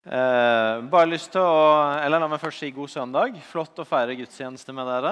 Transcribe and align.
Eh, 0.00 0.78
bare 0.88 1.10
lyst 1.10 1.28
til 1.34 1.44
å, 1.44 1.56
eller 2.00 2.22
La 2.22 2.28
meg 2.30 2.40
først 2.40 2.62
si 2.62 2.70
god 2.72 2.88
søndag. 2.88 3.34
Flott 3.44 3.82
å 3.82 3.84
feire 3.84 4.16
gudstjeneste 4.16 4.72
med 4.72 4.88
dere. 4.88 5.10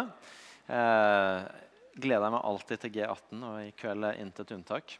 Eh, 0.64 1.42
gleder 2.00 2.32
meg 2.32 2.46
alltid 2.48 2.80
til 2.80 2.94
G18, 2.94 3.42
og 3.44 3.58
i 3.66 3.74
kveld 3.76 4.06
er 4.08 4.22
intet 4.22 4.54
unntak. 4.56 4.94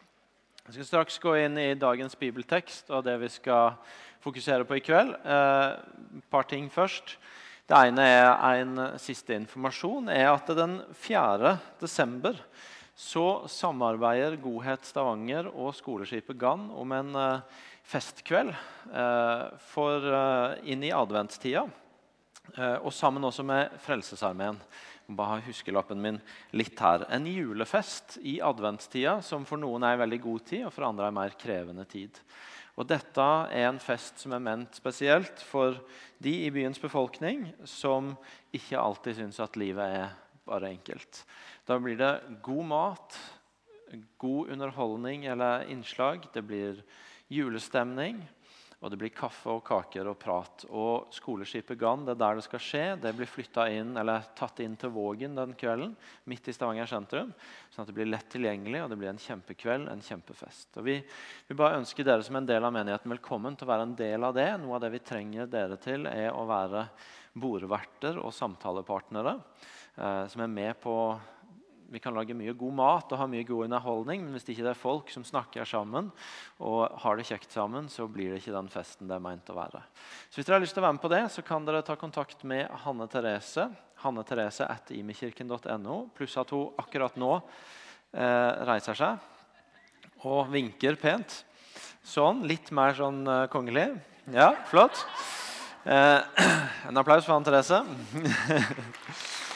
Jeg 0.67 0.75
skal 0.75 0.89
straks 0.91 1.17
gå 1.23 1.33
inn 1.41 1.57
i 1.57 1.73
dagens 1.73 2.19
bibeltekst 2.21 2.93
og 2.93 3.07
det 3.07 3.15
vi 3.23 3.31
skal 3.33 3.79
fokusere 4.21 4.67
på 4.69 4.77
i 4.77 4.83
kveld. 4.85 5.15
Eh, 5.25 6.21
par 6.29 6.45
ting 6.45 6.69
først. 6.69 7.17
Det 7.69 7.81
ene 7.89 8.05
er 8.05 8.61
en 8.61 8.77
siste 9.01 9.33
informasjon. 9.41 10.13
er 10.13 10.29
at 10.35 10.53
Den 10.53 10.83
4. 10.93 11.57
desember 11.81 12.37
så 12.99 13.47
samarbeider 13.49 14.37
Godhet 14.37 14.85
Stavanger 14.85 15.49
og 15.49 15.73
skoleskipet 15.79 16.37
Gann 16.37 16.69
om 16.75 16.93
en 16.93 17.17
eh, 17.17 17.65
festkveld 17.89 18.53
eh, 18.95 19.45
for 19.71 20.05
eh, 20.13 20.59
inn 20.73 20.85
i 20.85 20.93
adventstida. 20.93 21.65
Eh, 22.57 22.77
og 22.77 22.93
sammen 22.93 23.25
også 23.25 23.45
med 23.47 23.79
Frelsesarmeen. 23.85 24.61
Bare 25.09 25.39
ha 25.39 25.47
huskelappen 25.47 26.01
min 26.05 26.21
litt 26.53 26.77
her. 26.85 27.07
En 27.13 27.25
julefest 27.29 28.19
i 28.21 28.39
adventstida 28.45 29.19
som 29.25 29.47
for 29.49 29.61
noen 29.61 29.87
er 29.87 29.97
en 29.97 30.05
veldig 30.05 30.21
god 30.27 30.47
tid, 30.51 30.67
og 30.69 30.75
for 30.77 30.89
andre 30.89 31.09
er 31.09 31.15
en 31.15 31.21
mer 31.23 31.37
krevende 31.41 31.89
tid. 31.89 32.21
Og 32.79 32.87
Dette 32.87 33.25
er 33.51 33.67
en 33.67 33.81
fest 33.83 34.21
som 34.23 34.37
er 34.37 34.45
ment 34.45 34.77
spesielt 34.77 35.41
for 35.43 35.81
de 36.23 36.35
i 36.45 36.53
byens 36.55 36.79
befolkning 36.79 37.49
som 37.67 38.13
ikke 38.55 38.79
alltid 38.79 39.19
syns 39.19 39.41
at 39.43 39.57
livet 39.59 39.97
er 39.97 40.13
bare 40.47 40.71
enkelt. 40.77 41.25
Da 41.67 41.81
blir 41.81 41.99
det 41.99 42.13
god 42.45 42.69
mat, 42.69 43.19
god 44.21 44.53
underholdning 44.55 45.25
eller 45.33 45.67
innslag. 45.73 46.29
Det 46.33 46.45
blir 46.47 46.85
julestemning. 47.33 48.21
Og 48.79 48.93
det 48.93 48.99
blir 49.01 49.11
kaffe 49.11 49.51
og 49.51 49.65
kaker 49.67 50.07
og 50.07 50.21
prat. 50.23 50.63
Og 50.71 51.09
Skoleskipet 51.11 51.81
Gann 51.81 52.05
det 52.07 52.13
er 52.15 52.21
der 52.21 52.39
det 52.39 52.45
skal 52.47 52.61
skje. 52.63 52.83
Det 53.03 53.11
blir 53.19 53.65
inn, 53.75 53.97
eller 53.99 54.29
tatt 54.39 54.61
inn 54.63 54.77
til 54.79 54.93
Vågen 54.95 55.35
den 55.35 55.57
kvelden, 55.59 55.97
midt 56.31 56.47
i 56.47 56.55
Stavanger 56.55 56.87
sentrum. 56.87 57.33
Sånn 57.73 57.83
at 57.83 57.91
det 57.91 57.97
blir 57.97 58.07
lett 58.07 58.29
tilgjengelig, 58.31 58.85
og 58.85 58.93
det 58.93 58.99
blir 59.01 59.11
en 59.11 59.19
kjempekveld, 59.19 59.89
en 59.91 60.05
kjempefest. 60.05 60.79
Og 60.79 60.87
Vi 60.87 60.95
vil 61.49 61.59
bare 61.59 61.81
ønske 61.81 62.07
dere 62.07 62.23
som 62.23 62.39
en 62.39 62.47
del 62.47 62.63
av 62.63 62.77
menigheten 62.77 63.11
velkommen 63.11 63.59
til 63.59 63.67
å 63.67 63.73
være 63.73 63.89
en 63.89 63.97
del 63.99 64.29
av 64.29 64.37
det. 64.39 64.47
Noe 64.63 64.79
av 64.79 64.85
det 64.87 64.93
vi 64.95 65.03
trenger 65.11 65.51
dere 65.51 65.81
til, 65.83 66.07
er 66.07 66.31
å 66.31 66.47
være 66.47 66.87
bordverter 67.35 68.23
og 68.23 68.31
samtalepartnere 68.35 69.35
eh, 69.99 70.25
som 70.31 70.43
er 70.43 70.55
med 70.55 70.79
på 70.83 70.95
vi 71.89 72.01
kan 72.03 72.17
lage 72.17 72.37
mye 72.37 72.53
god 72.57 72.75
mat 72.77 73.13
og 73.13 73.21
ha 73.21 73.27
mye 73.31 73.47
god 73.49 73.65
underholdning, 73.67 74.25
men 74.25 74.35
hvis 74.37 74.45
det 74.45 74.55
ikke 74.55 74.67
er 74.71 74.79
folk 74.79 75.13
som 75.13 75.25
snakker 75.25 75.69
sammen 75.69 76.11
og 76.61 76.99
har 77.03 77.17
det 77.17 77.27
kjekt 77.31 77.55
sammen, 77.55 77.89
så 77.89 78.05
blir 78.11 78.35
det 78.35 78.43
ikke 78.43 78.57
den 78.57 78.69
festen 78.73 79.09
det 79.09 79.17
er 79.17 79.25
meint 79.25 79.49
å 79.49 79.57
være. 79.57 79.81
Så 80.29 80.39
Hvis 80.39 80.49
dere 80.49 80.59
har 80.59 80.65
lyst 80.67 80.77
til 80.77 80.85
å 80.85 80.87
være 80.87 80.99
med 80.99 81.05
på 81.07 81.13
det, 81.15 81.23
så 81.33 81.45
kan 81.47 81.65
dere 81.65 81.83
ta 81.87 81.97
kontakt 81.97 82.45
med 82.45 82.69
Hanne 82.85 83.09
Therese. 83.09 83.69
Hanne 84.05 84.25
Therese 84.29 84.69
etter 84.69 84.99
imekirken.no, 85.01 85.99
pluss 86.15 86.37
at 86.39 86.53
hun 86.55 86.77
akkurat 86.79 87.17
nå 87.19 87.33
eh, 87.39 88.53
reiser 88.69 88.99
seg 88.99 90.27
og 90.27 90.49
vinker 90.53 90.99
pent. 91.01 91.43
Sånn. 92.05 92.45
Litt 92.49 92.73
mer 92.75 92.97
sånn 92.97 93.21
uh, 93.29 93.45
kongelig. 93.53 93.91
Ja, 94.33 94.53
flott. 94.71 95.05
Eh, 95.85 96.43
en 96.89 97.01
applaus 97.01 97.27
for 97.27 97.37
Hanne 97.37 97.49
Therese. 97.49 97.85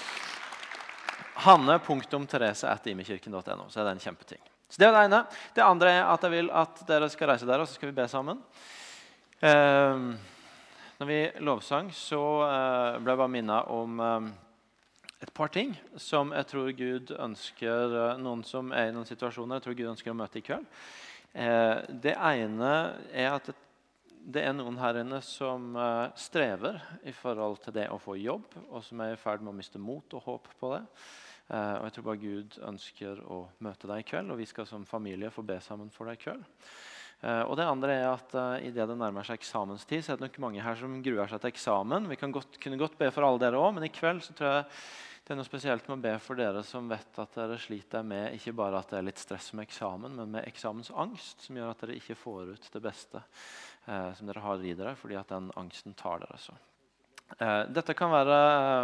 Hanne.therese.imekirken.no. 1.43 3.65
Så 3.69 3.81
er 3.81 3.85
det 3.89 3.95
en 3.97 4.07
kjempeting. 4.07 4.43
Så 4.69 4.77
Det 4.81 4.87
er 4.89 4.95
det 4.95 5.05
ene. 5.09 5.21
Det 5.55 5.65
andre 5.65 5.89
er 5.91 6.05
at 6.09 6.23
jeg 6.23 6.33
vil 6.33 6.51
at 6.55 6.89
dere 6.89 7.09
skal 7.13 7.29
reise 7.33 7.49
der, 7.49 7.61
og 7.61 7.69
så 7.69 7.75
skal 7.77 7.89
vi 7.91 7.99
be 7.99 8.09
sammen. 8.09 8.39
Eh, 9.43 9.97
når 10.99 11.07
vi 11.07 11.31
lovsang, 11.43 11.95
så 11.95 12.43
eh, 12.47 13.01
ble 13.03 13.13
jeg 13.13 13.19
bare 13.19 13.35
minnet 13.35 13.63
om 13.75 14.01
eh, 14.01 14.21
et 15.23 15.35
par 15.35 15.49
ting 15.55 15.71
som 15.99 16.33
jeg 16.35 16.47
tror 16.51 16.71
Gud 16.79 17.11
ønsker 17.15 17.97
eh, 17.99 18.21
noen 18.23 18.45
som 18.47 18.71
er 18.71 18.89
i 18.89 18.95
noen 18.95 19.09
situasjoner, 19.09 19.55
jeg 19.59 19.65
tror 19.67 19.79
Gud 19.81 19.93
ønsker 19.93 20.11
å 20.15 20.19
møte 20.19 20.39
i 20.39 20.47
kveld. 20.47 20.67
Eh, 21.33 21.77
det 22.07 22.15
ene 22.17 22.73
er 23.11 23.29
at 23.35 23.45
det, 23.51 23.57
det 24.23 24.45
er 24.47 24.55
noen 24.55 24.79
her 24.79 25.01
inne 25.01 25.19
som 25.27 25.75
eh, 25.75 26.13
strever 26.19 26.79
i 27.03 27.13
forhold 27.17 27.59
til 27.65 27.75
det 27.75 27.89
å 27.91 27.99
få 28.03 28.15
jobb, 28.21 28.47
og 28.71 28.85
som 28.87 29.03
er 29.03 29.17
i 29.17 29.21
ferd 29.21 29.43
med 29.43 29.53
å 29.53 29.59
miste 29.59 29.79
mot 29.83 30.07
og 30.15 30.23
håp 30.29 30.47
på 30.61 30.71
det. 30.77 30.83
Eh, 31.53 31.75
og 31.79 31.85
jeg 31.87 31.97
tror 31.97 32.09
bare 32.09 32.23
Gud 32.23 32.57
ønsker 32.65 33.21
å 33.29 33.43
møte 33.65 33.91
deg 33.91 34.03
i 34.03 34.09
kveld, 34.09 34.33
og 34.33 34.41
vi 34.41 34.49
skal 34.49 34.69
som 34.69 34.89
familie 34.89 35.33
få 35.33 35.45
be 35.45 35.59
sammen 35.61 35.93
for 35.93 36.09
deg 36.09 36.21
i 36.21 36.25
kveld. 36.25 36.49
Uh, 37.23 37.45
og 37.47 37.53
det 37.55 37.69
andre 37.71 37.95
er 37.95 38.09
at 38.09 38.33
uh, 38.35 38.57
i 38.59 38.73
det 38.75 38.83
det 38.83 38.97
nærmer 38.99 39.23
seg 39.23 39.37
eksamenstid, 39.39 40.01
så 40.03 40.11
er 40.11 40.19
det 40.19 40.25
nok 40.25 40.41
mange 40.43 40.65
her 40.65 40.75
som 40.75 40.97
gruer 41.07 41.31
seg 41.31 41.39
til 41.39 41.53
eksamen. 41.53 42.09
Vi 42.11 42.17
kan 42.19 42.35
godt, 42.35 42.59
kunne 42.59 42.81
godt 42.81 42.97
be 42.99 43.13
for 43.15 43.23
alle 43.23 43.39
dere 43.45 43.61
òg, 43.63 43.77
men 43.77 43.87
i 43.87 43.93
kveld 43.95 44.25
så 44.27 44.35
tror 44.35 44.49
jeg 44.49 44.65
det 45.23 45.31
er 45.31 45.39
noe 45.39 45.47
spesielt 45.47 45.87
med 45.87 46.01
å 46.01 46.03
be 46.03 46.17
for 46.19 46.41
dere 46.41 46.65
som 46.67 46.89
vet 46.91 47.21
at 47.23 47.37
dere 47.39 47.61
sliter 47.63 48.03
med 48.03 48.35
ikke 48.35 48.57
bare 48.59 48.81
at 48.83 48.91
det 48.91 48.99
er 48.99 49.07
litt 49.07 49.23
stress 49.23 49.53
med 49.55 49.69
eksamen, 49.69 50.19
men 50.19 50.35
med 50.35 50.49
eksamensangst, 50.51 51.47
som 51.47 51.61
gjør 51.61 51.71
at 51.71 51.85
dere 51.85 52.01
ikke 52.01 52.19
får 52.19 52.51
ut 52.57 52.67
det 52.75 52.83
beste 52.83 53.23
eh, 53.23 54.11
som 54.19 54.27
dere 54.27 54.43
har 54.43 54.67
i 54.67 54.75
dere, 54.75 54.97
fordi 54.99 55.21
at 55.21 55.31
den 55.31 55.53
angsten 55.63 55.95
tar 55.95 56.25
dere. 56.27 56.43
så. 56.43 56.59
Eh, 57.39 57.63
dette 57.73 57.95
kan 57.95 58.11
være, 58.13 58.39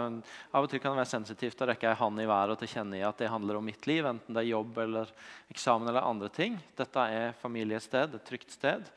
eh, 0.09 0.20
Av 0.53 0.64
og 0.64 0.70
til 0.70 0.81
kan 0.81 0.92
det 0.92 1.03
være 1.03 1.10
sensitivt 1.10 1.60
å 1.60 1.69
rekke 1.69 1.91
ei 1.91 1.98
hånd 1.98 2.20
i 2.20 2.26
været 2.26 2.54
og 2.54 2.59
til 2.59 3.04
at 3.04 3.19
det 3.19 3.28
handler 3.28 3.56
om 3.56 3.64
mitt 3.64 3.86
liv, 3.86 4.04
enten 4.04 4.34
det 4.34 4.42
er 4.42 4.54
jobb 4.54 4.78
eller 4.78 5.10
eksamen 5.50 5.88
eller 5.88 6.03
andre 6.03 6.28
ting. 6.28 6.59
Dette 6.76 6.97
er 6.97 7.32
familiested, 7.32 8.14
et 8.14 8.25
trygt 8.25 8.50
sted. 8.50 8.88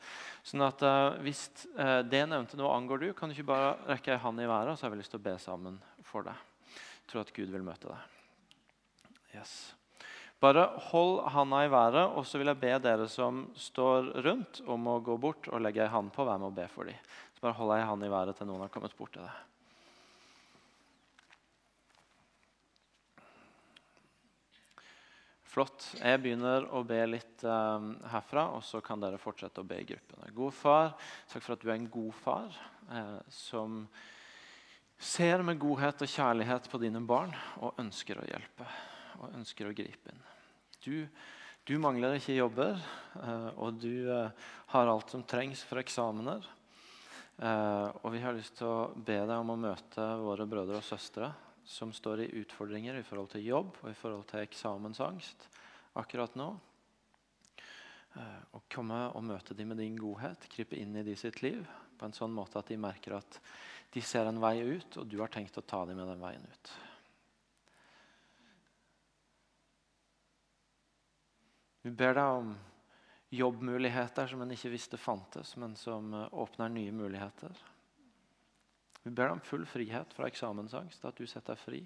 Sånn 0.42 0.62
at 0.62 0.82
uh, 0.82 1.18
Hvis 1.22 1.68
det 1.76 2.26
nevnte 2.26 2.56
noe 2.56 2.74
angår 2.74 2.98
du, 2.98 3.12
kan 3.14 3.28
du 3.28 3.34
ikke 3.34 3.52
bare 3.52 3.76
rekke 3.86 4.12
ei 4.12 4.18
hånd 4.18 4.40
i 4.40 4.48
været, 4.48 4.72
og 4.72 4.78
så 4.78 4.86
har 4.86 4.90
vi 4.90 4.98
lyst 4.98 5.10
til 5.10 5.20
å 5.20 5.28
be 5.30 5.36
sammen 5.38 5.78
for 6.02 6.22
deg. 6.22 6.34
Jeg 6.74 7.12
tror 7.12 7.20
at 7.20 7.32
Gud 7.36 7.52
vil 7.52 7.62
møte 7.62 7.86
deg. 7.86 8.18
Yes. 9.36 9.74
Bare 10.42 10.64
hold 10.90 11.20
handa 11.30 11.60
i 11.62 11.70
været, 11.70 12.16
og 12.18 12.26
så 12.26 12.40
vil 12.40 12.50
jeg 12.50 12.58
be 12.58 12.72
dere 12.82 13.06
som 13.06 13.44
står 13.54 14.10
rundt, 14.24 14.58
om 14.66 14.88
å 14.90 14.98
gå 14.98 15.14
bort 15.16 15.46
og 15.46 15.62
legge 15.62 15.84
ei 15.84 15.92
hand 15.92 16.10
på 16.14 16.26
hvem 16.26 16.48
og 16.48 16.56
be 16.56 16.66
for 16.72 16.90
dem. 16.90 16.98
Bare 17.42 17.58
hold 17.58 17.74
jeg 17.74 17.88
hand 17.88 18.06
i 18.06 18.12
været 18.12 18.38
til 18.38 18.46
noen 18.46 18.62
har 18.62 18.70
kommet 18.70 18.94
bort 18.94 19.16
til 19.16 19.24
deg. 19.24 19.40
Flott. 25.52 25.84
Jeg 25.98 26.20
begynner 26.22 26.64
å 26.72 26.80
be 26.86 27.02
litt 27.10 27.42
um, 27.44 27.90
herfra, 28.08 28.46
og 28.56 28.62
så 28.64 28.80
kan 28.80 29.02
dere 29.02 29.18
fortsette 29.20 29.60
å 29.60 29.66
be 29.68 29.82
i 29.82 29.88
gruppene. 29.90 30.30
God 30.32 30.54
far, 30.56 30.94
takk 31.28 31.44
for 31.44 31.56
at 31.56 31.66
du 31.66 31.68
er 31.68 31.76
en 31.76 31.90
god 31.92 32.14
far 32.22 32.56
eh, 32.88 33.18
som 33.28 33.82
ser 34.96 35.42
med 35.44 35.60
godhet 35.60 36.06
og 36.06 36.08
kjærlighet 36.08 36.70
på 36.72 36.80
dine 36.80 37.02
barn 37.04 37.34
og 37.60 37.76
ønsker 37.82 38.22
å 38.22 38.26
hjelpe 38.30 38.70
og 39.18 39.34
ønsker 39.34 39.68
å 39.68 39.74
gripe 39.76 40.14
inn. 40.14 40.24
Du, 40.86 40.96
du 41.68 41.74
mangler 41.82 42.16
ikke 42.16 42.38
jobber, 42.38 42.80
eh, 43.20 43.50
og 43.58 43.82
du 43.82 44.08
eh, 44.08 44.48
har 44.72 44.94
alt 44.94 45.12
som 45.12 45.26
trengs 45.26 45.66
for 45.68 45.82
eksamener. 45.82 46.46
Eh, 47.38 47.88
og 48.02 48.12
vi 48.12 48.20
har 48.20 48.36
lyst 48.36 48.58
til 48.58 48.68
å 48.68 48.90
be 48.92 49.16
deg 49.24 49.36
om 49.38 49.54
å 49.54 49.60
møte 49.60 50.04
våre 50.20 50.46
brødre 50.48 50.82
og 50.82 50.86
søstre 50.86 51.30
som 51.64 51.92
står 51.94 52.24
i 52.24 52.30
utfordringer 52.42 52.98
i 52.98 53.06
forhold 53.06 53.32
til 53.32 53.46
jobb 53.46 53.78
og 53.80 53.88
i 53.90 53.96
forhold 53.96 54.26
til 54.30 54.42
eksamensangst 54.42 55.48
akkurat 55.98 56.36
nå. 56.38 56.50
Eh, 58.12 58.40
og 58.52 58.66
komme 58.72 59.06
og 59.16 59.24
møte 59.24 59.56
dem 59.56 59.72
med 59.72 59.80
din 59.80 59.96
godhet, 59.96 60.44
krype 60.52 60.76
inn 60.76 60.96
i 61.00 61.06
de 61.06 61.16
sitt 61.16 61.40
liv 61.44 61.64
på 61.96 62.08
en 62.08 62.16
sånn 62.16 62.34
måte 62.34 62.60
at 62.60 62.68
de 62.68 62.80
merker 62.80 63.16
at 63.16 63.38
de 63.92 64.00
ser 64.04 64.28
en 64.28 64.40
vei 64.40 64.58
ut, 64.60 64.96
og 64.98 65.06
du 65.08 65.18
har 65.20 65.30
tenkt 65.32 65.56
å 65.60 65.64
ta 65.64 65.84
dem 65.88 65.98
med 66.00 66.08
den 66.08 66.20
veien 66.20 66.44
ut. 66.48 66.72
Vi 71.82 71.90
ber 71.90 72.14
deg 72.16 72.38
om 72.40 72.52
jobbmuligheter 73.32 74.26
som 74.28 74.42
en 74.44 74.52
ikke 74.52 74.74
visste 74.74 74.98
fantes, 75.00 75.54
men 75.56 75.76
som 75.78 76.12
eh, 76.14 76.28
åpner 76.36 76.68
nye 76.68 76.92
muligheter. 76.92 77.56
Vi 79.02 79.10
ber 79.10 79.30
deg 79.30 79.38
om 79.38 79.44
full 79.44 79.64
frihet 79.66 80.12
fra 80.14 80.28
eksamensangst, 80.28 81.04
at 81.08 81.16
du 81.18 81.26
setter 81.26 81.56
deg 81.56 81.62
fri. 81.62 81.80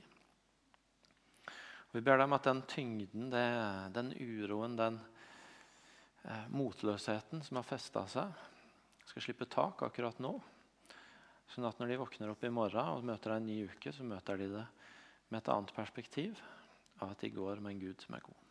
Vi 1.95 2.03
ber 2.03 2.19
deg 2.19 2.27
om 2.27 2.35
at 2.37 2.49
den 2.49 2.65
tyngden, 2.69 3.31
det, 3.33 3.45
den 3.95 4.11
uroen, 4.19 4.75
den 4.77 4.99
eh, 6.27 6.49
motløsheten 6.51 7.45
som 7.47 7.61
har 7.61 7.69
festa 7.69 8.03
seg, 8.11 8.35
skal 9.07 9.25
slippe 9.29 9.47
tak 9.49 9.87
akkurat 9.87 10.19
nå. 10.21 10.35
Sånn 11.55 11.69
at 11.69 11.79
når 11.79 11.93
de 11.93 12.01
våkner 12.01 12.33
opp 12.33 12.43
i 12.43 12.51
morgen 12.51 12.91
og 12.91 13.07
møter 13.07 13.37
en 13.37 13.47
ny 13.47 13.63
uke, 13.71 13.95
så 13.95 14.05
møter 14.05 14.43
de 14.43 14.51
det 14.57 14.67
med 15.31 15.39
et 15.41 15.53
annet 15.55 15.73
perspektiv 15.79 16.43
av 16.99 17.15
at 17.15 17.23
de 17.23 17.31
går 17.31 17.63
med 17.63 17.77
en 17.77 17.87
Gud 17.87 18.03
som 18.03 18.19
er 18.19 18.27
god. 18.27 18.46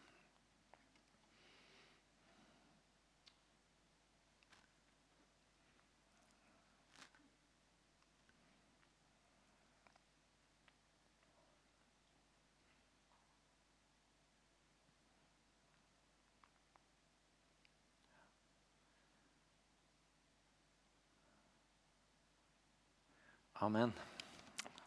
Amen. 23.65 23.89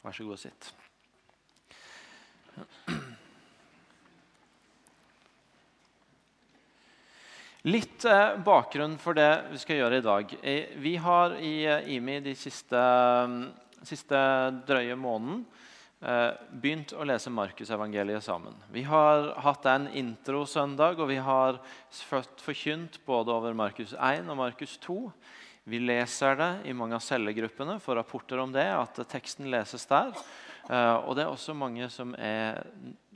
Vær 0.04 0.14
så 0.14 0.22
god 0.22 0.36
og 0.36 0.38
sitt. 0.38 0.68
Litt 7.66 8.04
eh, 8.06 8.36
bakgrunn 8.46 8.94
for 9.02 9.18
det 9.18 9.50
vi 9.50 9.58
skal 9.58 9.80
gjøre 9.80 9.98
i 9.98 10.04
dag. 10.06 10.34
Eh, 10.46 10.76
vi 10.78 10.94
har 11.02 11.34
i 11.42 11.54
eh, 11.66 11.90
IMI 11.96 12.20
de 12.22 12.36
siste, 12.38 12.78
mm, 12.78 13.82
siste 13.82 14.20
drøye 14.68 14.98
måneden 14.98 15.46
begynt 15.98 16.92
å 16.94 17.02
lese 17.02 17.26
Markusevangeliet 17.34 18.22
sammen. 18.22 18.54
Vi 18.70 18.84
har 18.86 19.32
hatt 19.42 19.64
en 19.66 19.88
introsøndag, 19.98 21.00
og 21.02 21.08
vi 21.10 21.16
har 21.18 21.58
fått 22.06 22.38
forkynt 22.38 23.00
både 23.02 23.34
over 23.34 23.56
Markus 23.58 23.96
1 23.98 24.30
og 24.30 24.38
Markus 24.38 24.76
2. 24.86 25.00
Vi 25.68 25.80
leser 25.82 26.36
det 26.38 26.52
i 26.70 26.72
mange 26.72 26.96
av 26.96 27.04
cellegruppene, 27.04 27.76
får 27.84 27.98
rapporter 28.00 28.40
om 28.40 28.52
det, 28.54 28.64
at 28.72 29.02
teksten 29.10 29.50
leses 29.52 29.84
der. 29.90 30.14
Eh, 30.68 30.96
og 31.04 31.12
det 31.16 31.26
er 31.26 31.32
også 31.32 31.56
mange 31.56 31.90
som 31.92 32.14
er 32.16 32.62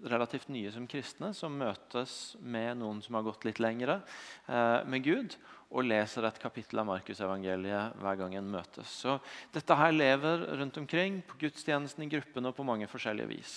relativt 0.04 0.50
nye 0.52 0.72
som 0.74 0.84
kristne, 0.90 1.30
som 1.36 1.56
møtes 1.56 2.34
med 2.40 2.76
noen 2.80 3.00
som 3.04 3.16
har 3.16 3.24
gått 3.24 3.46
litt 3.48 3.60
lengre 3.62 4.00
eh, 4.48 4.80
med 4.84 5.04
Gud, 5.06 5.36
og 5.72 5.86
leser 5.88 6.26
et 6.28 6.38
kapittel 6.40 6.82
av 6.82 6.86
Markusevangeliet 6.90 7.96
hver 8.00 8.18
gang 8.20 8.34
en 8.36 8.50
møtes. 8.52 8.90
Så 9.02 9.16
dette 9.54 9.76
her 9.78 9.94
lever 9.94 10.44
rundt 10.60 10.76
omkring 10.80 11.20
på 11.26 11.38
gudstjenesten 11.46 12.04
i 12.04 12.10
gruppene 12.12 12.52
og 12.52 12.56
på 12.58 12.66
mange 12.68 12.88
forskjellige 12.90 13.30
vis. 13.30 13.54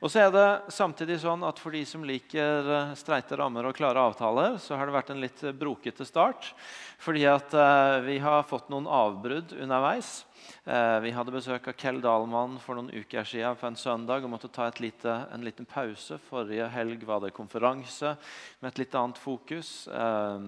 Og 0.00 0.08
så 0.12 0.24
er 0.24 0.32
det 0.34 0.46
samtidig 0.72 1.20
sånn 1.22 1.44
at 1.46 1.60
For 1.60 1.76
de 1.76 1.82
som 1.84 2.04
liker 2.06 2.70
eh, 2.72 2.94
streite 2.96 3.36
rammer 3.36 3.68
og 3.68 3.76
klare 3.76 4.00
avtaler, 4.00 4.56
så 4.62 4.78
har 4.78 4.88
det 4.88 4.96
vært 4.96 5.12
en 5.12 5.20
litt 5.20 5.44
brokete 5.60 6.06
start. 6.08 6.54
Fordi 7.00 7.26
at 7.28 7.52
eh, 7.52 8.00
vi 8.08 8.16
har 8.24 8.48
fått 8.48 8.72
noen 8.72 8.88
avbrudd 8.88 9.52
underveis. 9.60 10.22
Eh, 10.64 10.96
vi 11.04 11.12
hadde 11.14 11.32
besøk 11.34 11.68
av 11.70 11.76
Kell 11.80 12.00
Dahlmann 12.04 12.58
for 12.62 12.76
noen 12.76 12.90
uker 12.92 13.24
siden 13.24 13.56
på 13.56 13.68
en 13.68 13.78
søndag 13.80 14.24
og 14.24 14.32
måtte 14.32 14.50
ta 14.52 14.68
lite, 14.82 15.14
en 15.32 15.44
liten 15.46 15.66
pause. 15.68 16.18
Forrige 16.28 16.68
helg 16.74 17.04
var 17.08 17.22
det 17.24 17.32
konferanse 17.36 18.12
med 18.60 18.68
et 18.70 18.82
litt 18.82 18.96
annet 18.98 19.20
fokus. 19.20 19.88
Eh, 19.88 20.46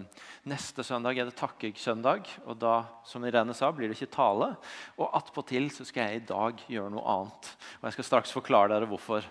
neste 0.53 0.85
søndag 0.87 1.19
er 1.19 1.31
det 1.31 1.39
takkesøndag, 1.41 2.29
og 2.47 2.61
da 2.61 2.77
som 3.09 3.25
Irene 3.25 3.57
sa, 3.57 3.73
blir 3.73 3.89
det 3.89 3.97
ikke 3.99 4.15
tale. 4.19 4.53
Og 4.99 5.11
attpåtil 5.17 5.71
skal 5.73 6.05
jeg 6.05 6.23
i 6.23 6.27
dag 6.29 6.63
gjøre 6.69 6.93
noe 6.93 7.17
annet. 7.17 7.53
Og 7.81 7.89
Jeg 7.89 7.99
skal 7.99 8.11
straks 8.11 8.37
forklare 8.37 8.75
dere 8.75 8.91
hvorfor. 8.91 9.27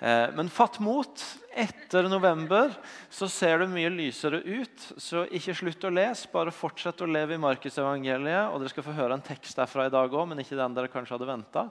Eh, 0.00 0.28
men 0.36 0.52
fatt 0.52 0.80
mot. 0.84 1.26
Etter 1.56 2.04
november 2.12 2.74
så 3.08 3.24
ser 3.32 3.62
det 3.62 3.70
mye 3.72 3.88
lysere 3.88 4.42
ut. 4.44 4.82
Så 5.00 5.22
ikke 5.32 5.54
slutt 5.56 5.86
å 5.88 5.90
lese, 5.94 6.28
bare 6.28 6.52
fortsett 6.52 7.00
å 7.00 7.08
leve 7.08 7.38
i 7.38 7.40
Markusevangeliet. 7.40 8.50
Og 8.52 8.60
dere 8.60 8.72
skal 8.74 8.84
få 8.84 8.96
høre 8.98 9.16
en 9.16 9.24
tekst 9.24 9.56
derfra 9.56 9.86
i 9.88 9.92
dag 9.94 10.12
òg, 10.12 10.26
men 10.28 10.42
ikke 10.42 10.58
den 10.58 10.76
dere 10.76 10.90
kanskje 10.92 11.16
hadde 11.16 11.28
venta. 11.30 11.62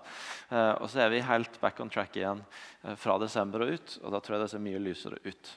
Eh, 0.49 0.71
og 0.79 0.89
så 0.89 1.03
er 1.03 1.13
vi 1.13 1.21
helt 1.27 1.59
back 1.61 1.83
on 1.85 1.91
track 1.93 2.17
igjen 2.17 2.41
eh, 2.41 2.95
fra 2.97 3.19
desember 3.21 3.61
og 3.61 3.75
ut. 3.75 3.93
Og 4.01 4.15
da 4.15 4.23
tror 4.25 4.37
jeg 4.39 4.43
det 4.47 4.49
ser 4.55 4.63
mye 4.65 4.81
lysere 4.81 5.21
ut. 5.21 5.51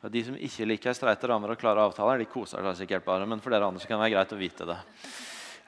Og 0.00 0.14
de 0.16 0.22
som 0.30 0.38
ikke 0.48 0.68
liker 0.70 0.96
streite 0.96 1.28
rammer 1.28 1.52
og 1.52 1.60
klare 1.60 1.84
avtaler, 1.84 2.24
de 2.24 2.30
koser 2.32 2.64
seg 2.64 2.80
sikkert 2.80 3.04
bare. 3.04 3.28
Men 3.28 3.44
for 3.44 3.52
dere 3.52 3.68
andre 3.68 3.84
så 3.84 3.90
kan 3.90 4.00
det 4.00 4.06
være 4.06 4.16
greit 4.16 4.32
å 4.32 4.40
vite 4.40 4.70
det. 4.70 4.78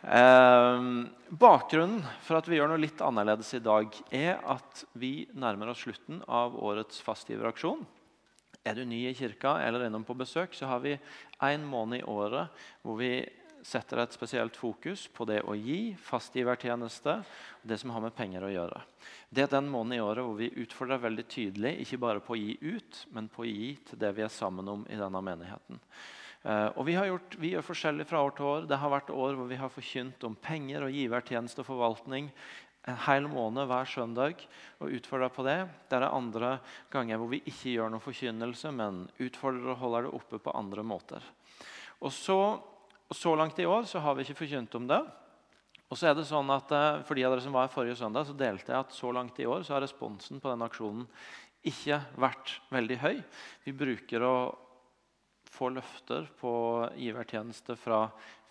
Eh, 0.06 0.88
bakgrunnen 1.36 2.00
for 2.24 2.40
at 2.40 2.48
vi 2.48 2.56
gjør 2.62 2.72
noe 2.72 2.80
litt 2.80 3.04
annerledes 3.04 3.52
i 3.60 3.62
dag, 3.64 3.92
er 4.08 4.40
at 4.56 4.86
vi 4.96 5.26
nærmer 5.36 5.74
oss 5.74 5.84
slutten 5.84 6.24
av 6.24 6.56
årets 6.56 7.04
fastgiveraksjon. 7.04 7.84
Er 8.66 8.74
du 8.74 8.82
ny 8.84 9.04
i 9.06 9.14
kirka 9.14 9.60
eller 9.62 9.86
innom 9.86 10.04
på 10.04 10.16
besøk, 10.18 10.54
så 10.54 10.66
har 10.66 10.82
vi 10.82 10.96
en 11.46 11.66
måned 11.70 12.00
i 12.00 12.06
året 12.10 12.66
hvor 12.82 12.98
vi 12.98 13.12
setter 13.66 13.98
et 14.02 14.14
spesielt 14.14 14.56
fokus 14.58 15.06
på 15.14 15.26
det 15.26 15.40
å 15.46 15.54
gi, 15.58 15.94
fastgivertjeneste 15.98 17.14
og 17.20 17.70
det 17.70 17.78
som 17.82 17.92
har 17.94 18.04
med 18.04 18.14
penger 18.14 18.46
å 18.46 18.52
gjøre. 18.52 18.82
Det 19.30 19.46
er 19.46 19.54
den 19.56 19.70
måneden 19.70 19.98
i 19.98 20.04
året 20.04 20.26
hvor 20.26 20.36
vi 20.38 20.52
utfordrer 20.62 21.02
veldig 21.02 21.26
tydelig 21.30 21.72
ikke 21.82 22.02
bare 22.02 22.22
på 22.22 22.36
å 22.36 22.38
gi 22.40 22.54
ut, 22.62 23.00
men 23.14 23.30
på 23.32 23.42
å 23.42 23.48
gi 23.48 23.72
til 23.88 24.02
det 24.02 24.12
vi 24.18 24.26
er 24.26 24.32
sammen 24.32 24.70
om 24.70 24.86
i 24.90 24.98
denne 24.98 25.22
menigheten. 25.30 25.82
Uh, 26.46 26.70
og 26.78 26.84
vi, 26.86 26.94
gjort, 26.94 27.34
vi 27.42 27.48
gjør 27.56 27.64
forskjellig 27.66 28.04
fra 28.06 28.20
år 28.22 28.36
til 28.36 28.46
år. 28.46 28.66
Det 28.70 28.78
har 28.78 28.92
vært 28.92 29.08
år 29.10 29.34
hvor 29.34 29.48
vi 29.50 29.58
har 29.58 29.72
forkynt 29.72 30.26
om 30.28 30.36
penger 30.38 30.84
og 30.86 30.94
givertjeneste 30.94 31.64
og 31.64 31.66
forvaltning 31.72 32.28
en 32.86 32.98
hel 33.06 33.26
måned 33.26 33.66
hver 33.66 33.88
søndag 33.90 34.44
og 34.78 34.92
utfordrer 34.94 35.32
på 35.34 35.44
det. 35.46 35.58
Det 35.90 35.98
er 35.98 36.06
andre 36.06 36.56
ganger 36.92 37.18
hvor 37.18 37.32
vi 37.32 37.42
ikke 37.42 37.74
gjør 37.74 37.90
noen 37.90 38.04
forkynnelse, 38.04 38.70
men 38.74 39.04
utfordrer 39.22 39.72
og 39.74 39.80
holder 39.82 40.06
det 40.06 40.12
oppe 40.20 40.40
på 40.42 40.54
andre 40.54 40.84
måter. 40.86 41.24
Og 41.98 42.12
så, 42.14 42.38
så 43.10 43.34
langt 43.38 43.58
i 43.58 43.66
år 43.66 43.88
så 43.90 44.02
har 44.04 44.14
vi 44.14 44.26
ikke 44.26 44.38
forkynt 44.44 44.78
om 44.78 44.86
det. 44.90 45.00
Og 45.86 45.98
så 45.98 46.10
er 46.10 46.16
det 46.18 46.26
sånn 46.26 46.48
at 46.50 46.72
eh, 46.74 47.02
For 47.06 47.14
de 47.14 47.22
av 47.26 47.34
dere 47.34 47.44
som 47.44 47.54
var 47.54 47.68
her 47.68 47.74
forrige 47.74 47.98
søndag, 47.98 48.26
så 48.26 48.34
delte 48.38 48.72
jeg 48.72 48.86
at 48.86 48.94
så 48.94 49.12
langt 49.14 49.38
i 49.38 49.46
år 49.46 49.66
så 49.66 49.76
har 49.76 49.84
responsen 49.84 50.42
på 50.42 50.50
den 50.50 50.64
aksjonen 50.66 51.06
ikke 51.66 51.98
vært 52.22 52.56
veldig 52.70 52.96
høy. 53.02 53.16
Vi 53.64 53.74
bruker 53.74 54.22
å 54.22 54.36
få 55.56 55.70
løfter 55.72 56.26
på 56.40 56.52
givertjeneste 57.00 57.76
fra 57.80 58.04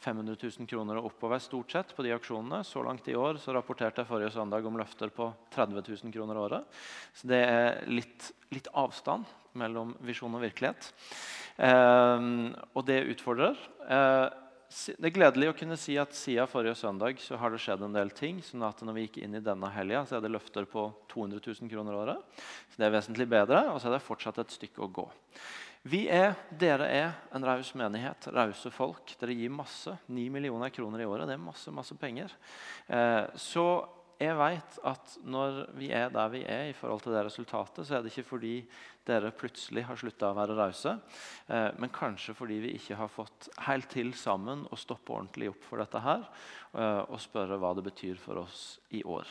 500 0.04 0.38
000 0.42 0.70
kroner 0.70 1.00
og 1.00 1.10
oppover 1.12 1.42
stort 1.42 1.74
sett 1.74 1.94
på 1.96 2.06
de 2.06 2.14
aksjonene. 2.16 2.64
Så 2.66 2.84
langt 2.86 3.08
i 3.10 3.18
år 3.18 3.40
så 3.42 3.56
rapporterte 3.56 4.04
jeg 4.04 4.10
forrige 4.10 4.34
søndag 4.36 4.66
om 4.68 4.78
løfter 4.80 5.14
på 5.14 5.30
30 5.56 5.82
000 5.82 6.14
kroner 6.16 6.40
året. 6.42 6.80
Så 7.16 7.30
det 7.32 7.42
er 7.46 7.84
litt, 7.90 8.32
litt 8.54 8.70
avstand 8.74 9.30
mellom 9.56 9.96
visjon 10.06 10.36
og 10.36 10.44
virkelighet. 10.46 10.90
Eh, 11.58 12.32
og 12.74 12.88
det 12.88 13.04
utfordrer. 13.16 13.62
Eh, 13.88 14.42
det 14.76 15.08
er 15.08 15.14
gledelig 15.14 15.50
å 15.52 15.56
kunne 15.56 15.78
si 15.80 15.94
at 16.02 16.16
siden 16.18 16.50
forrige 16.50 16.76
søndag 16.76 17.22
så 17.22 17.38
har 17.40 17.54
det 17.54 17.62
skjedd 17.64 17.86
en 17.86 17.96
del 17.96 18.10
ting. 18.12 18.42
sånn 18.44 18.66
at 18.66 18.82
når 18.82 18.98
vi 18.98 19.04
gikk 19.06 19.20
inn 19.24 19.38
i 19.38 19.44
denne 19.44 19.70
helga, 19.72 20.04
så 20.06 20.18
er 20.18 20.26
det 20.26 20.34
løfter 20.34 20.66
på 20.68 20.90
200 21.14 21.40
000 21.40 21.70
kroner 21.72 21.96
året. 21.96 22.42
Så 22.74 22.82
det 22.82 22.88
er 22.90 22.96
vesentlig 22.98 23.30
bedre, 23.30 23.62
og 23.72 23.80
så 23.80 23.88
er 23.88 23.96
det 23.96 24.04
fortsatt 24.04 24.42
et 24.42 24.58
stykke 24.58 24.84
å 24.84 24.92
gå. 24.92 25.06
Vi 25.86 26.08
er, 26.10 26.32
Dere 26.50 26.88
er 26.90 27.12
en 27.36 27.44
raus 27.46 27.70
menighet, 27.78 28.26
rause 28.34 28.72
folk. 28.74 29.12
Dere 29.20 29.36
gir 29.38 29.52
masse. 29.54 29.94
9 30.10 30.24
millioner 30.34 30.74
kroner 30.74 31.04
i 31.04 31.06
året. 31.06 31.28
Det 31.30 31.36
er 31.38 31.44
masse 31.44 31.74
masse 31.74 31.94
penger. 32.02 32.34
Eh, 32.90 33.28
så 33.38 33.68
jeg 34.18 34.34
vet 34.40 34.80
at 34.88 35.14
når 35.28 35.62
vi 35.78 35.92
er 35.94 36.10
der 36.10 36.32
vi 36.34 36.42
er, 36.42 36.72
i 36.72 36.76
forhold 36.78 37.04
til 37.04 37.14
det 37.14 37.26
resultatet, 37.28 37.86
så 37.86 37.98
er 37.98 38.02
det 38.02 38.14
ikke 38.14 38.32
fordi 38.32 38.56
dere 39.06 39.34
plutselig 39.36 39.86
har 39.86 40.00
slutta 40.00 40.32
å 40.32 40.38
være 40.38 40.58
rause, 40.58 40.98
eh, 41.54 41.70
men 41.78 41.94
kanskje 41.94 42.34
fordi 42.38 42.62
vi 42.64 42.76
ikke 42.80 42.98
har 42.98 43.12
fått 43.12 43.50
helt 43.68 43.92
til 43.92 44.14
sammen 44.18 44.66
å 44.72 44.80
stoppe 44.80 45.14
ordentlig 45.14 45.52
opp 45.54 45.70
for 45.70 45.84
dette 45.84 46.02
her 46.02 46.26
eh, 46.26 47.04
og 47.04 47.20
spørre 47.22 47.60
hva 47.62 47.76
det 47.78 47.86
betyr 47.92 48.18
for 48.22 48.42
oss 48.42 48.80
i 48.90 49.04
år. 49.04 49.28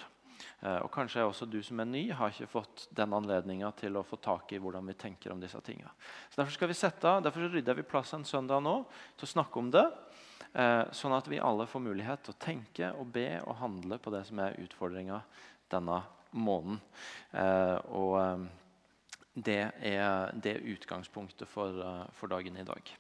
Eh, 0.61 0.79
og 0.81 0.91
kanskje 0.93 1.25
også 1.27 1.47
du 1.51 1.59
som 1.65 1.81
er 1.83 1.89
ny, 1.89 2.03
har 2.17 2.33
ikke 2.33 2.51
fått 2.51 2.87
den 2.97 3.15
anledninga 3.17 3.71
til 3.79 3.99
å 3.99 4.05
få 4.07 4.19
tak 4.23 4.55
i 4.55 4.61
hvordan 4.63 4.87
vi 4.89 4.97
tenker 4.99 5.35
om 5.35 5.43
disse. 5.43 5.61
Så 5.61 6.41
Derfor 6.41 6.53
skal 6.55 6.71
vi 6.71 6.79
sette, 6.79 7.21
derfor 7.25 7.49
rydder 7.53 7.79
vi 7.79 7.87
plass 7.87 8.15
en 8.17 8.25
søndag 8.25 8.63
nå 8.65 8.77
til 9.19 9.29
å 9.29 9.33
snakke 9.35 9.61
om 9.61 9.71
det. 9.75 9.85
Eh, 10.55 10.83
sånn 10.95 11.17
at 11.17 11.29
vi 11.31 11.43
alle 11.43 11.67
får 11.67 11.83
mulighet 11.83 12.25
til 12.25 12.35
å 12.35 12.43
tenke 12.43 12.91
og 12.99 13.11
be 13.15 13.29
og 13.43 13.59
handle 13.61 13.99
på 13.99 14.13
det 14.15 14.25
som 14.29 14.43
er 14.43 14.59
utfordringa 14.63 15.21
denne 15.73 16.03
måneden. 16.35 16.79
Eh, 17.33 17.79
og 17.95 18.47
det 19.35 19.63
er, 19.83 20.31
det 20.39 20.61
utgangspunktet 20.63 21.51
for, 21.51 21.81
for, 22.15 22.31
dagen 22.31 22.57
i 22.57 22.67
dag. 22.67 22.95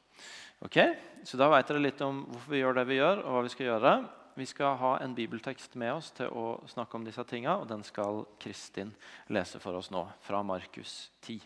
Ok, 0.66 0.78
Så 1.22 1.38
da 1.38 1.46
vet 1.52 1.68
dere 1.68 1.82
litt 1.82 2.00
om 2.02 2.24
hvorfor 2.26 2.54
vi 2.54 2.60
gjør 2.62 2.76
det 2.78 2.84
vi 2.88 2.98
gjør, 2.98 3.22
og 3.22 3.36
hva 3.36 3.42
vi 3.46 3.52
skal 3.54 3.68
gjøre. 3.68 3.94
Vi 4.34 4.46
skal 4.46 4.74
ha 4.80 4.96
en 4.98 5.12
bibeltekst 5.14 5.76
med 5.78 5.92
oss 5.94 6.08
til 6.10 6.26
å 6.26 6.56
snakke 6.66 6.98
om 6.98 7.04
disse 7.06 7.22
tinga, 7.30 7.52
og 7.60 7.68
den 7.70 7.84
skal 7.86 8.24
Kristin 8.42 8.88
lese 9.30 9.60
for 9.62 9.78
oss 9.78 9.92
nå, 9.94 10.00
fra 10.26 10.40
Markus 10.42 11.12
10. 11.22 11.38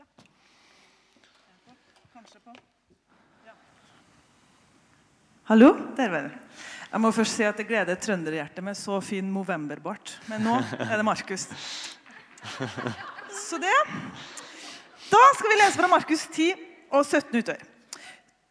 Ja. 0.00 0.06
Ja. 3.46 3.54
Hallo, 5.52 5.70
der 5.94 6.10
var 6.10 6.26
du. 6.26 6.34
Jeg 6.90 7.02
må 7.04 7.12
først 7.14 7.38
si 7.38 7.46
at 7.46 7.62
det 7.62 7.68
gleder 7.70 8.00
trønderhjertet 8.02 8.66
med 8.66 8.74
så 8.78 8.98
fin 8.98 9.30
novemberbart. 9.30 10.16
Men 10.26 10.42
nå 10.48 10.56
er 10.88 10.96
det 10.98 11.06
Markus. 11.06 11.46
Så 13.38 13.58
det. 13.62 13.78
Da 15.12 15.22
skal 15.38 15.52
vi 15.52 15.60
lese 15.62 15.78
fra 15.78 15.90
Markus 15.94 16.26
10 16.26 16.50
og 16.90 17.06
17 17.06 17.38
utover. 17.38 17.62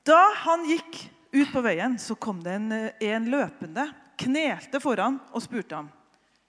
Da 0.08 0.22
han 0.46 0.64
gikk 0.72 1.10
ut 1.34 1.52
på 1.52 1.62
veien 1.66 1.98
så 2.00 2.16
kom 2.16 2.42
det 2.44 2.54
en, 2.60 2.72
en 2.94 3.30
løpende, 3.32 3.88
knelte 4.20 4.80
foran 4.84 5.20
og 5.34 5.44
spurte 5.44 5.76
ham. 5.76 5.90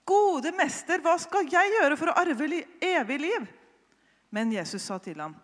'Gode 0.04 0.52
mester, 0.52 1.00
hva 1.00 1.16
skal 1.16 1.48
jeg 1.48 1.72
gjøre 1.78 1.96
for 1.96 2.12
å 2.12 2.18
arve 2.20 2.48
li 2.48 2.60
evig 2.84 3.22
liv?' 3.22 3.48
Men 4.34 4.52
Jesus 4.52 4.82
sa 4.82 4.98
til 4.98 5.20
ham, 5.20 5.36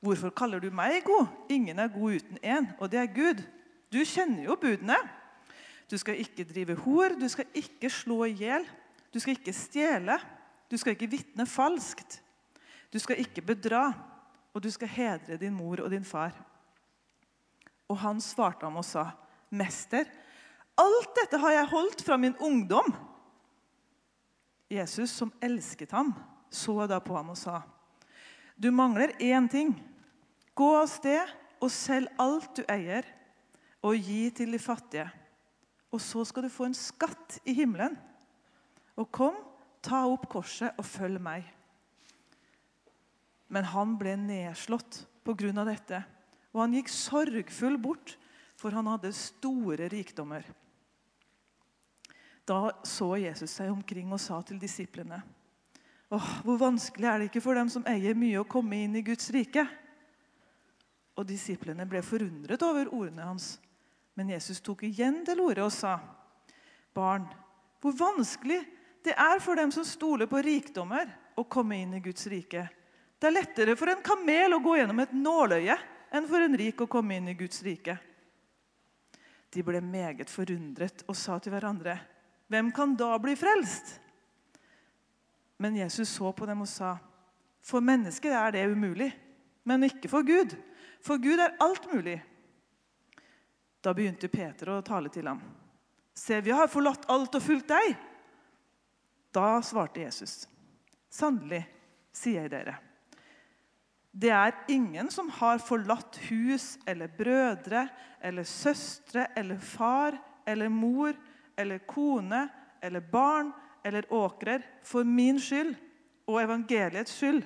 'Hvorfor 0.00 0.30
kaller 0.30 0.60
du 0.60 0.70
meg 0.70 1.04
god? 1.04 1.26
Ingen 1.50 1.78
er 1.78 1.92
god 1.92 2.20
uten 2.20 2.38
én, 2.42 2.72
og 2.78 2.90
det 2.90 3.00
er 3.00 3.12
Gud.' 3.12 3.44
Du 3.92 4.00
kjenner 4.04 4.48
jo 4.48 4.56
budene. 4.58 4.96
Du 5.90 5.94
skal 5.98 6.18
ikke 6.18 6.44
drive 6.44 6.74
hor, 6.82 7.14
du 7.14 7.28
skal 7.30 7.46
ikke 7.54 7.90
slå 7.90 8.24
i 8.26 8.34
hjel, 8.34 8.64
du 9.14 9.20
skal 9.22 9.36
ikke 9.36 9.54
stjele, 9.54 10.18
du 10.70 10.74
skal 10.76 10.96
ikke 10.96 11.10
vitne 11.10 11.46
falskt. 11.46 12.18
Du 12.92 12.98
skal 12.98 13.20
ikke 13.22 13.44
bedra, 13.46 13.92
og 14.54 14.62
du 14.62 14.70
skal 14.70 14.88
hedre 14.88 15.38
din 15.38 15.54
mor 15.54 15.80
og 15.84 15.90
din 15.90 16.04
far. 16.04 16.34
Og 17.88 17.98
han 18.02 18.20
svarte 18.20 18.66
ham 18.66 18.76
og 18.80 18.84
sa, 18.84 19.10
'Mester, 19.50 20.04
alt 20.76 21.12
dette 21.14 21.38
har 21.38 21.52
jeg 21.52 21.72
holdt 21.72 22.02
fra 22.02 22.16
min 22.16 22.36
ungdom.' 22.36 22.94
Jesus, 24.70 25.10
som 25.10 25.32
elsket 25.42 25.92
ham, 25.94 26.14
så 26.50 26.86
da 26.86 26.98
på 26.98 27.16
ham 27.16 27.30
og 27.30 27.38
sa, 27.38 27.62
'Du 28.56 28.70
mangler 28.70 29.14
én 29.20 29.48
ting. 29.48 29.74
Gå 30.54 30.76
av 30.76 30.86
sted 30.86 31.28
og 31.60 31.70
selg 31.70 32.08
alt 32.18 32.56
du 32.56 32.64
eier, 32.68 33.04
og 33.82 33.94
gi 33.94 34.30
til 34.30 34.52
de 34.52 34.58
fattige.' 34.58 35.10
'Og 35.92 36.00
så 36.00 36.24
skal 36.24 36.42
du 36.42 36.48
få 36.48 36.64
en 36.64 36.74
skatt 36.74 37.38
i 37.44 37.52
himmelen.' 37.52 37.98
'Og 38.96 39.12
kom, 39.12 39.36
ta 39.82 40.06
opp 40.06 40.28
korset 40.28 40.74
og 40.78 40.84
følg 40.84 41.20
meg.' 41.20 41.52
Men 43.48 43.64
han 43.64 43.98
ble 43.98 44.16
nedslått 44.16 45.06
på 45.24 45.34
grunn 45.38 45.58
av 45.58 45.66
dette, 45.66 46.02
og 46.56 46.62
han 46.62 46.76
gikk 46.78 46.88
sorgfull 46.88 47.76
bort, 47.76 48.14
for 48.56 48.72
han 48.72 48.88
hadde 48.88 49.12
store 49.12 49.90
rikdommer. 49.92 50.46
Da 52.48 52.70
så 52.86 53.10
Jesus 53.20 53.52
seg 53.58 53.68
omkring 53.68 54.08
og 54.14 54.22
sa 54.22 54.38
til 54.46 54.56
disiplene.: 54.62 55.18
Åh, 56.08 56.28
Hvor 56.46 56.56
vanskelig 56.56 57.08
er 57.10 57.18
det 57.18 57.28
ikke 57.28 57.42
for 57.44 57.58
dem 57.58 57.68
som 57.68 57.84
eier 57.90 58.16
mye, 58.16 58.40
å 58.40 58.48
komme 58.48 58.78
inn 58.78 58.94
i 58.96 59.04
Guds 59.04 59.28
rike? 59.34 59.66
Og 61.18 61.26
disiplene 61.28 61.84
ble 61.84 62.00
forundret 62.06 62.62
over 62.62 62.88
ordene 62.88 63.26
hans. 63.26 63.56
Men 64.16 64.30
Jesus 64.32 64.62
tok 64.64 64.86
igjen 64.86 65.24
til 65.26 65.42
orde 65.44 65.66
og 65.66 65.74
sa.: 65.74 65.98
Barn, 66.94 67.26
hvor 67.82 67.92
vanskelig 67.92 68.62
det 69.04 69.12
er 69.12 69.42
for 69.44 69.58
dem 69.60 69.74
som 69.74 69.84
stoler 69.84 70.30
på 70.30 70.40
rikdommer, 70.40 71.10
å 71.36 71.44
komme 71.44 71.76
inn 71.82 71.92
i 71.98 72.00
Guds 72.00 72.24
rike. 72.32 72.64
Det 73.20 73.28
er 73.28 73.36
lettere 73.36 73.76
for 73.76 73.92
en 73.92 74.00
kamel 74.00 74.56
å 74.56 74.62
gå 74.64 74.78
gjennom 74.78 75.02
et 75.04 75.12
nåløye 75.12 75.76
enn 76.14 76.28
for 76.28 76.42
en 76.42 76.56
rik 76.58 76.80
å 76.82 76.90
komme 76.90 77.16
inn 77.18 77.30
i 77.32 77.36
Guds 77.38 77.62
rike. 77.66 77.96
De 79.52 79.62
ble 79.64 79.80
meget 79.80 80.30
forundret 80.30 81.04
og 81.06 81.16
sa 81.16 81.38
til 81.40 81.54
hverandre.: 81.54 81.96
Hvem 82.50 82.70
kan 82.72 82.94
da 82.96 83.16
bli 83.18 83.34
frelst? 83.36 83.98
Men 85.56 85.76
Jesus 85.76 86.08
så 86.08 86.32
på 86.32 86.46
dem 86.46 86.60
og 86.62 86.68
sa, 86.68 86.96
For 87.62 87.80
mennesker 87.80 88.30
er 88.30 88.52
det 88.52 88.66
umulig, 88.70 89.10
men 89.64 89.82
ikke 89.88 90.08
for 90.08 90.22
Gud. 90.22 90.54
For 91.02 91.18
Gud 91.18 91.40
er 91.40 91.56
alt 91.60 91.88
mulig. 91.92 92.20
Da 93.80 93.94
begynte 93.94 94.28
Peter 94.28 94.70
å 94.70 94.82
tale 94.82 95.10
til 95.10 95.26
ham. 95.26 95.40
Se, 96.14 96.40
vi 96.40 96.54
har 96.54 96.70
forlatt 96.70 97.08
alt 97.12 97.34
og 97.34 97.42
fulgt 97.42 97.68
deg. 97.68 97.96
Da 99.34 99.58
svarte 99.62 100.00
Jesus. 100.00 100.46
Sannelig, 101.12 101.64
sier 102.14 102.46
jeg 102.46 102.52
dere. 102.54 102.78
Det 104.16 104.30
er 104.32 104.54
ingen 104.72 105.10
som 105.12 105.28
har 105.28 105.58
forlatt 105.60 106.16
hus 106.30 106.78
eller 106.88 107.10
brødre 107.12 107.82
eller 108.24 108.46
søstre 108.48 109.26
eller 109.36 109.58
far 109.60 110.16
eller 110.48 110.70
mor 110.72 111.12
eller 111.56 111.82
kone 111.84 112.46
eller 112.80 113.04
barn 113.12 113.50
eller 113.84 114.06
åkrer 114.12 114.64
for 114.84 115.04
min 115.04 115.36
skyld 115.40 115.74
og 116.26 116.40
evangeliets 116.40 117.12
skyld, 117.12 117.42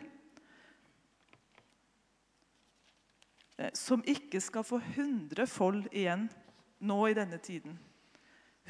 eh, 3.58 3.72
som 3.74 4.04
ikke 4.06 4.40
skal 4.40 4.64
få 4.64 4.78
hundre 4.94 5.48
fold 5.50 5.88
igjen 5.90 6.28
nå 6.86 7.00
i 7.10 7.16
denne 7.18 7.40
tiden. 7.42 7.74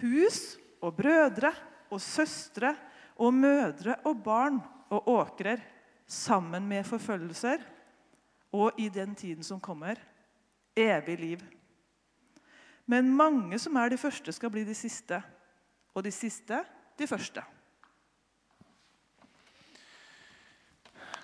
Hus 0.01 0.57
og 0.81 0.97
brødre 0.97 1.53
og 1.93 2.01
søstre 2.01 2.73
og 3.21 3.37
mødre 3.37 3.99
og 4.09 4.25
barn 4.25 4.59
og 4.89 5.13
åkrer 5.19 5.61
sammen 6.09 6.65
med 6.67 6.89
forfølgelser 6.89 7.61
og 8.53 8.79
i 8.81 8.89
den 8.89 9.15
tiden 9.15 9.47
som 9.47 9.61
kommer 9.61 10.01
evig 10.77 11.19
liv. 11.21 11.43
Men 12.91 13.13
mange 13.15 13.59
som 13.63 13.77
er 13.79 13.93
de 13.93 13.99
første, 14.01 14.33
skal 14.33 14.51
bli 14.51 14.65
de 14.67 14.75
siste, 14.75 15.21
og 15.95 16.05
de 16.05 16.11
siste 16.15 16.59
de 16.99 17.07
første. 17.07 17.43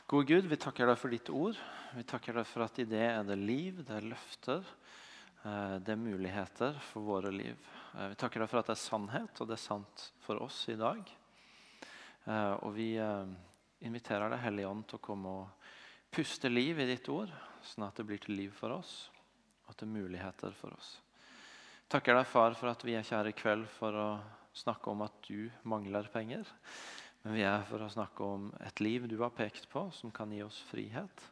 Gode 0.06 0.28
Gud, 0.30 0.46
vi 0.46 0.58
takker 0.62 0.86
deg 0.86 0.98
for 1.00 1.10
ditt 1.10 1.30
ord. 1.34 1.58
Vi 1.96 2.04
takker 2.06 2.36
deg 2.38 2.46
for 2.46 2.62
at 2.62 2.76
i 2.78 2.84
det 2.86 3.02
er 3.08 3.24
det 3.26 3.38
liv, 3.40 3.80
det 3.82 3.96
er 3.96 4.06
løfter, 4.06 4.68
eh, 5.42 5.76
det 5.82 5.94
er 5.94 5.98
muligheter 5.98 6.78
for 6.92 7.02
våre 7.08 7.32
liv. 7.34 7.56
Eh, 7.96 8.12
vi 8.12 8.18
takker 8.20 8.44
deg 8.44 8.50
for 8.52 8.60
at 8.60 8.70
det 8.70 8.76
er 8.76 8.82
sannhet, 8.84 9.40
og 9.40 9.48
det 9.50 9.56
er 9.56 9.64
sant 9.64 10.04
for 10.22 10.38
oss 10.44 10.60
i 10.70 10.78
dag. 10.78 11.02
Eh, 12.26 12.52
og 12.60 12.70
vi 12.76 12.92
inviterer 13.82 14.30
deg, 14.30 14.44
Hellige 14.44 14.70
Ånd, 14.70 14.86
til 14.86 15.00
å 15.00 15.06
komme 15.08 15.34
og 15.40 15.66
puste 16.16 16.48
liv 16.48 16.78
i 16.80 16.88
ditt 16.88 17.08
ord, 17.12 17.28
sånn 17.60 17.84
at 17.84 17.98
det 17.98 18.06
blir 18.08 18.20
til 18.22 18.38
liv 18.38 18.52
for 18.56 18.72
oss, 18.78 19.10
og 19.68 19.76
til 19.76 19.90
er 19.90 19.96
muligheter 19.98 20.54
for 20.56 20.72
oss. 20.72 20.94
Takker 21.92 22.16
deg, 22.16 22.24
far, 22.30 22.56
for 22.56 22.72
at 22.72 22.84
vi 22.86 22.94
er 22.96 23.04
kjære 23.04 23.34
i 23.34 23.36
kveld 23.36 23.66
for 23.76 23.94
å 24.00 24.06
snakke 24.56 24.90
om 24.90 25.04
at 25.04 25.18
du 25.28 25.50
mangler 25.68 26.08
penger. 26.10 26.48
Men 27.22 27.36
vi 27.36 27.44
er 27.44 27.66
for 27.68 27.84
å 27.84 27.90
snakke 27.92 28.24
om 28.24 28.48
et 28.64 28.80
liv 28.80 29.04
du 29.10 29.18
har 29.20 29.34
pekt 29.36 29.68
på, 29.68 29.84
som 29.92 30.14
kan 30.14 30.32
gi 30.32 30.40
oss 30.46 30.62
frihet. 30.70 31.26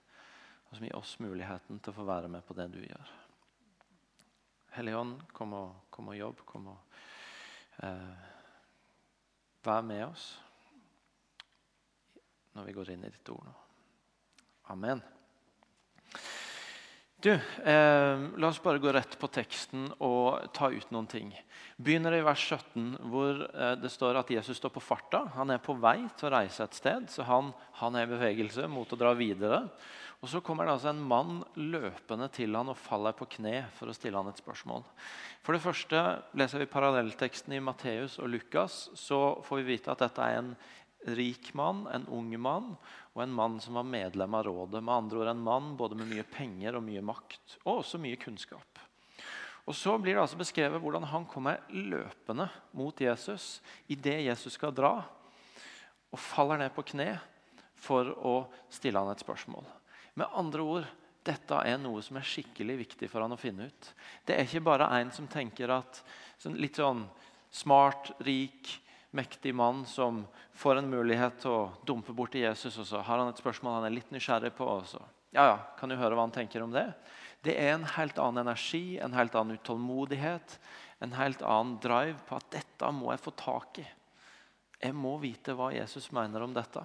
Og 0.69 0.77
som 0.77 0.87
gir 0.87 0.99
oss 0.99 1.17
muligheten 1.23 1.81
til 1.81 1.95
å 1.95 1.99
få 2.03 2.07
være 2.07 2.31
med 2.37 2.45
på 2.45 2.57
det 2.59 2.69
du 2.75 2.81
gjør. 2.85 3.17
Hellige 4.77 5.01
Ånd, 5.01 5.17
kom 5.33 5.57
og, 5.57 5.75
kom 5.95 6.13
og 6.13 6.19
jobb. 6.19 6.45
Kom 6.51 6.71
og 6.75 6.97
eh, 7.87 8.31
vær 9.65 9.85
med 9.87 10.07
oss 10.11 10.33
når 12.55 12.69
vi 12.69 12.75
går 12.77 12.95
inn 12.95 13.07
i 13.09 13.15
ditt 13.15 13.35
ord 13.35 13.47
nå. 13.49 13.64
Amen. 14.73 15.03
Du, 17.25 17.31
eh, 17.33 18.19
La 18.37 18.49
oss 18.49 18.63
bare 18.63 18.79
gå 18.79 18.93
rett 18.93 19.15
på 19.17 19.29
teksten 19.33 19.87
og 20.05 20.45
ta 20.53 20.69
ut 20.69 20.91
noen 20.93 21.07
ting. 21.09 21.31
Begynner 21.81 22.13
i 22.19 22.25
vers 22.25 22.43
17, 22.53 22.99
hvor 23.09 23.41
eh, 23.49 23.77
det 23.81 23.89
står 23.93 24.19
at 24.21 24.33
Jesus 24.35 24.61
står 24.61 24.75
på 24.75 24.83
farta. 24.85 25.23
Han 25.39 25.55
er 25.55 25.63
på 25.65 25.73
vei 25.81 26.03
til 26.19 26.29
å 26.29 26.35
reise 26.37 26.67
et 26.67 26.77
sted, 26.77 27.09
så 27.09 27.25
han, 27.25 27.49
han 27.81 27.97
er 27.97 28.05
i 28.05 28.13
bevegelse 28.13 28.69
mot 28.69 28.93
å 28.93 29.01
dra 29.01 29.15
videre. 29.17 29.63
Og 30.21 30.29
Så 30.29 30.41
kommer 30.45 30.65
det 30.65 30.77
altså 30.77 30.93
en 30.93 31.03
mann 31.05 31.43
løpende 31.57 32.31
til 32.33 32.57
han 32.57 32.71
og 32.73 32.81
faller 32.81 33.17
på 33.17 33.27
kne 33.39 33.67
for 33.77 33.89
å 33.89 33.97
stille 33.97 34.21
han 34.21 34.29
et 34.29 34.41
spørsmål. 34.41 34.85
For 35.45 35.57
det 35.57 35.65
første 35.65 36.05
Leser 36.37 36.61
vi 36.61 36.71
parallellteksten 36.73 37.57
i 37.57 37.61
Matteus 37.61 38.17
og 38.21 38.31
Lukas, 38.33 38.87
så 38.97 39.41
får 39.45 39.61
vi 39.61 39.75
vite 39.75 39.93
at 39.93 40.01
dette 40.01 40.25
er 40.25 40.41
en 40.41 40.55
rik 41.05 41.53
mann, 41.55 41.85
en 41.93 42.07
ung 42.09 42.33
mann 42.41 42.73
og 43.15 43.23
en 43.23 43.35
mann 43.35 43.59
som 43.61 43.77
var 43.79 43.87
medlem 43.89 44.35
av 44.35 44.47
rådet. 44.49 44.83
Med 44.83 44.95
andre 44.95 45.21
ord 45.21 45.31
en 45.33 45.45
mann 45.45 45.75
både 45.77 45.99
med 45.99 46.11
mye 46.11 46.25
penger 46.29 46.79
og 46.79 46.85
mye 46.87 47.03
makt, 47.05 47.59
og 47.65 47.83
også 47.83 48.01
mye 48.03 48.19
kunnskap. 48.21 48.81
Og 49.65 49.75
Så 49.75 49.97
blir 49.99 50.15
det 50.15 50.21
altså 50.21 50.37
beskrevet 50.37 50.81
hvordan 50.81 51.07
han 51.09 51.25
kommer 51.25 51.63
løpende 51.73 52.49
mot 52.77 53.01
Jesus 53.01 53.63
idet 53.89 54.21
Jesus 54.27 54.59
skal 54.59 54.75
dra, 54.77 54.99
og 56.13 56.21
faller 56.21 56.61
ned 56.61 56.75
på 56.75 56.85
kne 56.93 57.15
for 57.75 58.13
å 58.13 58.35
stille 58.73 59.01
han 59.01 59.11
et 59.13 59.25
spørsmål. 59.25 59.65
Med 60.15 60.31
andre 60.37 60.63
ord, 60.63 60.87
dette 61.25 61.57
er 61.65 61.81
noe 61.81 62.03
som 62.05 62.19
er 62.21 62.29
skikkelig 62.29 62.77
viktig 62.83 63.09
for 63.11 63.25
han 63.25 63.33
å 63.35 63.41
finne 63.41 63.71
ut. 63.71 63.91
Det 64.27 64.37
er 64.37 64.45
ikke 64.45 64.67
bare 64.69 64.91
en 65.01 65.11
som 65.15 65.27
tenker 65.31 65.73
at 65.73 66.03
sånn 66.39 66.59
litt 66.61 66.77
sånn 66.79 67.07
smart, 67.55 68.13
rik, 68.27 68.69
mektig 69.15 69.55
mann 69.55 69.85
som 69.87 70.25
får 70.59 70.81
en 70.81 70.91
mulighet 70.91 71.39
til 71.43 71.53
å 71.55 71.73
dumpe 71.87 72.15
borti 72.17 72.43
Jesus, 72.43 72.77
og 72.83 72.89
så 72.89 73.03
har 73.07 73.21
han 73.21 73.31
et 73.31 73.41
spørsmål 73.41 73.79
han 73.79 73.89
er 73.89 73.95
litt 73.95 74.11
nysgjerrig 74.15 74.53
på. 74.59 74.67
og 74.67 74.89
så, 74.91 75.03
ja, 75.31 75.47
ja, 75.53 75.59
Kan 75.79 75.89
du 75.89 75.97
høre 75.97 76.19
hva 76.19 76.27
han 76.27 76.35
tenker 76.35 76.65
om 76.65 76.75
det? 76.75 76.89
Det 77.45 77.55
er 77.61 77.75
en 77.75 77.87
helt 77.97 78.19
annen 78.19 78.47
energi, 78.47 78.99
en 78.99 79.15
helt 79.15 79.35
annen 79.37 79.59
utålmodighet, 79.61 80.59
en 81.05 81.15
helt 81.15 81.43
annen 81.43 81.79
drive 81.83 82.19
på 82.27 82.39
at 82.41 82.51
dette 82.55 82.91
må 82.97 83.13
jeg 83.13 83.23
få 83.23 83.35
tak 83.39 83.81
i. 83.83 83.87
Jeg 84.81 84.97
må 84.97 85.17
vite 85.23 85.55
hva 85.57 85.71
Jesus 85.75 86.11
mener 86.13 86.43
om 86.43 86.55
dette. 86.57 86.83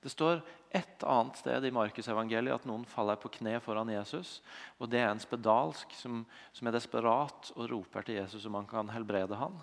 Det 0.00 0.12
står 0.12 0.40
et 0.72 1.02
annet 1.04 1.36
sted 1.36 1.64
i 1.66 1.72
Markusevangeliet 1.74 2.62
at 2.62 2.66
noen 2.68 2.86
faller 2.88 3.18
på 3.20 3.28
kne 3.34 3.58
foran 3.60 3.90
Jesus. 3.92 4.38
og 4.78 4.88
Det 4.88 5.02
er 5.02 5.10
en 5.10 5.20
spedalsk 5.20 5.92
som, 5.98 6.22
som 6.56 6.70
er 6.70 6.76
desperat 6.76 7.50
og 7.56 7.68
roper 7.72 8.06
til 8.06 8.20
Jesus 8.22 8.46
om 8.48 8.56
han 8.56 8.70
kan 8.70 8.92
helbrede 8.94 9.36
han. 9.36 9.58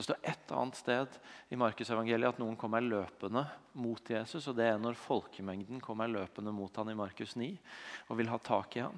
Det 0.00 0.06
står 0.06 0.22
et 0.24 0.52
annet 0.56 0.78
sted 0.78 1.16
i 1.52 1.56
Markusevangeliet 1.60 2.32
at 2.32 2.38
noen 2.40 2.54
kommer 2.56 2.80
løpende 2.80 3.42
mot 3.76 4.00
Jesus. 4.00 4.46
og 4.48 4.54
Det 4.56 4.64
er 4.70 4.78
når 4.80 4.96
folkemengden 4.96 5.82
kommer 5.84 6.08
løpende 6.08 6.54
mot 6.56 6.72
han 6.80 6.88
i 6.88 6.96
Markus 6.96 7.34
9 7.36 7.50
og 8.08 8.16
vil 8.16 8.30
ha 8.32 8.38
tak 8.40 8.78
i 8.78 8.80
han. 8.86 8.96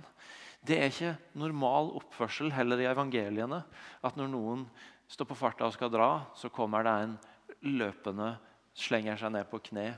Det 0.62 0.78
er 0.78 0.92
ikke 0.92 1.40
normal 1.42 1.90
oppførsel 1.98 2.54
heller 2.54 2.84
i 2.84 2.86
evangeliene 2.86 3.64
at 4.06 4.20
når 4.20 4.30
noen 4.30 4.62
står 5.10 5.26
på 5.32 5.40
farta 5.42 5.66
og 5.66 5.74
skal 5.74 5.90
dra, 5.90 6.10
så 6.38 6.52
kommer 6.54 6.86
det 6.86 6.94
en 7.00 7.18
løpende, 7.82 8.36
slenger 8.70 9.18
seg 9.18 9.34
ned 9.34 9.50
på 9.50 9.58
kne 9.72 9.88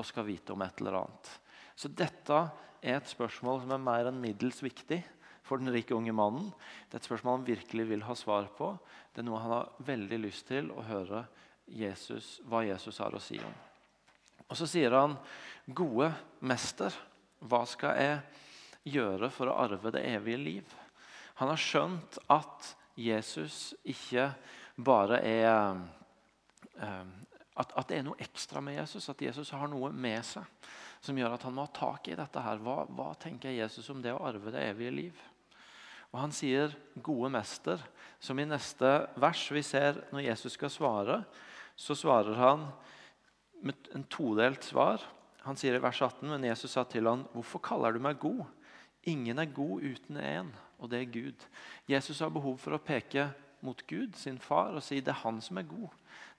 og 0.00 0.08
skal 0.08 0.30
vite 0.32 0.56
om 0.56 0.64
et 0.64 0.80
eller 0.80 1.02
annet. 1.02 1.34
Så 1.76 1.92
dette 1.92 2.40
er 2.80 3.02
et 3.02 3.12
spørsmål 3.12 3.66
som 3.66 3.76
er 3.76 3.84
mer 3.84 4.08
enn 4.08 4.24
middels 4.24 4.64
viktig 4.64 5.02
for 5.42 5.58
den 5.58 5.72
rike 5.72 5.94
unge 5.94 6.14
mannen. 6.14 6.50
Det 6.88 6.96
er 6.96 7.02
et 7.02 7.08
spørsmål 7.08 7.40
han 7.40 7.46
virkelig 7.46 7.86
vil 7.90 8.04
ha 8.06 8.16
svar 8.18 8.48
på. 8.56 8.72
Det 9.12 9.22
er 9.22 9.26
noe 9.26 9.40
han 9.42 9.54
har 9.56 9.72
veldig 9.84 10.18
lyst 10.22 10.46
til 10.50 10.70
å 10.74 10.84
høre 10.86 11.24
Jesus, 11.66 12.38
hva 12.46 12.62
Jesus 12.66 12.98
har 13.02 13.14
å 13.14 13.22
si 13.22 13.38
om. 13.42 13.54
Og 14.48 14.56
Så 14.56 14.66
sier 14.68 14.92
han, 14.92 15.16
'Gode 15.66 16.12
mester, 16.40 16.92
hva 17.40 17.64
skal 17.66 17.96
jeg 17.96 18.20
gjøre 18.94 19.30
for 19.30 19.48
å 19.48 19.58
arve 19.64 19.90
det 19.90 20.04
evige 20.04 20.38
liv?' 20.38 20.74
Han 21.40 21.48
har 21.48 21.56
skjønt 21.56 22.18
at 22.28 22.76
Jesus 22.96 23.74
ikke 23.84 24.34
bare 24.76 25.22
er 25.24 25.80
eh, 26.76 27.04
At, 27.56 27.72
at, 27.76 27.88
det 27.88 27.98
er 27.98 28.02
noe 28.06 28.16
ekstra 28.16 28.62
med 28.64 28.78
Jesus, 28.78 29.10
at 29.12 29.20
Jesus 29.20 29.50
har 29.50 29.68
noe 29.68 29.90
med 29.92 30.24
seg 30.24 30.44
som 31.04 31.18
gjør 31.18 31.34
at 31.34 31.42
han 31.42 31.52
må 31.52 31.66
ha 31.66 31.72
tak 31.74 32.08
i 32.08 32.14
dette. 32.16 32.40
her. 32.40 32.60
Hva, 32.62 32.86
hva 32.88 33.10
tenker 33.20 33.52
Jesus 33.52 33.90
om 33.90 34.00
det 34.02 34.14
å 34.14 34.22
arve 34.24 34.52
det 34.54 34.62
evige 34.70 34.94
liv? 34.94 35.20
Og 36.12 36.20
Han 36.20 36.32
sier 36.32 36.74
'gode 37.02 37.30
mester', 37.30 37.80
som 38.20 38.38
i 38.38 38.44
neste 38.44 39.08
vers 39.16 39.50
vi 39.50 39.62
ser 39.62 40.04
når 40.12 40.28
Jesus 40.28 40.52
skal 40.52 40.70
svare, 40.70 41.24
så 41.76 41.94
svarer 41.94 42.34
han 42.34 42.66
med 43.62 43.74
en 43.94 44.04
todelt 44.04 44.64
svar. 44.64 45.00
Han 45.42 45.56
sier 45.56 45.74
i 45.74 45.82
vers 45.82 46.02
18, 46.02 46.28
men 46.28 46.44
Jesus 46.44 46.70
sa 46.70 46.84
til 46.84 47.08
han, 47.08 47.24
'Hvorfor 47.32 47.58
kaller 47.58 47.92
du 47.92 47.98
meg 47.98 48.18
god?' 48.18 48.46
Ingen 49.04 49.38
er 49.38 49.50
god 49.50 49.82
uten 49.82 50.16
én, 50.16 50.52
og 50.78 50.90
det 50.90 51.00
er 51.00 51.12
Gud. 51.12 51.46
Jesus 51.88 52.20
har 52.20 52.28
behov 52.30 52.58
for 52.58 52.76
å 52.76 52.78
peke 52.78 53.32
mot 53.60 53.86
Gud, 53.86 54.14
sin 54.14 54.38
far, 54.38 54.76
og 54.76 54.82
si 54.82 55.00
det 55.00 55.08
er 55.08 55.22
han 55.24 55.40
som 55.40 55.58
er 55.58 55.66
god. 55.66 55.88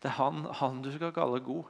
Det 0.01 0.07
er 0.11 0.15
han, 0.15 0.45
han 0.59 0.81
du 0.81 0.91
skal 0.91 1.11
kalle 1.11 1.41
god. 1.43 1.63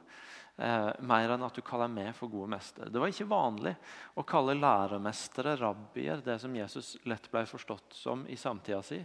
Eh, 0.56 0.90
mer 1.02 1.32
enn 1.34 1.42
at 1.42 1.56
du 1.56 1.64
kaller 1.66 1.90
meg 1.90 2.12
for 2.14 2.30
gode 2.30 2.52
mester. 2.52 2.86
Det 2.86 3.00
var 3.02 3.10
ikke 3.10 3.26
vanlig 3.26 3.72
å 4.14 4.22
kalle 4.26 4.54
læremestere, 4.54 5.56
rabbier, 5.58 6.22
det 6.22 6.36
som 6.42 6.54
Jesus 6.54 6.92
lett 7.10 7.26
ble 7.32 7.42
forstått 7.50 7.96
som 7.98 8.22
i 8.30 8.38
samtida 8.38 8.78
si, 8.86 9.00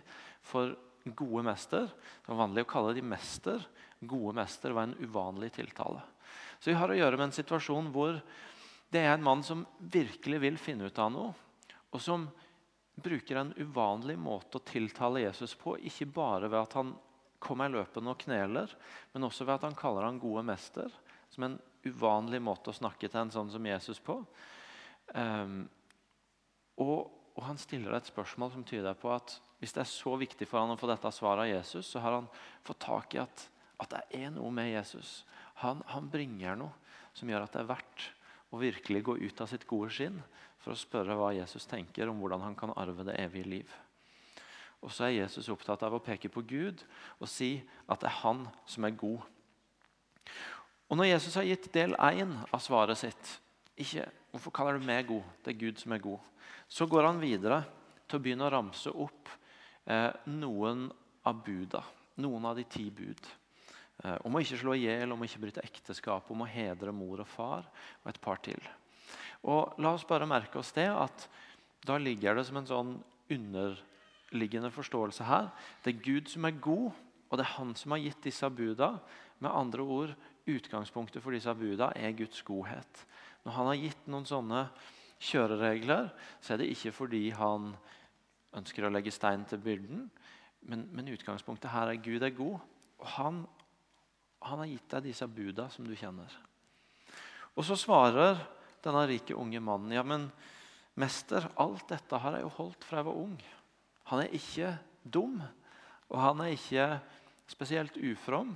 for 0.45 0.75
gode 1.17 1.47
mester. 1.47 1.89
Det 1.89 2.29
var 2.29 2.43
vanlig 2.43 2.67
å 2.67 2.69
kalle 2.69 2.93
de 2.93 3.01
mester. 3.01 3.65
Gode 3.99 4.35
mester 4.37 4.77
var 4.77 4.89
en 4.89 4.99
uvanlig 5.01 5.55
tiltale. 5.57 6.05
Så 6.59 6.69
vi 6.69 6.77
har 6.77 6.93
å 6.93 6.99
gjøre 6.99 7.17
med 7.17 7.31
en 7.31 7.39
situasjon 7.39 7.89
hvor 7.95 8.21
det 8.93 9.01
er 9.01 9.15
en 9.15 9.25
mann 9.25 9.41
som 9.45 9.65
virkelig 9.79 10.43
vil 10.45 10.61
finne 10.61 10.89
ut 10.89 11.01
av 11.01 11.11
noe, 11.13 11.33
og 11.89 12.01
som 12.01 12.29
bruker 12.99 13.39
en 13.39 13.53
uvanlig 13.57 14.19
måte 14.21 14.59
å 14.59 14.65
tiltale 14.65 15.23
Jesus 15.23 15.55
på. 15.57 15.79
Ikke 15.81 16.09
bare 16.13 16.49
ved 16.49 16.61
at 16.61 16.77
han 16.77 16.93
kommer 17.41 17.71
løpende 17.71 18.13
og 18.13 18.21
kneler, 18.21 18.69
men 19.13 19.25
også 19.25 19.47
ved 19.47 19.57
at 19.57 19.69
han 19.69 19.77
kaller 19.77 20.05
han 20.05 20.21
gode 20.21 20.43
mester. 20.45 20.91
Som 21.39 21.45
en 21.47 21.59
uvanlig 21.87 22.41
måte 22.43 22.73
å 22.73 22.75
snakke 22.75 23.07
til 23.07 23.21
en 23.21 23.29
sånn 23.31 23.51
som 23.53 23.63
Jesus 23.63 24.01
på. 24.03 24.17
Um, 25.15 25.61
og, 26.83 27.07
og, 27.31 27.39
han 27.45 27.61
stiller 27.61 27.95
et 27.95 28.09
spørsmål 28.11 28.51
som 28.51 28.65
tyder 28.67 28.97
på 28.99 29.13
at 29.15 29.37
hvis 29.61 29.71
det 29.71 29.85
er 29.85 29.87
så 29.87 30.17
viktig 30.19 30.43
for 30.51 30.59
han 30.59 30.75
å 30.75 30.77
få 30.79 30.89
dette 30.91 31.13
svaret 31.15 31.45
av 31.45 31.53
Jesus, 31.53 31.87
så 31.87 32.03
har 32.03 32.17
han 32.17 32.27
fått 32.67 32.81
tak 32.83 33.15
i 33.15 33.21
at, 33.23 33.45
at 33.79 33.95
det 33.95 34.03
er 34.19 34.35
noe 34.35 34.51
med 34.51 34.67
Jesus. 34.67 35.21
Han, 35.63 35.79
han 35.87 36.11
bringer 36.11 36.59
noe 36.59 36.75
som 37.15 37.31
gjør 37.31 37.47
at 37.47 37.55
det 37.55 37.63
er 37.63 37.71
verdt 37.71 38.09
å 38.51 38.59
virkelig 38.59 39.05
gå 39.07 39.15
ut 39.23 39.39
av 39.39 39.47
sitt 39.47 39.63
gode 39.69 39.95
skinn 39.95 40.19
for 40.59 40.75
å 40.75 40.83
spørre 40.83 41.15
hva 41.15 41.31
Jesus 41.39 41.71
tenker 41.71 42.11
om 42.11 42.19
hvordan 42.19 42.43
han 42.49 42.59
kan 42.59 42.75
arve 42.75 43.07
det 43.07 43.15
evige 43.23 43.47
liv. 43.47 43.79
Og 44.83 44.91
så 44.91 45.07
er 45.07 45.21
Jesus 45.21 45.47
opptatt 45.55 45.87
av 45.87 45.95
å 45.95 46.03
peke 46.03 46.31
på 46.31 46.43
Gud 46.51 46.83
og 47.15 47.31
si 47.31 47.61
at 47.87 48.03
det 48.03 48.11
er 48.11 48.21
han 48.25 48.43
som 48.67 48.87
er 48.87 48.99
god. 48.99 49.23
Og 50.89 50.97
Når 50.97 51.11
Jesus 51.11 51.35
har 51.37 51.45
gitt 51.45 51.69
del 51.73 51.93
én 51.93 52.33
av 52.49 52.61
svaret 52.63 52.97
sitt 52.97 53.35
ikke, 53.79 54.07
Hvorfor 54.29 54.53
kaller 54.53 54.77
du 54.77 54.85
meg 54.85 55.07
god? 55.09 55.25
Det 55.41 55.53
er 55.53 55.57
Gud 55.57 55.79
som 55.81 55.93
er 55.95 56.01
god. 56.03 56.21
Så 56.69 56.85
går 56.85 57.07
han 57.07 57.21
videre 57.21 57.63
til 58.05 58.19
å 58.19 58.21
begynne 58.21 58.45
å 58.45 58.51
ramse 58.53 58.91
opp 58.93 59.31
eh, 59.89 60.11
noen 60.29 60.83
av 61.25 61.39
buda. 61.45 61.81
Noen 62.21 62.45
av 62.45 62.59
de 62.59 62.65
ti 62.69 62.85
bud. 62.93 63.29
Eh, 64.03 64.17
om 64.25 64.37
å 64.37 64.41
ikke 64.43 64.59
slå 64.61 64.75
i 64.77 64.83
hjel, 64.85 65.15
om 65.15 65.23
å 65.23 65.25
ikke 65.25 65.41
bryte 65.41 65.65
ekteskap, 65.65 66.29
om 66.29 66.45
å 66.45 66.49
hedre 66.49 66.93
mor 66.93 67.23
og 67.23 67.31
far 67.31 67.65
og 68.03 68.11
et 68.11 68.21
par 68.21 68.41
til. 68.45 68.61
Og 69.49 69.79
La 69.81 69.95
oss 69.95 70.05
bare 70.07 70.29
merke 70.29 70.61
oss 70.61 70.75
det 70.77 70.87
at 70.93 71.25
da 71.87 71.97
ligger 71.97 72.37
det 72.37 72.45
som 72.47 72.59
en 72.59 72.69
sånn 72.69 72.95
underliggende 73.33 74.71
forståelse 74.75 75.25
her. 75.25 75.49
Det 75.83 75.95
er 75.95 76.05
Gud 76.05 76.29
som 76.29 76.45
er 76.45 76.59
god, 76.61 76.91
og 77.29 77.37
det 77.37 77.45
er 77.45 77.55
Han 77.57 77.73
som 77.77 77.95
har 77.95 78.03
gitt 78.03 78.23
disse 78.29 78.49
buda. 78.49 78.97
Med 79.39 79.55
andre 79.55 79.81
ord, 79.81 80.15
utgangspunktet 80.57 81.23
for 81.23 81.35
disse 81.35 81.53
buda 81.57 81.91
er 81.95 82.15
Guds 82.17 82.41
godhet. 82.47 83.05
Når 83.45 83.55
Han 83.55 83.69
har 83.71 83.81
gitt 83.83 84.09
noen 84.09 84.27
sånne 84.27 84.65
kjøreregler, 85.19 86.09
så 86.41 86.53
er 86.53 86.61
det 86.61 86.71
ikke 86.73 86.95
fordi 86.95 87.29
Han 87.35 87.73
ønsker 88.57 88.85
å 88.85 88.91
legge 88.93 89.13
stein 89.13 89.45
til 89.49 89.61
byrden, 89.61 90.07
men, 90.69 90.85
men 90.91 91.11
utgangspunktet 91.13 91.71
her 91.71 91.91
er 91.91 92.03
Gud 92.03 92.23
er 92.25 92.35
god. 92.35 92.59
Og 92.99 93.11
han, 93.15 93.43
han 94.43 94.63
har 94.63 94.71
gitt 94.71 94.89
deg 94.91 95.05
disse 95.07 95.27
buda 95.31 95.69
som 95.71 95.87
du 95.87 95.95
kjenner. 95.95 96.33
Og 97.55 97.65
så 97.67 97.77
svarer 97.79 98.39
denne 98.83 99.05
rike, 99.09 99.37
unge 99.37 99.61
mannen. 99.63 99.93
Ja, 99.95 100.03
men 100.03 100.27
mester, 100.99 101.47
alt 101.59 101.87
dette 101.91 102.19
har 102.19 102.35
jeg 102.35 102.45
jo 102.45 102.55
holdt 102.57 102.87
fra 102.87 102.99
jeg 102.99 103.09
var 103.09 103.21
ung. 103.21 103.37
Han 104.11 104.23
er 104.23 104.35
ikke 104.35 104.73
dum, 105.03 105.37
og 106.09 106.17
han 106.19 106.43
er 106.43 106.55
ikke 106.55 106.87
spesielt 107.49 107.97
ufrom. 107.97 108.55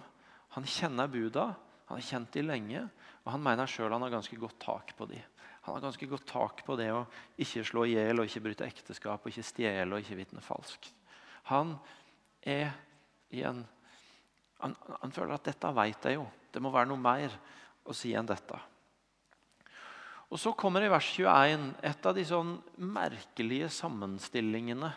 Han 0.57 0.67
kjenner 0.69 1.11
buda, 1.11 1.51
han 1.87 1.99
har 1.99 2.05
kjent 2.07 2.31
de 2.33 2.43
lenge, 2.45 2.83
og 3.23 3.31
han 3.35 3.43
mener 3.43 3.69
sjøl 3.69 3.93
han 3.93 4.05
har 4.05 4.13
ganske 4.13 4.37
godt 4.39 4.59
tak 4.63 4.95
på 4.97 5.07
de. 5.09 5.19
Han 5.63 5.77
har 5.77 5.85
ganske 5.85 6.07
godt 6.11 6.25
tak 6.27 6.63
på 6.67 6.75
det 6.79 6.89
å 6.91 7.05
ikke 7.39 7.63
slå 7.67 7.85
i 7.87 7.93
hjel, 7.95 8.23
ikke 8.23 8.43
bryte 8.43 8.67
ekteskap, 8.67 9.23
og 9.23 9.31
ikke 9.31 9.45
stjele 9.47 9.95
og 9.95 10.03
ikke 10.03 10.19
vitne 10.19 10.43
falskt. 10.43 10.91
Han 11.51 11.77
er 12.43 12.73
i 13.33 13.45
en 13.47 13.63
han, 14.63 14.75
han 15.01 15.11
føler 15.11 15.35
at 15.35 15.43
'dette 15.43 15.73
vet 15.75 16.05
jeg 16.07 16.15
jo'. 16.15 16.29
Det 16.53 16.61
må 16.63 16.71
være 16.71 16.87
noe 16.87 17.01
mer 17.01 17.33
å 17.83 17.95
si 17.95 18.13
enn 18.15 18.29
dette. 18.29 18.59
Og 20.31 20.39
Så 20.39 20.53
kommer 20.57 20.81
i 20.81 20.89
vers 20.89 21.09
21 21.13 21.75
et 21.83 22.05
av 22.05 22.15
de 22.15 22.23
sånn 22.25 22.55
merkelige 22.77 23.67
sammenstillingene 23.69 24.89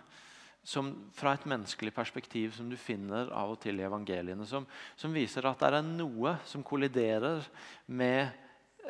som, 0.66 0.90
fra 1.14 1.36
et 1.36 1.46
menneskelig 1.46 1.92
perspektiv 1.94 2.56
som 2.56 2.70
du 2.70 2.74
finner 2.80 3.30
av 3.30 3.52
og 3.54 3.60
til 3.62 3.78
i 3.78 3.86
evangeliene. 3.86 4.46
Som, 4.48 4.66
som 4.98 5.14
viser 5.14 5.46
at 5.46 5.62
det 5.62 5.70
er 5.70 5.86
noe 5.86 6.36
som 6.48 6.64
kolliderer 6.66 7.46
med 7.86 8.34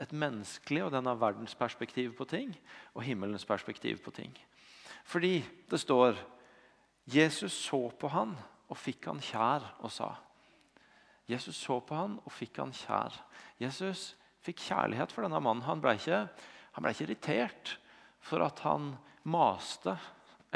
et 0.01 0.13
menneskelig 0.13 0.87
og 0.87 0.93
denne 0.95 1.13
verdens 1.21 1.57
perspektiv 1.57 2.15
på 2.17 2.27
ting 2.29 2.53
og 2.95 3.05
himmelens 3.05 3.45
perspektiv 3.49 4.01
på 4.05 4.13
ting. 4.17 4.33
Fordi 5.05 5.39
det 5.71 5.81
står 5.81 6.17
Jesus 7.13 7.55
så 7.69 7.87
på 7.93 8.09
han 8.11 8.35
og 8.67 8.81
fikk 8.81 9.11
han 9.13 9.23
kjær 9.23 9.69
og 9.85 9.93
sa. 9.93 10.11
Jesus 11.29 11.59
så 11.59 11.79
på 11.85 11.97
han 11.99 12.17
og 12.25 12.33
fikk 12.33 12.61
han 12.63 12.75
kjær. 12.75 13.15
Jesus 13.61 14.15
fikk 14.47 14.65
kjærlighet 14.65 15.13
for 15.13 15.27
denne 15.27 15.41
mannen. 15.43 15.67
Han 15.67 15.83
ble 15.83 15.97
ikke, 15.99 16.25
han 16.75 16.85
ble 16.85 16.95
ikke 16.95 17.09
irritert 17.11 17.77
for 18.27 18.43
at 18.47 18.65
han 18.65 18.95
maste, 19.27 19.97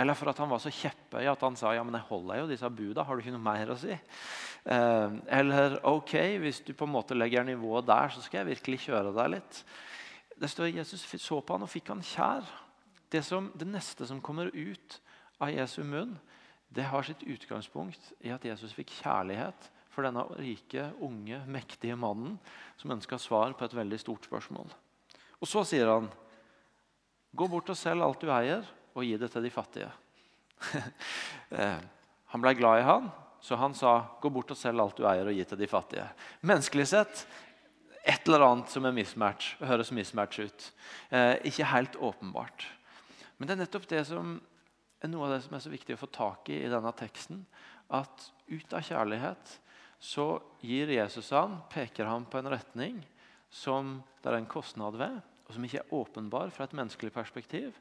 eller 0.00 0.16
for 0.16 0.30
at 0.32 0.38
han 0.40 0.48
var 0.48 0.62
så 0.62 0.72
kjepphøy 0.72 1.28
at 1.28 1.42
han 1.44 1.58
sa 1.58 1.74
ja, 1.76 1.84
men 1.84 1.98
jeg 1.98 2.08
holder 2.08 2.40
jo 2.40 2.48
disse 2.48 2.70
buda, 2.72 3.04
har 3.04 3.16
du 3.16 3.22
ikke 3.22 3.34
noe 3.34 3.44
mer 3.44 3.72
å 3.74 3.76
si? 3.80 3.92
Eh, 3.92 5.16
eller 5.36 5.76
ok, 5.88 6.14
hvis 6.40 6.62
du 6.64 6.72
på 6.76 6.88
en 6.88 6.94
måte 6.94 7.16
legger 7.16 7.44
nivået 7.44 7.88
der, 7.88 8.12
så 8.14 8.24
skal 8.24 8.42
jeg 8.42 8.54
virkelig 8.54 8.80
kjøre 8.86 9.12
deg 9.16 9.34
litt. 9.36 9.60
Det 10.40 10.48
står 10.48 10.72
Jesus 10.72 11.04
så 11.20 11.40
på 11.44 11.56
han 11.56 11.66
og 11.66 11.72
fikk 11.72 11.92
han 11.92 12.00
kjær. 12.04 12.48
Det, 13.12 13.20
som, 13.26 13.50
det 13.58 13.68
neste 13.68 14.06
som 14.08 14.22
kommer 14.24 14.48
ut 14.54 15.00
av 15.42 15.52
Jesu 15.52 15.82
munn, 15.84 16.16
det 16.70 16.86
har 16.86 17.04
sitt 17.04 17.24
utgangspunkt 17.26 18.12
i 18.22 18.30
at 18.32 18.44
Jesus 18.46 18.72
fikk 18.76 18.92
kjærlighet 19.00 19.70
for 19.90 20.06
denne 20.06 20.22
rike, 20.38 20.86
unge, 21.02 21.42
mektige 21.50 21.96
mannen 21.98 22.38
som 22.78 22.94
ønska 22.94 23.18
svar 23.18 23.56
på 23.58 23.66
et 23.66 23.74
veldig 23.74 23.98
stort 24.00 24.28
spørsmål. 24.30 24.70
Og 25.40 25.48
så 25.48 25.64
sier 25.66 25.90
han, 25.90 26.08
'Gå 27.34 27.46
bort 27.46 27.70
og 27.70 27.76
selg 27.76 28.02
alt 28.02 28.20
du 28.20 28.30
eier, 28.30 28.64
og 28.94 29.05
gi 29.07 29.16
det 29.20 29.31
til 29.33 29.46
de 29.46 29.55
fattige.' 29.55 29.92
Eh, 31.50 31.79
han 32.31 32.42
ble 32.44 32.53
glad 32.55 32.79
i 32.79 32.87
han, 32.87 33.09
så 33.42 33.57
han 33.59 33.74
sa, 33.74 34.07
'Gå 34.22 34.31
bort 34.31 34.53
og 34.55 34.57
selg 34.57 34.79
alt 34.79 34.96
du 34.96 35.07
eier, 35.09 35.26
og 35.26 35.35
gi 35.35 35.44
til 35.44 35.59
de 35.59 35.66
fattige.' 35.66 36.11
Menneskelig 36.46 36.87
sett 36.87 37.24
et 38.05 38.29
eller 38.29 38.44
annet 38.46 38.70
som 38.70 38.87
er 38.87 38.94
mismatch, 38.94 39.57
høres 39.61 39.90
mismatch 39.92 40.40
ut. 40.40 40.68
Eh, 41.11 41.37
ikke 41.50 41.68
helt 41.68 41.96
åpenbart. 41.96 42.68
Men 43.37 43.48
det 43.48 43.57
er 43.57 43.62
nettopp 43.64 43.88
det 43.90 44.05
som 44.09 44.38
er 45.00 45.11
noe 45.11 45.26
av 45.26 45.35
det 45.35 45.42
som 45.44 45.57
er 45.57 45.64
så 45.64 45.72
viktig 45.72 45.96
å 45.96 46.00
få 46.00 46.09
tak 46.12 46.48
i 46.53 46.62
i 46.64 46.70
denne 46.70 46.92
teksten. 46.96 47.44
At 47.90 48.31
ut 48.48 48.72
av 48.76 48.85
kjærlighet 48.87 49.57
så 50.00 50.40
gir 50.64 50.92
Jesus 50.92 51.33
han, 51.37 51.59
peker 51.72 52.09
han 52.09 52.24
på 52.29 52.40
en 52.40 52.50
retning 52.53 53.00
som 53.50 53.98
det 54.22 54.31
er 54.31 54.38
en 54.38 54.48
kostnad 54.48 54.96
ved, 55.00 55.18
og 55.46 55.55
som 55.57 55.64
ikke 55.66 55.83
er 55.83 55.94
åpenbar 55.96 56.53
fra 56.55 56.68
et 56.68 56.76
menneskelig 56.76 57.12
perspektiv, 57.12 57.74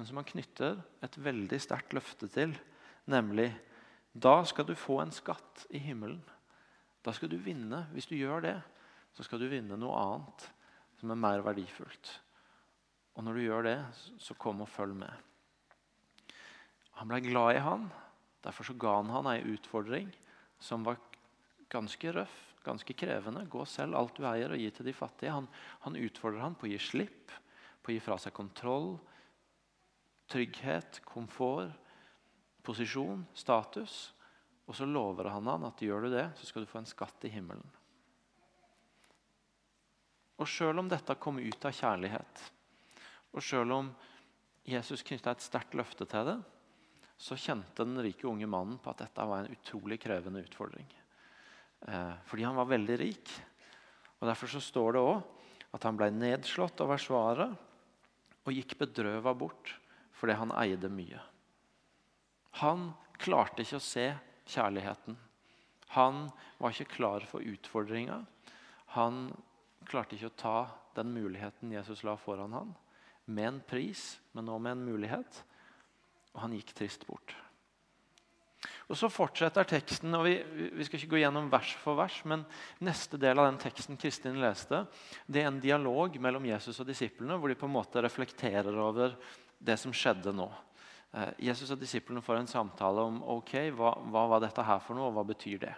men 0.00 0.06
som 0.08 0.16
han 0.16 0.24
knytter 0.24 0.78
et 1.04 1.16
veldig 1.20 1.58
sterkt 1.60 1.92
løfte 1.92 2.24
til, 2.32 2.54
nemlig 3.04 3.50
da 4.16 4.38
skal 4.48 4.64
du 4.64 4.72
få 4.72 5.02
en 5.02 5.10
skatt 5.12 5.66
i 5.76 5.82
himmelen. 5.84 6.22
Da 7.04 7.12
skal 7.12 7.28
du 7.28 7.36
vinne. 7.36 7.82
Hvis 7.92 8.08
du 8.08 8.14
gjør 8.16 8.40
det, 8.46 8.54
så 9.12 9.26
skal 9.26 9.42
du 9.42 9.50
vinne 9.52 9.76
noe 9.76 9.98
annet 10.00 10.46
som 10.96 11.12
er 11.12 11.20
mer 11.20 11.44
verdifullt. 11.44 12.14
Og 13.12 13.26
når 13.26 13.36
du 13.36 13.42
gjør 13.44 13.68
det, 13.68 13.76
så 14.24 14.38
kom 14.40 14.64
og 14.64 14.72
følg 14.72 14.96
med. 15.02 15.12
Han 16.96 17.12
ble 17.12 17.20
glad 17.28 17.58
i 17.58 17.62
han. 17.68 17.84
Derfor 18.40 18.70
så 18.70 18.78
ga 18.80 18.96
han 19.02 19.12
han 19.12 19.28
ei 19.34 19.44
utfordring 19.52 20.08
som 20.64 20.88
var 20.88 20.96
ganske 21.68 22.16
røff, 22.16 22.40
ganske 22.64 22.96
krevende. 22.96 23.44
Gå 23.52 23.68
selv 23.68 24.00
alt 24.00 24.16
du 24.16 24.24
eier, 24.24 24.56
og 24.56 24.64
gi 24.64 24.72
til 24.72 24.88
de 24.88 24.96
fattige. 24.96 25.36
Han, 25.36 25.52
han 25.84 26.00
utfordrer 26.00 26.40
han 26.46 26.56
på 26.56 26.70
å 26.70 26.72
gi 26.72 26.80
slipp, 26.88 27.36
på 27.84 27.92
å 27.92 27.98
gi 27.98 28.00
fra 28.08 28.16
seg 28.16 28.32
kontroll, 28.40 28.94
trygghet, 30.30 31.00
komfort, 31.04 31.74
posisjon, 32.62 33.24
status. 33.34 34.12
Og 34.70 34.76
så 34.78 34.86
lover 34.86 35.30
han 35.32 35.48
han 35.50 35.66
at 35.66 35.82
gjør 35.82 36.06
du 36.06 36.14
det, 36.14 36.28
så 36.38 36.46
skal 36.46 36.64
du 36.64 36.70
få 36.70 36.80
en 36.82 36.88
skatt 36.88 37.26
i 37.26 37.32
himmelen. 37.34 37.66
Og 40.40 40.48
selv 40.48 40.80
om 40.80 40.88
dette 40.88 41.18
kom 41.20 41.40
ut 41.42 41.66
av 41.68 41.74
kjærlighet, 41.76 42.44
og 43.34 43.44
selv 43.44 43.74
om 43.76 43.90
Jesus 44.66 45.02
knytta 45.06 45.34
et 45.34 45.44
sterkt 45.44 45.76
løfte 45.76 46.06
til 46.08 46.30
det, 46.30 46.38
så 47.20 47.36
kjente 47.36 47.84
den 47.84 48.00
rike 48.00 48.24
unge 48.28 48.48
mannen 48.48 48.78
på 48.80 48.92
at 48.92 49.02
dette 49.02 49.26
var 49.28 49.42
en 49.42 49.52
utrolig 49.52 49.98
krevende 50.00 50.40
utfordring. 50.46 50.86
Eh, 51.84 52.14
fordi 52.24 52.46
han 52.46 52.56
var 52.56 52.70
veldig 52.70 52.96
rik. 53.02 53.34
Og 54.20 54.28
Derfor 54.28 54.52
så 54.54 54.62
står 54.64 54.96
det 54.96 55.02
òg 55.04 55.76
at 55.76 55.84
han 55.86 55.98
ble 55.98 56.08
nedslått 56.14 56.80
over 56.84 57.00
svaret 57.00 57.52
og 58.40 58.56
gikk 58.56 58.78
bedrøva 58.80 59.34
bort 59.36 59.74
fordi 60.20 60.36
han 60.36 60.52
eide 60.60 60.90
mye. 60.92 61.20
Han 62.60 62.90
klarte 63.20 63.64
ikke 63.64 63.80
å 63.80 63.84
se 63.84 64.06
kjærligheten. 64.50 65.16
Han 65.96 66.26
var 66.60 66.74
ikke 66.74 66.96
klar 66.98 67.24
for 67.26 67.44
utfordringa. 67.46 68.20
Han 68.96 69.28
klarte 69.88 70.16
ikke 70.16 70.30
å 70.30 70.38
ta 70.38 70.56
den 70.98 71.12
muligheten 71.14 71.72
Jesus 71.72 72.04
la 72.06 72.16
foran 72.20 72.54
ham, 72.54 72.74
med 73.30 73.46
en 73.48 73.60
pris, 73.62 74.18
men 74.32 74.50
også 74.50 74.64
med 74.66 74.76
en 74.76 74.88
mulighet. 74.90 75.44
Og 76.34 76.42
han 76.44 76.54
gikk 76.54 76.74
trist 76.76 77.06
bort. 77.08 77.34
Og 78.90 78.98
Så 78.98 79.08
fortsetter 79.08 79.68
teksten, 79.70 80.12
og 80.18 80.24
vi, 80.26 80.34
vi, 80.74 80.84
skal 80.84 80.98
ikke 80.98 81.12
gå 81.14 81.20
gjennom 81.22 81.46
vers 81.50 81.72
for 81.80 81.96
vers, 81.98 82.16
men 82.28 82.42
neste 82.82 83.20
del 83.22 83.38
av 83.38 83.46
den 83.46 83.60
teksten 83.62 83.98
Kristin 84.00 84.40
leste, 84.42 84.82
det 85.30 85.44
er 85.44 85.48
en 85.48 85.62
dialog 85.62 86.18
mellom 86.20 86.48
Jesus 86.50 86.82
og 86.82 86.90
disiplene, 86.90 87.38
hvor 87.38 87.48
de 87.48 87.58
på 87.58 87.70
en 87.70 87.76
måte 87.76 88.02
reflekterer 88.02 88.76
over 88.82 89.14
det 89.60 89.76
som 89.80 89.92
skjedde 89.94 90.32
nå. 90.34 90.48
Eh, 91.12 91.32
Jesus 91.50 91.70
og 91.74 91.80
disiplene 91.80 92.22
får 92.24 92.40
en 92.40 92.50
samtale 92.50 93.04
om 93.06 93.20
ok, 93.36 93.54
hva, 93.76 93.94
hva 94.10 94.26
var 94.34 94.44
dette 94.44 94.64
her 94.64 94.82
for 94.84 94.96
noe, 94.96 95.10
og 95.10 95.18
hva 95.18 95.26
betyr 95.28 95.60
det. 95.66 95.74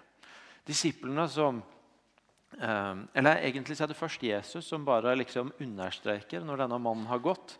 Disiplene 0.68 1.26
som 1.30 1.58
eh, 2.58 2.94
eller 3.18 3.42
Egentlig 3.42 3.78
er 3.80 3.90
det 3.90 3.98
først 3.98 4.22
Jesus 4.22 4.68
som 4.68 4.86
bare 4.86 5.16
liksom 5.18 5.54
understreker 5.62 6.44
når 6.46 6.64
denne 6.64 6.80
mannen 6.82 7.08
har 7.10 7.22
gått. 7.24 7.56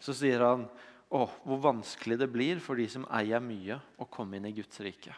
Så 0.00 0.16
sier 0.16 0.44
han 0.44 0.66
å, 1.12 1.26
hvor 1.44 1.62
vanskelig 1.62 2.18
det 2.20 2.32
blir 2.32 2.62
for 2.62 2.78
de 2.78 2.88
som 2.90 3.06
eier 3.14 3.42
mye, 3.42 3.78
å 4.00 4.08
komme 4.10 4.38
inn 4.38 4.48
i 4.48 4.56
Guds 4.56 4.80
rike. 4.84 5.14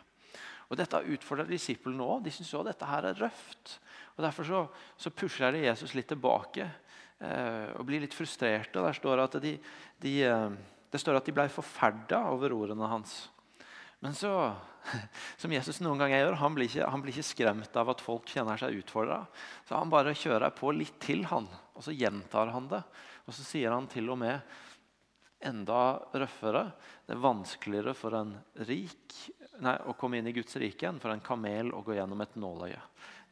Og 0.68 0.76
Dette 0.76 1.00
utfordrer 1.14 1.48
disiplene 1.48 2.04
òg. 2.04 2.26
De 2.26 2.32
syns 2.32 2.50
også 2.52 2.66
dette 2.66 2.88
her 2.88 3.06
er 3.08 3.22
røft. 3.22 3.78
Og 4.16 4.24
Derfor 4.26 4.44
så, 4.44 4.60
så 5.00 5.12
pusher 5.14 5.56
Jesus 5.56 5.94
litt 5.96 6.10
tilbake 6.10 6.66
og 7.74 7.86
blir 7.88 8.04
litt 8.04 8.14
frustrerte. 8.14 8.82
Der 8.82 8.96
står 8.96 9.24
at 9.24 9.38
de, 9.42 9.56
de, 10.02 10.14
eh, 10.22 10.50
det 10.92 11.00
står 11.02 11.18
at 11.18 11.26
de 11.26 11.34
ble 11.34 11.48
forferda 11.52 12.22
over 12.30 12.54
ordene 12.54 12.90
hans. 12.90 13.24
Men 14.04 14.14
så, 14.14 14.30
som 15.40 15.52
Jesus 15.52 15.80
noen 15.82 15.98
ganger 15.98 16.22
gjør, 16.22 16.38
han 16.42 16.54
blir, 16.54 16.70
ikke, 16.70 16.86
han 16.86 17.02
blir 17.02 17.16
ikke 17.16 17.30
skremt 17.32 17.80
av 17.80 17.90
at 17.94 18.04
folk 18.04 18.30
kjenner 18.30 18.60
seg 18.60 18.78
utfordra. 18.78 19.24
Så 19.66 19.74
han 19.78 19.90
bare 19.92 20.16
kjører 20.16 20.54
på 20.54 20.70
litt 20.76 21.00
til, 21.02 21.26
han, 21.32 21.50
og 21.74 21.84
så 21.84 21.94
gjentar 21.96 22.54
han 22.54 22.70
det. 22.70 22.84
Og 23.26 23.34
så 23.36 23.44
sier 23.44 23.74
han 23.74 23.90
til 23.90 24.08
og 24.14 24.22
med 24.22 24.58
enda 25.44 25.98
røffere. 26.18 26.64
Det 27.06 27.14
er 27.14 27.22
vanskeligere 27.22 27.94
for 27.94 28.16
en 28.18 28.32
rik 28.66 29.14
nei, 29.62 29.76
å 29.86 29.94
komme 29.98 30.18
inn 30.18 30.30
i 30.30 30.34
Guds 30.36 30.56
rike 30.60 30.88
enn 30.88 31.00
for 31.02 31.12
en 31.12 31.22
kamel 31.24 31.72
å 31.74 31.82
gå 31.86 31.96
gjennom 31.98 32.22
et 32.24 32.36
nåløye. 32.38 32.80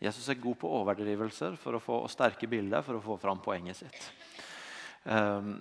Jesus 0.03 0.29
er 0.29 0.41
god 0.41 0.59
på 0.61 0.71
overdrivelser 0.81 1.57
for 1.61 1.79
å 1.79 1.83
få, 1.83 2.03
sterke 2.13 2.49
bilder 2.51 2.85
for 2.85 2.99
å 2.99 3.05
få 3.05 3.17
fram 3.21 3.41
poenget 3.45 3.81
sitt. 3.81 4.09
Um, 5.05 5.57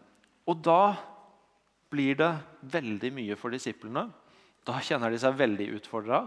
og 0.49 0.59
da 0.65 0.95
blir 1.91 2.17
det 2.19 2.31
veldig 2.73 3.11
mye 3.15 3.37
for 3.39 3.55
disiplene. 3.55 4.09
Da 4.65 4.81
kjenner 4.83 5.13
de 5.13 5.21
seg 5.21 5.37
veldig 5.39 5.69
utfordra. 5.77 6.25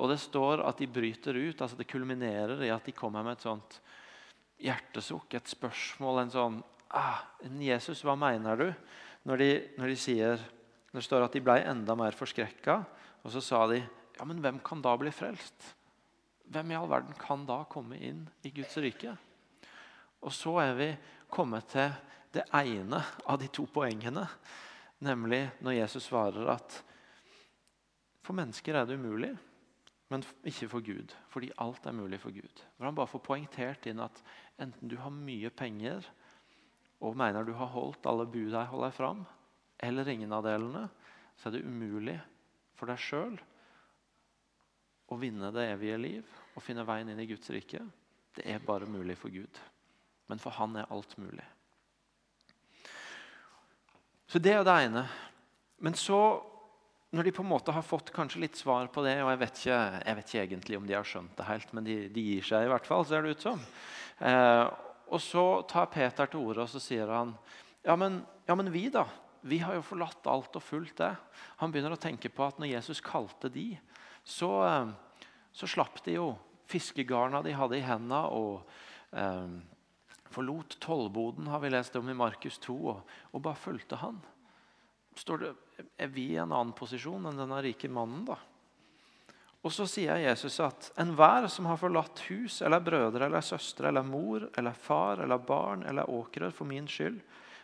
Og 0.00 0.08
det 0.08 0.20
står 0.22 0.62
at 0.64 0.80
de 0.80 0.88
bryter 0.88 1.36
ut. 1.36 1.60
altså 1.60 1.76
Det 1.76 1.90
kulminerer 1.90 2.62
i 2.64 2.72
at 2.72 2.86
de 2.88 2.96
kommer 2.96 3.26
med 3.26 3.36
et 3.36 3.44
sånt 3.44 3.78
hjertesukk, 4.62 5.34
et 5.34 5.50
spørsmål, 5.50 6.22
en 6.22 6.32
sånn 6.32 6.58
ah, 6.94 7.24
Jesus, 7.60 8.04
hva 8.06 8.14
mener 8.16 8.60
du? 8.60 8.68
når 9.28 9.42
de, 9.42 9.50
når 9.78 9.92
de 9.92 9.98
sier 9.98 10.42
det 10.92 11.04
står 11.06 11.24
at 11.24 11.36
de 11.36 11.42
ble 11.44 11.56
enda 11.64 11.94
mer 11.96 12.16
forskrekka. 12.16 12.82
Og 13.22 13.32
så 13.32 13.42
sa 13.44 13.64
de 13.70 13.80
ja, 13.80 14.26
men 14.28 14.42
hvem 14.44 14.58
kan 14.64 14.82
da 14.84 14.92
bli 15.00 15.12
frelst? 15.14 15.72
Hvem 16.52 16.72
i 16.72 16.76
all 16.76 16.90
verden 16.90 17.14
kan 17.16 17.46
da 17.48 17.62
komme 17.70 17.96
inn 17.96 18.26
i 18.44 18.50
Guds 18.52 18.74
rike? 18.84 19.14
Og 20.20 20.34
så 20.36 20.52
er 20.60 20.74
vi 20.76 20.88
kommet 21.32 21.70
til 21.72 21.94
det 22.32 22.44
ene 22.58 23.00
av 23.24 23.38
de 23.40 23.48
to 23.48 23.64
poengene. 23.72 24.26
Nemlig 25.02 25.46
når 25.64 25.78
Jesus 25.78 26.10
svarer 26.10 26.50
at 26.52 26.76
for 28.22 28.36
mennesker 28.38 28.76
er 28.76 28.86
det 28.86 28.98
umulig, 29.00 29.32
men 30.12 30.24
ikke 30.46 30.68
for 30.70 30.84
Gud. 30.84 31.14
Fordi 31.32 31.48
alt 31.62 31.86
er 31.88 31.96
mulig 31.96 32.20
for 32.20 32.34
Gud. 32.34 32.64
Hvor 32.76 32.86
han 32.86 32.98
bare 32.98 33.10
får 33.10 33.24
poengtert 33.24 33.88
inn 33.88 34.02
at 34.04 34.20
enten 34.60 34.92
du 34.92 34.98
har 35.00 35.14
mye 35.14 35.50
penger, 35.56 36.04
og 37.02 37.16
mener 37.18 37.48
du 37.48 37.54
har 37.56 37.72
holdt 37.72 38.06
alle 38.06 38.28
bud 38.30 38.52
jeg 38.52 38.70
holder 38.70 38.92
fram, 38.94 39.24
eller 39.82 40.12
ingen 40.12 40.36
av 40.36 40.44
delene, 40.46 40.84
så 41.40 41.48
er 41.48 41.56
det 41.56 41.64
umulig 41.66 42.18
for 42.76 42.92
deg 42.92 43.00
sjøl 43.00 43.40
å 45.12 45.20
vinne 45.20 45.52
det 45.54 45.68
evige 45.74 45.98
liv 46.00 46.38
og 46.52 46.64
finne 46.64 46.86
veien 46.86 47.10
inn 47.12 47.20
i 47.22 47.28
Guds 47.30 47.50
rike. 47.52 47.80
Det 48.36 48.46
er 48.48 48.64
bare 48.64 48.88
mulig 48.88 49.16
for 49.20 49.32
Gud. 49.32 49.60
Men 50.30 50.40
for 50.40 50.54
Han 50.56 50.76
er 50.80 50.88
alt 50.90 51.16
mulig. 51.20 51.44
Så 54.26 54.38
Det 54.38 54.52
er 54.52 54.64
det 54.64 54.78
ene. 54.86 55.04
Men 55.78 55.94
så, 55.98 56.40
når 57.10 57.26
de 57.26 57.32
på 57.36 57.42
en 57.42 57.50
måte 57.50 57.72
har 57.74 57.84
fått 57.84 58.12
kanskje 58.14 58.40
litt 58.40 58.56
svar 58.56 58.86
på 58.88 59.02
det, 59.04 59.18
og 59.20 59.32
jeg 59.32 59.40
vet 59.40 59.58
ikke, 59.58 59.80
jeg 60.06 60.16
vet 60.16 60.30
ikke 60.30 60.44
egentlig 60.46 60.78
om 60.78 60.86
de 60.86 60.94
har 60.94 61.08
skjønt 61.08 61.34
det 61.36 61.48
helt, 61.48 61.72
men 61.74 61.84
de, 61.84 61.96
de 62.08 62.24
gir 62.30 62.46
seg 62.46 62.64
i 62.64 62.70
hvert 62.70 62.86
fall, 62.88 63.04
ser 63.04 63.26
det 63.26 63.34
ut 63.34 63.44
som. 63.44 63.60
Eh, 64.22 64.64
og 65.12 65.20
så 65.20 65.44
tar 65.68 65.90
Peter 65.92 66.30
til 66.30 66.40
orde 66.40 66.64
og 66.64 66.70
så 66.70 66.80
sier 66.80 67.10
han, 67.12 67.34
ja 67.84 67.96
men, 67.98 68.22
ja, 68.46 68.54
men 68.56 68.70
vi 68.72 68.86
da? 68.94 69.04
Vi 69.42 69.58
har 69.58 69.74
jo 69.74 69.84
forlatt 69.84 70.30
alt 70.30 70.54
og 70.56 70.62
fulgt 70.62 71.02
det. 71.02 71.10
Han 71.60 71.74
begynner 71.74 71.96
å 71.96 72.00
tenke 72.00 72.30
på 72.30 72.46
at 72.46 72.62
når 72.62 72.70
Jesus 72.76 73.02
kalte 73.04 73.50
de, 73.52 73.74
så, 74.24 74.50
eh, 74.66 74.88
så 75.52 75.66
slapp 75.66 76.02
de 76.04 76.16
jo 76.18 76.32
fiskegarna 76.70 77.42
de 77.42 77.54
hadde 77.56 77.78
i 77.78 77.84
hendene, 77.86 78.22
og 78.32 78.62
eh, 79.12 79.48
forlot 80.32 80.78
tollboden, 80.80 81.50
har 81.52 81.60
vi 81.60 81.72
lest 81.72 81.96
om 81.96 82.08
i 82.08 82.16
Markus 82.16 82.58
2, 82.64 82.78
og, 82.94 83.18
og 83.32 83.44
bare 83.44 83.60
fulgte 83.60 84.00
han. 84.00 84.22
Det, 85.12 85.52
er 86.00 86.08
vi 86.08 86.30
i 86.32 86.40
en 86.40 86.54
annen 86.54 86.72
posisjon 86.76 87.28
enn 87.28 87.42
denne 87.42 87.60
rike 87.64 87.90
mannen, 87.92 88.24
da? 88.30 88.38
Og 89.62 89.70
så 89.70 89.84
sier 89.86 90.18
Jesus 90.18 90.56
at 90.64 90.88
enhver 90.98 91.46
som 91.52 91.68
har 91.70 91.78
forlatt 91.78 92.24
hus 92.26 92.56
eller 92.66 92.82
brødre 92.82 93.28
eller 93.28 93.44
søstre 93.46 93.92
eller 93.92 94.02
mor 94.02 94.48
eller 94.58 94.74
far 94.74 95.22
eller 95.22 95.38
barn 95.38 95.84
eller 95.86 96.10
åkrer 96.10 96.50
for 96.50 96.66
min 96.66 96.88
skyld 96.90 97.20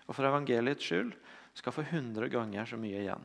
og 0.07 0.15
for 0.15 0.29
evangeliets 0.29 0.87
skyld, 0.87 1.11
skal 1.59 1.75
få 1.75 1.83
hundre 1.91 2.29
ganger 2.31 2.69
så 2.71 2.79
mye 2.79 3.03
igjen. 3.03 3.25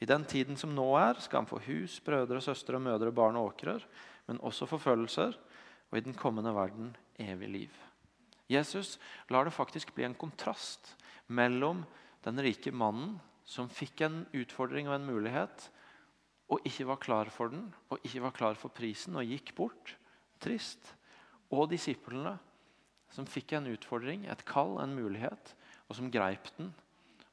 I 0.00 0.08
den 0.08 0.24
tiden 0.28 0.58
som 0.60 0.74
nå 0.76 0.86
er, 1.00 1.20
skal 1.24 1.42
han 1.42 1.48
få 1.48 1.60
hus, 1.64 1.98
brødre, 2.04 2.40
søstre, 2.44 2.80
mødre, 2.82 3.12
barn 3.14 3.38
og 3.40 3.52
åkrer, 3.52 3.84
men 4.28 4.40
også 4.44 4.68
forfølgelser, 4.68 5.36
og 5.90 5.98
i 5.98 6.04
den 6.04 6.16
kommende 6.18 6.52
verden 6.54 6.90
evig 7.22 7.48
liv. 7.48 7.78
Jesus 8.50 8.98
lar 9.32 9.46
det 9.46 9.54
faktisk 9.56 9.94
bli 9.94 10.04
en 10.06 10.18
kontrast 10.18 10.94
mellom 11.26 11.84
den 12.26 12.42
rike 12.42 12.72
mannen 12.74 13.16
som 13.46 13.70
fikk 13.70 14.02
en 14.04 14.24
utfordring 14.36 14.90
og 14.90 14.98
en 14.98 15.08
mulighet, 15.08 15.70
og 16.46 16.62
ikke 16.66 16.86
var 16.86 17.02
klar 17.02 17.30
for 17.34 17.50
den 17.50 17.64
og 17.90 18.02
ikke 18.06 18.22
var 18.22 18.34
klar 18.34 18.58
for 18.58 18.74
prisen 18.74 19.16
og 19.18 19.26
gikk 19.26 19.54
bort. 19.56 19.96
Trist. 20.42 20.92
Og 21.50 21.70
disiplene 21.70 22.36
som 23.10 23.26
fikk 23.26 23.54
en 23.56 23.70
utfordring, 23.70 24.26
et 24.26 24.44
kall, 24.46 24.76
en 24.82 24.94
mulighet, 24.94 25.54
og 25.86 25.96
som 25.98 26.10
greip 26.12 26.50
den, 26.58 26.72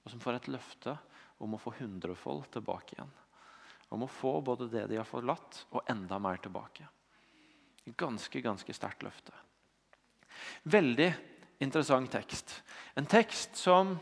og 0.05 0.13
som 0.13 0.21
får 0.21 0.39
et 0.39 0.49
løfte 0.53 0.95
om 1.37 1.55
å 1.55 1.61
få 1.61 1.73
hundrefold 1.79 2.49
tilbake 2.53 2.97
igjen. 2.97 3.11
Om 3.93 4.05
å 4.05 4.11
få 4.11 4.39
både 4.41 4.69
det 4.71 4.87
de 4.89 4.99
har 4.99 5.07
forlatt, 5.07 5.65
og 5.71 5.89
enda 5.89 6.19
mer 6.21 6.41
tilbake. 6.41 6.87
Ganske, 7.99 8.41
ganske 8.41 8.73
sterkt 8.73 9.03
løfte. 9.05 9.33
Veldig 10.63 11.09
interessant 11.63 12.11
tekst. 12.11 12.55
En 12.95 13.07
tekst 13.09 13.57
som 13.59 13.95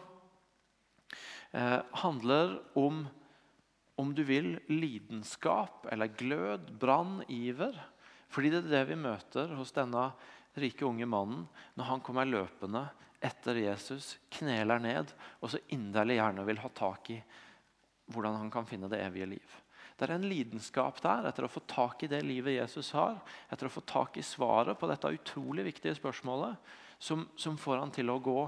eh, 1.52 1.80
handler 2.04 2.60
om 2.80 3.04
om 4.02 4.14
du 4.16 4.24
vil, 4.26 4.56
lidenskap 4.72 5.86
eller 5.92 6.10
glød, 6.18 6.72
brann, 6.82 7.20
iver. 7.30 7.76
Fordi 8.32 8.50
det 8.50 8.64
er 8.64 8.72
det 8.72 8.86
vi 8.90 8.98
møter 8.98 9.52
hos 9.60 9.74
denne 9.76 10.08
rike 10.58 10.88
unge 10.88 11.06
mannen 11.06 11.44
når 11.78 11.90
han 11.90 12.02
kommer 12.04 12.26
løpende 12.26 12.88
etter 13.22 13.62
Jesus, 13.62 14.16
kneler 14.34 14.82
ned 14.82 15.12
og 15.40 15.54
så 15.54 15.62
inderlig 15.74 16.18
gjerne 16.18 16.46
vil 16.48 16.62
ha 16.64 16.72
tak 16.74 17.12
i 17.14 17.20
hvordan 18.12 18.40
han 18.42 18.50
kan 18.52 18.68
finne 18.68 18.90
det 18.92 19.00
evige 19.06 19.30
liv. 19.38 19.58
Det 19.96 20.08
er 20.08 20.16
en 20.16 20.26
lidenskap 20.26 20.98
der 21.04 21.28
etter 21.30 21.46
å 21.46 21.52
få 21.52 21.62
tak 21.70 22.02
i 22.04 22.10
det 22.10 22.24
livet 22.26 22.58
Jesus 22.58 22.90
har, 22.98 23.20
etter 23.54 23.70
å 23.70 23.74
få 23.74 23.84
tak 23.86 24.18
i 24.18 24.26
svaret 24.26 24.80
på 24.80 24.90
dette 24.90 25.14
utrolig 25.14 25.68
viktige 25.68 25.94
spørsmålet, 26.00 26.58
som, 26.98 27.28
som 27.38 27.58
får 27.58 27.84
han 27.84 27.94
til 27.94 28.10
å 28.10 28.18
gå 28.22 28.40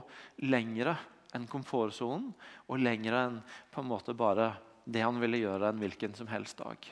lengre 0.50 0.96
enn 1.34 1.46
komfortsonen 1.50 2.32
og 2.66 2.82
lengre 2.82 3.22
enn 3.28 3.40
på 3.74 3.82
en 3.82 3.90
måte 3.90 4.18
bare 4.18 4.52
det 4.86 5.06
han 5.06 5.22
ville 5.22 5.44
gjøre 5.44 5.70
en 5.70 5.82
hvilken 5.82 6.18
som 6.18 6.30
helst 6.34 6.60
dag. 6.60 6.90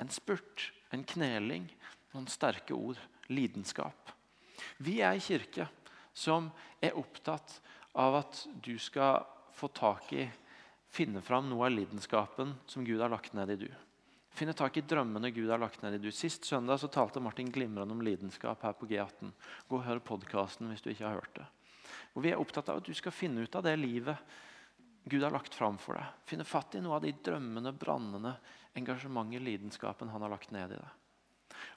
En 0.00 0.12
spurt, 0.12 0.70
en 0.92 1.04
kneling, 1.04 1.68
noen 2.14 2.28
sterke 2.32 2.74
ord, 2.76 3.00
lidenskap. 3.28 4.12
Vi 4.80 5.02
er 5.04 5.16
i 5.16 5.24
kirke 5.24 5.68
som 6.16 6.48
er 6.80 6.96
opptatt 6.96 7.58
av 7.96 8.22
at 8.22 8.46
du 8.64 8.74
skal 8.80 9.26
få 9.56 9.68
tak 9.68 10.12
i, 10.16 10.24
finne 10.88 11.20
fram 11.24 11.50
noe 11.50 11.68
av 11.68 11.74
lidenskapen 11.74 12.54
som 12.68 12.84
Gud 12.86 13.02
har 13.02 13.12
lagt 13.12 13.36
ned 13.36 13.52
i 13.52 13.58
du. 13.66 13.68
Finne 14.36 14.52
tak 14.56 14.76
i 14.76 14.84
drømmene 14.84 15.30
Gud 15.32 15.48
har 15.48 15.60
lagt 15.60 15.80
ned 15.84 15.96
i 15.96 16.00
du. 16.00 16.10
Sist 16.12 16.44
søndag 16.44 16.80
så 16.80 16.90
talte 16.92 17.20
Martin 17.24 17.48
glimrende 17.52 17.96
om 17.96 18.02
lidenskap 18.04 18.64
her 18.64 18.74
på 18.76 18.88
G18. 18.88 19.30
Gå 19.68 19.78
og 19.78 19.86
hør 19.86 20.02
podkasten 20.04 20.68
hvis 20.68 20.84
du 20.84 20.90
ikke 20.92 21.06
har 21.06 21.20
hørt 21.20 21.38
det. 21.38 21.46
Og 22.16 22.24
Vi 22.24 22.32
er 22.32 22.40
opptatt 22.40 22.68
av 22.72 22.80
at 22.80 22.88
du 22.88 22.92
skal 22.96 23.16
finne 23.16 23.44
ut 23.44 23.56
av 23.56 23.64
det 23.64 23.76
livet 23.80 24.36
Gud 25.08 25.22
har 25.22 25.32
lagt 25.32 25.54
fram 25.54 25.76
for 25.78 25.96
deg. 25.96 26.20
Finne 26.28 26.44
fatt 26.44 26.74
i 26.74 26.82
noe 26.82 26.98
av 26.98 27.04
de 27.04 27.12
drømmene, 27.14 27.72
brannene, 27.76 28.34
engasjementet, 28.76 29.44
lidenskapen 29.44 30.10
han 30.10 30.24
har 30.24 30.32
lagt 30.32 30.52
ned 30.52 30.74
i 30.74 30.80
deg. 30.80 31.05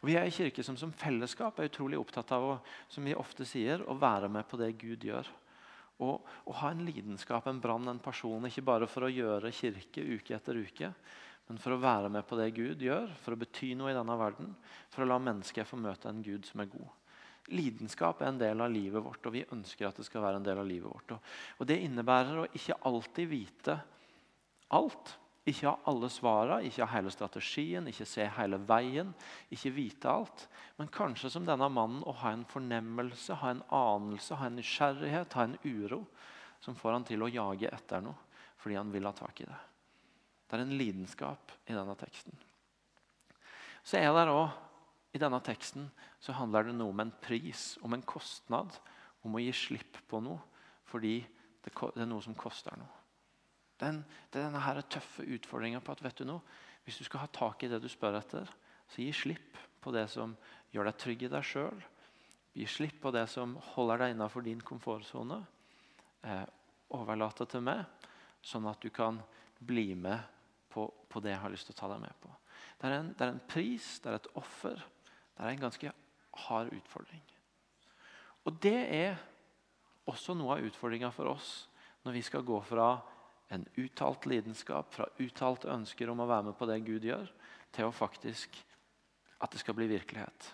Og 0.01 0.09
Vi 0.09 0.15
er 0.19 0.27
i 0.27 0.33
kirke 0.33 0.63
som 0.65 0.77
som 0.79 0.93
fellesskap 0.95 1.59
er 1.59 1.69
utrolig 1.69 1.99
opptatt 1.99 2.31
av 2.35 2.45
å, 2.45 2.57
som 2.89 3.05
vi 3.05 3.17
ofte 3.17 3.47
sier, 3.47 3.83
å 3.83 3.97
være 3.99 4.29
med 4.31 4.47
på 4.47 4.59
det 4.61 4.73
Gud 4.81 5.03
gjør. 5.03 5.27
Og, 5.99 6.21
og 6.47 6.59
ha 6.61 6.71
en 6.71 6.85
lidenskap, 6.87 7.47
en 7.47 7.59
brann, 7.59 7.87
en 7.91 7.99
person. 7.99 8.47
Ikke 8.47 8.63
bare 8.63 8.87
for 8.87 9.05
å 9.05 9.11
gjøre 9.11 9.51
kirke 9.55 10.05
uke 10.15 10.37
etter 10.37 10.61
uke, 10.61 10.93
men 11.49 11.59
for 11.59 11.75
å 11.75 11.81
være 11.81 12.11
med 12.13 12.27
på 12.29 12.37
det 12.39 12.51
Gud 12.55 12.83
gjør, 12.85 13.09
for 13.23 13.35
å 13.35 13.39
bety 13.41 13.73
noe 13.75 13.91
i 13.91 13.97
denne 13.97 14.15
verden. 14.19 14.53
For 14.93 15.03
å 15.03 15.09
la 15.09 15.19
mennesker 15.19 15.67
få 15.67 15.79
møte 15.81 16.11
en 16.11 16.23
Gud 16.23 16.47
som 16.47 16.61
er 16.63 16.71
god. 16.71 16.91
Lidenskap 17.49 18.21
er 18.21 18.29
en 18.29 18.39
del 18.39 18.61
av 18.61 18.69
livet 18.71 19.01
vårt, 19.01 19.25
og 19.25 19.33
vi 19.33 19.47
ønsker 19.55 19.87
at 19.87 19.97
det 19.97 20.05
skal 20.05 20.21
være 20.21 20.39
en 20.39 20.45
del 20.45 20.61
av 20.61 20.67
livet 20.69 20.91
vårt. 20.91 21.15
Og 21.57 21.65
Det 21.67 21.79
innebærer 21.81 22.43
å 22.43 22.49
ikke 22.53 22.77
alltid 22.85 23.31
vite 23.31 23.79
alt. 24.77 25.15
Ikke 25.49 25.69
ha 25.69 25.75
alle 25.89 26.09
svarene, 26.13 26.61
ikke 26.67 26.85
ha 26.85 26.97
hele 26.97 27.11
strategien, 27.13 27.87
ikke 27.89 28.05
se 28.07 28.25
hele 28.35 28.59
veien, 28.69 29.13
ikke 29.53 29.73
vite 29.73 30.11
alt. 30.11 30.45
Men 30.77 30.91
kanskje 30.93 31.31
som 31.33 31.47
denne 31.47 31.69
mannen 31.73 32.03
å 32.07 32.13
ha 32.21 32.33
en 32.35 32.45
fornemmelse, 32.49 33.39
ha 33.41 33.53
en 33.55 33.63
anelse, 33.73 34.37
ha 34.37 34.49
en 34.49 34.59
nysgjerrighet, 34.59 35.37
ha 35.39 35.47
en 35.47 35.57
uro 35.65 36.03
som 36.61 36.75
får 36.75 36.95
han 36.95 37.07
til 37.07 37.23
å 37.23 37.31
jage 37.31 37.71
etter 37.71 38.03
noe 38.03 38.27
fordi 38.59 38.75
han 38.75 38.89
vil 38.91 39.05
ha 39.07 39.13
tak 39.15 39.37
i 39.39 39.45
det. 39.47 39.57
Det 40.49 40.57
er 40.57 40.65
en 40.65 40.73
lidenskap 40.75 41.53
i 41.71 41.75
denne 41.77 41.93
teksten. 41.95 42.35
Så 43.87 44.01
er 44.01 44.11
det 44.11 44.25
også 44.27 45.15
i 45.15 45.21
denne 45.21 45.39
teksten 45.41 45.87
så 46.21 46.35
handler 46.37 46.67
det 46.67 46.75
noe 46.75 46.93
om 46.93 46.99
en 47.01 47.13
pris, 47.23 47.77
om 47.81 47.95
en 47.95 48.05
kostnad. 48.05 48.75
Om 49.23 49.35
å 49.35 49.41
gi 49.43 49.53
slipp 49.55 49.97
på 50.07 50.21
noe 50.23 50.43
fordi 50.89 51.19
det, 51.63 51.71
er 51.71 52.07
noe 52.09 52.23
som 52.23 52.35
koster 52.37 52.75
noe. 52.79 52.98
Den, 53.79 54.01
det 54.31 54.43
denne 54.43 54.61
her 54.63 54.81
tøffe 54.91 55.23
utfordringa 55.23 55.79
på 55.83 55.95
at 55.95 56.03
vet 56.03 56.19
du 56.19 56.27
noe, 56.27 56.57
hvis 56.83 56.99
du 56.99 57.05
skal 57.07 57.23
ha 57.23 57.29
tak 57.31 57.63
i 57.63 57.69
det 57.71 57.79
du 57.83 57.87
spør 57.91 58.17
etter, 58.19 58.49
så 58.89 59.03
gi 59.03 59.11
slipp 59.13 59.57
på 59.79 59.93
det 59.95 60.07
som 60.11 60.33
gjør 60.73 60.89
deg 60.89 60.99
trygg 60.99 61.25
i 61.27 61.31
deg 61.31 61.45
sjøl. 61.45 61.83
Gi 62.57 62.65
slipp 62.67 62.99
på 63.03 63.11
det 63.13 63.25
som 63.31 63.55
holder 63.75 64.03
deg 64.03 64.15
innenfor 64.15 64.43
din 64.45 64.61
komfortsone. 64.65 65.37
Eh, 66.25 66.45
overlate 66.97 67.45
til 67.47 67.63
meg, 67.63 67.85
sånn 68.41 68.67
at 68.69 68.81
du 68.81 68.89
kan 68.91 69.21
bli 69.59 69.93
med 69.95 70.19
på, 70.73 70.87
på, 71.09 71.21
det 71.21 71.35
jeg 71.35 71.43
har 71.43 71.53
lyst 71.53 71.69
til 71.69 71.77
å 71.77 71.79
ta 71.81 71.91
deg 71.93 72.03
med 72.03 72.15
på. 72.23 72.31
Det 72.79 72.87
er, 72.87 72.95
en, 72.97 73.11
det 73.13 73.25
er 73.25 73.33
en 73.33 73.43
pris, 73.51 73.87
det 74.03 74.11
er 74.11 74.17
et 74.19 74.31
offer. 74.39 74.81
Det 75.35 75.45
er 75.45 75.53
en 75.53 75.65
ganske 75.67 75.93
hard 76.47 76.73
utfordring. 76.75 77.21
Og 78.47 78.57
det 78.63 78.79
er 78.95 79.19
også 80.09 80.33
noe 80.37 80.57
av 80.57 80.65
utfordringa 80.65 81.11
for 81.13 81.29
oss 81.35 81.67
når 82.05 82.15
vi 82.15 82.23
skal 82.25 82.45
gå 82.47 82.57
fra 82.65 82.93
en 83.49 83.65
uttalt 83.81 84.27
lidenskap, 84.29 84.93
fra 84.93 85.07
uttalte 85.19 85.69
ønsker 85.73 86.09
om 86.11 86.21
å 86.21 86.29
være 86.29 86.49
med 86.49 86.57
på 86.59 86.67
det 86.69 86.79
Gud 86.85 87.07
gjør, 87.07 87.29
til 87.75 87.87
å 87.89 87.95
faktisk 87.95 88.57
at 89.39 89.51
det 89.53 89.61
skal 89.61 89.77
bli 89.77 89.87
virkelighet. 89.89 90.51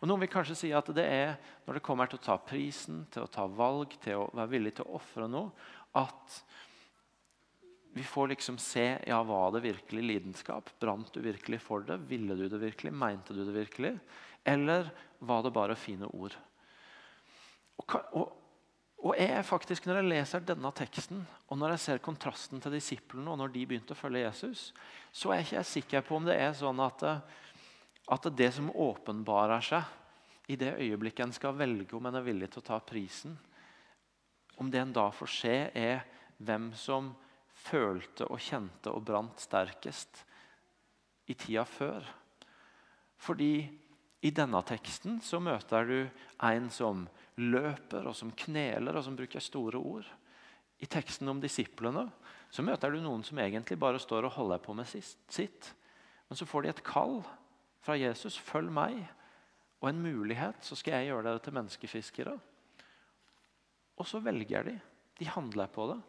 Og 0.00 0.08
Noen 0.08 0.24
vil 0.24 0.32
kanskje 0.32 0.56
si 0.58 0.70
at 0.74 0.88
det 0.94 1.04
er 1.06 1.36
når 1.66 1.78
det 1.78 1.84
kommer 1.86 2.10
til 2.10 2.20
å 2.20 2.24
ta 2.24 2.36
prisen, 2.42 3.04
til 3.12 3.26
å 3.26 3.30
ta 3.30 3.46
valg, 3.46 3.94
til 4.02 4.24
å 4.24 4.30
være 4.32 4.52
villig 4.54 4.74
til 4.78 4.88
å 4.88 4.98
ofre 4.98 5.28
noe, 5.30 5.52
at 5.98 6.40
vi 7.92 8.04
får 8.06 8.30
liksom 8.30 8.58
se 8.62 8.84
ja, 9.06 9.18
var 9.26 9.50
det 9.54 9.64
virkelig 9.64 10.02
lidenskap. 10.04 10.70
Brant 10.78 11.10
du 11.14 11.20
virkelig 11.24 11.58
for 11.64 11.82
det? 11.86 11.98
Ville 12.10 12.36
du 12.38 12.46
det 12.48 12.60
virkelig? 12.62 12.92
Mente 12.94 13.34
du 13.34 13.42
det 13.42 13.54
virkelig? 13.54 13.96
Eller 14.46 14.92
var 15.18 15.42
det 15.42 15.50
bare 15.54 15.78
fine 15.78 16.06
ord? 16.06 16.36
Og, 17.80 17.96
og, 18.14 18.36
og 19.00 19.16
jeg 19.16 19.44
faktisk, 19.44 19.86
Når 19.86 19.96
jeg 19.96 20.08
leser 20.08 20.40
denne 20.44 20.72
teksten, 20.76 21.26
og 21.48 21.58
når 21.58 21.70
jeg 21.70 21.80
ser 21.80 22.02
kontrasten 22.04 22.60
til 22.60 22.72
disiplene, 22.72 23.30
og 23.30 23.38
når 23.38 23.52
de 23.54 23.66
begynte 23.66 23.94
å 23.94 23.96
følge 23.96 24.26
Jesus, 24.26 24.74
så 25.12 25.32
er 25.32 25.40
jeg 25.40 25.46
ikke 25.46 25.64
sikker 25.64 26.04
på 26.04 26.16
om 26.16 26.26
det 26.28 26.36
er 26.36 26.52
sånn 26.52 26.80
at, 26.84 27.02
at 28.08 28.28
det 28.36 28.50
som 28.52 28.68
åpenbarer 28.70 29.64
seg 29.64 30.52
i 30.52 30.56
det 30.60 30.74
øyeblikket 30.76 31.24
en 31.24 31.32
skal 31.32 31.56
velge 31.56 31.96
om 31.96 32.06
en 32.06 32.18
er 32.20 32.26
villig 32.26 32.50
til 32.50 32.60
å 32.60 32.68
ta 32.68 32.80
prisen, 32.84 33.38
om 34.60 34.68
det 34.70 34.82
en 34.82 34.92
da 34.92 35.06
får 35.14 35.32
se, 35.32 35.56
er 35.72 36.04
hvem 36.36 36.72
som 36.76 37.14
følte 37.56 38.26
og 38.28 38.40
kjente 38.40 38.92
og 38.92 39.04
brant 39.08 39.40
sterkest 39.40 40.24
i 41.30 41.36
tida 41.38 41.64
før. 41.64 42.04
Fordi 43.20 43.54
i 44.20 44.32
denne 44.36 44.60
teksten 44.68 45.20
så 45.24 45.40
møter 45.40 45.88
du 45.88 45.98
en 46.44 46.68
som 46.72 47.06
løper, 47.38 48.08
og 48.08 48.16
som 48.16 48.32
kneler, 48.32 48.96
og 48.96 49.04
som 49.04 49.16
bruker 49.16 49.42
store 49.42 49.78
ord. 49.78 50.08
I 50.80 50.88
teksten 50.88 51.28
om 51.28 51.40
disiplene 51.42 52.06
så 52.50 52.64
møter 52.66 52.90
du 52.90 52.98
noen 53.02 53.22
som 53.26 53.38
egentlig 53.38 53.78
bare 53.78 54.00
står 54.02 54.26
og 54.26 54.34
holder 54.34 54.62
på 54.64 54.74
med 54.74 54.88
sitt. 54.88 55.70
Men 56.28 56.38
så 56.38 56.48
får 56.48 56.62
de 56.64 56.72
et 56.72 56.84
kall 56.86 57.20
fra 57.84 57.96
Jesus. 57.98 58.38
'Følg 58.38 58.70
meg.' 58.72 59.08
Og 59.80 59.88
en 59.88 60.02
mulighet, 60.02 60.60
så 60.60 60.76
skal 60.76 60.98
jeg 60.98 61.08
gjøre 61.08 61.24
dere 61.24 61.40
til 61.40 61.54
menneskefiskere. 61.56 62.34
Og 63.96 64.06
så 64.06 64.20
velger 64.20 64.62
de. 64.62 64.74
De 65.18 65.24
handler 65.24 65.66
på 65.72 65.86
det. 65.88 66.00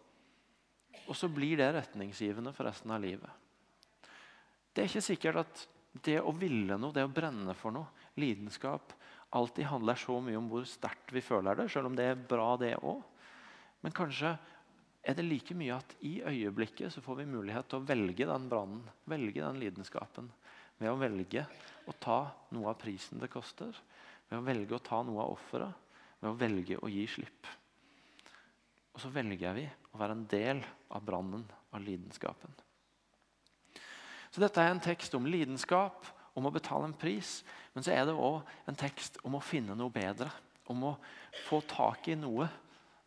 Og 1.07 1.15
så 1.15 1.29
blir 1.31 1.57
det 1.57 1.73
retningsgivende 1.75 2.51
for 2.53 2.67
resten 2.67 2.91
av 2.91 2.99
livet. 3.01 3.29
Det 4.75 4.83
er 4.83 4.89
ikke 4.91 5.03
sikkert 5.03 5.39
at 5.43 5.67
det 6.03 6.19
å 6.19 6.31
ville 6.35 6.77
noe, 6.79 6.91
det 6.95 7.03
å 7.03 7.11
brenne 7.11 7.55
for 7.55 7.71
noe, 7.75 7.91
lidenskap, 8.19 8.93
alltid 9.31 9.69
handler 9.71 9.99
så 9.99 10.17
mye 10.23 10.39
om 10.39 10.49
hvor 10.51 10.65
sterkt 10.67 11.13
vi 11.15 11.23
føler 11.23 11.57
det, 11.57 11.69
selv 11.71 11.89
om 11.89 11.95
det 11.97 12.07
er 12.11 12.19
bra, 12.29 12.53
det 12.59 12.75
òg. 12.79 13.01
Men 13.81 13.95
kanskje 13.95 14.35
er 15.01 15.17
det 15.17 15.25
like 15.25 15.55
mye 15.57 15.77
at 15.79 15.95
i 16.05 16.19
øyeblikket 16.21 16.93
så 16.93 17.01
får 17.01 17.21
vi 17.21 17.29
mulighet 17.31 17.69
til 17.71 17.79
å 17.79 17.87
velge 17.87 18.27
den 18.29 18.49
brannen, 18.51 18.83
velge 19.09 19.41
den 19.41 19.61
lidenskapen, 19.61 20.29
ved 20.77 20.91
å 20.91 20.99
velge 20.99 21.45
å 21.89 21.95
ta 22.01 22.19
noe 22.53 22.73
av 22.73 22.79
prisen 22.81 23.21
det 23.21 23.31
koster, 23.31 23.73
ved 24.29 24.39
å 24.39 24.45
velge 24.45 24.77
å 24.77 24.83
ta 24.83 25.01
noe 25.05 25.23
av 25.23 25.35
offeret, 25.37 25.89
ved 26.21 26.29
å 26.29 26.37
velge 26.37 26.77
å 26.81 26.89
gi 26.91 27.07
slipp. 27.09 27.49
Og 28.91 29.01
så 29.01 29.09
velger 29.13 29.55
vi 29.57 29.65
å 29.65 30.01
være 30.01 30.17
en 30.17 30.27
del 30.29 30.61
av 30.91 31.05
brannen 31.07 31.45
av 31.71 31.81
lidenskapen. 31.81 32.53
Så 34.31 34.39
Dette 34.43 34.63
er 34.63 34.71
en 34.71 34.83
tekst 34.83 35.15
om 35.17 35.27
lidenskap, 35.27 36.05
om 36.37 36.47
å 36.47 36.53
betale 36.53 36.87
en 36.87 36.97
pris. 36.97 37.41
Men 37.73 37.85
så 37.85 37.93
er 37.95 38.05
det 38.07 38.15
òg 38.15 38.41
en 38.69 38.79
tekst 38.79 39.19
om 39.27 39.35
å 39.37 39.43
finne 39.43 39.75
noe 39.77 39.93
bedre. 39.93 40.29
Om 40.71 40.85
å 40.91 40.95
få 41.47 41.61
tak 41.67 42.07
i 42.11 42.15
noe 42.15 42.47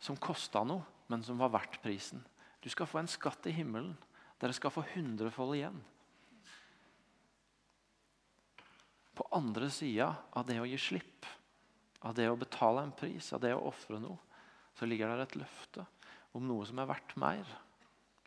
som 0.01 0.19
kosta 0.21 0.63
noe, 0.67 0.83
men 1.09 1.23
som 1.25 1.39
var 1.39 1.53
verdt 1.53 1.79
prisen. 1.83 2.21
Du 2.61 2.69
skal 2.73 2.89
få 2.89 3.01
en 3.01 3.09
skatt 3.09 3.45
i 3.49 3.53
himmelen. 3.55 3.95
Dere 4.41 4.55
skal 4.57 4.73
få 4.73 4.83
hundrefold 4.93 5.55
igjen. 5.57 5.77
På 9.15 9.27
andre 9.37 9.69
sida 9.71 10.09
av 10.35 10.47
det 10.49 10.59
å 10.59 10.67
gi 10.67 10.77
slipp, 10.81 11.27
av 12.05 12.15
det 12.17 12.27
å 12.29 12.37
betale 12.37 12.83
en 12.83 12.93
pris, 12.93 13.31
av 13.33 13.41
det 13.41 13.53
å 13.55 13.63
ofre 13.69 13.99
noe, 14.01 14.17
så 14.75 14.85
ligger 14.85 15.13
der 15.13 15.23
et 15.23 15.37
løfte 15.39 15.85
om 16.35 16.43
noe 16.43 16.65
som 16.67 16.81
er 16.81 16.89
verdt 16.89 17.15
mer. 17.21 17.53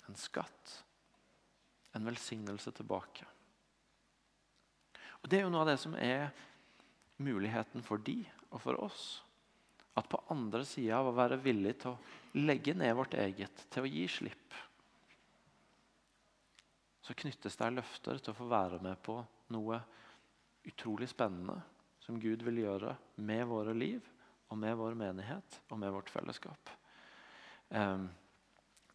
En 0.09 0.17
skatt. 0.17 0.79
En 1.93 2.07
velsignelse 2.09 2.73
tilbake. 2.73 3.27
Og 5.23 5.31
Det 5.31 5.39
er 5.39 5.47
jo 5.47 5.53
noe 5.53 5.65
av 5.65 5.73
det 5.73 5.79
som 5.83 5.97
er 5.99 6.31
muligheten 7.19 7.83
for 7.85 8.01
de 8.03 8.21
og 8.51 8.63
for 8.63 8.79
oss. 8.85 9.07
At 9.99 10.09
på 10.09 10.21
andre 10.31 10.63
sida 10.67 11.01
av 11.01 11.11
å 11.11 11.17
være 11.17 11.41
villig 11.43 11.75
til 11.83 11.95
å 11.95 12.39
legge 12.39 12.75
ned 12.77 12.95
vårt 12.97 13.17
eget, 13.19 13.65
til 13.73 13.85
å 13.85 13.91
gi 13.91 14.05
slipp, 14.11 14.55
så 17.03 17.17
knyttes 17.17 17.57
det 17.57 17.71
løfter 17.73 18.21
til 18.21 18.35
å 18.35 18.37
få 18.37 18.47
være 18.51 18.79
med 18.85 18.99
på 19.01 19.17
noe 19.57 19.79
utrolig 20.69 21.09
spennende 21.09 21.57
som 22.05 22.19
Gud 22.21 22.45
vil 22.45 22.61
gjøre 22.63 22.93
med 23.25 23.47
våre 23.49 23.73
liv 23.73 24.05
og 24.53 24.59
med 24.61 24.77
vår 24.77 24.97
menighet 24.97 25.59
og 25.73 25.81
med 25.81 25.93
vårt 25.95 26.13
fellesskap. 26.13 26.71
Eh, 27.73 28.05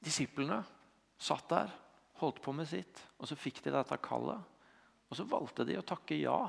disiplene 0.04 0.62
satt 1.18 1.50
der, 1.50 1.74
holdt 2.22 2.42
på 2.46 2.54
med 2.56 2.70
sitt, 2.70 3.02
og 3.18 3.28
så 3.30 3.38
fikk 3.38 3.64
de 3.66 3.74
dette 3.74 3.98
kallet. 4.06 4.53
Og 5.14 5.20
så 5.20 5.30
valgte 5.30 5.62
de 5.70 5.76
å 5.78 5.86
takke 5.86 6.18
ja 6.18 6.48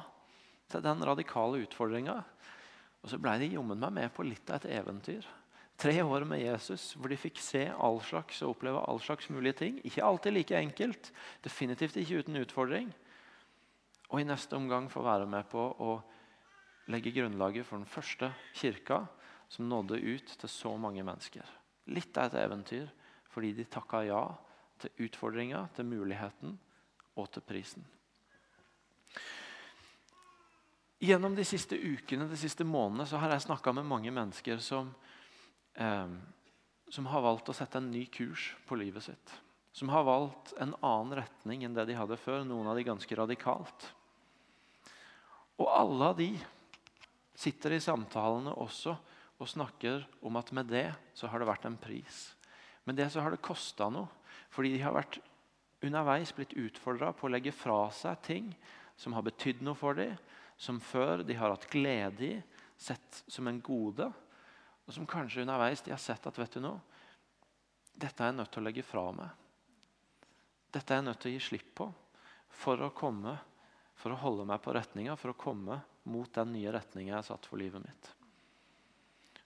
til 0.72 0.81
den 0.81 1.03
radikale 1.05 1.59
utfordringa. 1.66 2.14
Og 3.05 3.11
så 3.12 3.18
ble 3.20 3.35
de 3.42 3.50
jommen 3.53 3.77
meg 3.77 3.92
med 3.92 4.12
på 4.16 4.24
litt 4.24 4.48
av 4.48 4.62
et 4.62 4.79
eventyr. 4.79 5.27
Tre 5.77 5.92
år 6.00 6.24
med 6.24 6.40
Jesus 6.40 6.94
hvor 6.96 7.12
de 7.12 7.18
fikk 7.20 7.42
se 7.44 7.66
all 7.68 7.98
slags 8.09 8.38
og 8.40 8.55
oppleve 8.55 8.81
all 8.88 9.03
slags 9.05 9.29
mulige 9.29 9.59
ting. 9.59 9.77
Ikke 9.85 10.07
alltid 10.07 10.33
like 10.33 10.57
enkelt, 10.57 11.11
definitivt 11.44 11.98
ikke 12.00 12.22
uten 12.22 12.40
utfordring. 12.40 12.88
Og 14.09 14.22
i 14.22 14.29
neste 14.31 14.57
omgang 14.57 14.88
få 14.88 15.05
være 15.05 15.29
med 15.29 15.44
på 15.53 15.61
å 15.61 15.98
legge 16.88 17.12
grunnlaget 17.12 17.68
for 17.68 17.77
den 17.77 17.90
første 17.90 18.31
kirka, 18.57 19.03
som 19.53 19.68
nådde 19.68 20.00
ut 20.00 20.38
til 20.40 20.48
så 20.48 20.72
mange 20.81 21.05
mennesker. 21.05 21.44
Litt 21.92 22.16
av 22.16 22.33
et 22.33 22.46
eventyr 22.46 22.88
fordi 23.35 23.53
de 23.59 23.68
takka 23.68 24.07
ja 24.09 24.22
til 24.81 25.05
utfordringa, 25.05 25.66
til 25.77 25.90
muligheten 25.90 26.57
og 27.20 27.29
til 27.35 27.44
prisen. 27.44 27.85
Gjennom 31.02 31.35
de 31.35 31.44
siste 31.44 31.76
ukene 31.76 32.28
de 32.30 32.37
siste 32.38 32.64
månedene, 32.64 33.07
så 33.07 33.18
har 33.20 33.35
jeg 33.35 33.46
snakka 33.48 33.72
med 33.74 33.88
mange 33.88 34.12
mennesker 34.14 34.61
som, 34.62 34.94
eh, 35.74 36.09
som 36.88 37.07
har 37.07 37.22
valgt 37.22 37.48
å 37.48 37.54
sette 37.54 37.78
en 37.78 37.90
ny 37.90 38.07
kurs 38.07 38.54
på 38.66 38.78
livet 38.78 39.02
sitt. 39.02 39.35
Som 39.72 39.88
har 39.88 40.04
valgt 40.04 40.54
en 40.61 40.74
annen 40.83 41.18
retning 41.18 41.64
enn 41.64 41.74
det 41.74 41.87
de 41.87 41.98
hadde 41.98 42.16
før. 42.16 42.44
Noen 42.44 42.68
av 42.68 42.76
de 42.76 42.85
ganske 42.85 43.16
radikalt. 43.16 43.92
Og 45.59 45.66
alle 45.68 46.04
av 46.04 46.16
de 46.16 46.30
sitter 47.35 47.74
i 47.74 47.83
samtalene 47.83 48.54
også 48.54 48.94
og 49.42 49.50
snakker 49.50 50.04
om 50.22 50.37
at 50.37 50.52
med 50.52 50.70
det 50.70 50.94
så 51.18 51.26
har 51.26 51.42
det 51.42 51.48
vært 51.48 51.66
en 51.66 51.76
pris. 51.76 52.35
Men 52.87 52.96
det 52.96 53.11
så 53.11 53.20
har 53.24 53.35
det 53.35 53.42
kosta 53.42 53.90
noe. 53.90 54.09
Fordi 54.54 54.70
de 54.76 54.83
har 54.85 54.94
vært 54.94 55.18
underveis 55.83 56.30
blitt 56.33 56.54
utfordra 56.54 57.11
på 57.12 57.26
å 57.26 57.33
legge 57.35 57.52
fra 57.54 57.88
seg 57.90 58.20
ting 58.22 58.52
som 58.96 59.16
har 59.16 59.24
betydd 59.26 59.64
noe 59.66 59.74
for 59.74 59.98
dem, 59.98 60.14
som 60.57 60.81
før 60.81 61.25
de 61.27 61.37
har 61.38 61.53
hatt 61.55 61.69
glede 61.71 62.27
i, 62.27 62.35
sett 62.77 63.23
som 63.27 63.49
en 63.49 63.61
gode, 63.64 64.11
og 64.85 64.93
som 64.93 65.07
kanskje 65.09 65.45
underveis 65.45 65.83
de 65.85 65.95
har 65.95 66.03
sett 66.03 66.27
at 66.29 66.38
vet 66.38 66.57
du 66.57 66.62
noe, 66.64 66.81
dette 67.95 68.23
er 68.23 68.33
jeg 68.33 68.38
nødt 68.40 68.53
til 68.53 68.62
å 68.62 68.67
legge 68.67 68.85
fra 68.87 69.05
meg. 69.14 69.31
Dette 70.75 70.90
er 70.90 71.01
jeg 71.01 71.07
nødt 71.07 71.21
til 71.23 71.31
å 71.31 71.35
gi 71.37 71.45
slipp 71.49 71.71
på 71.79 71.88
for 72.55 72.83
å 72.83 72.90
komme, 72.95 73.37
for 73.99 74.14
å 74.14 74.19
holde 74.19 74.47
meg 74.51 74.62
på 74.62 74.75
retninga, 74.75 75.14
for 75.19 75.31
å 75.33 75.38
komme 75.38 75.79
mot 76.11 76.31
den 76.35 76.53
nye 76.55 76.75
retninga 76.75 77.12
jeg 77.14 77.21
har 77.21 77.27
satt 77.27 77.47
for 77.49 77.62
livet 77.62 77.83
mitt. 77.85 78.11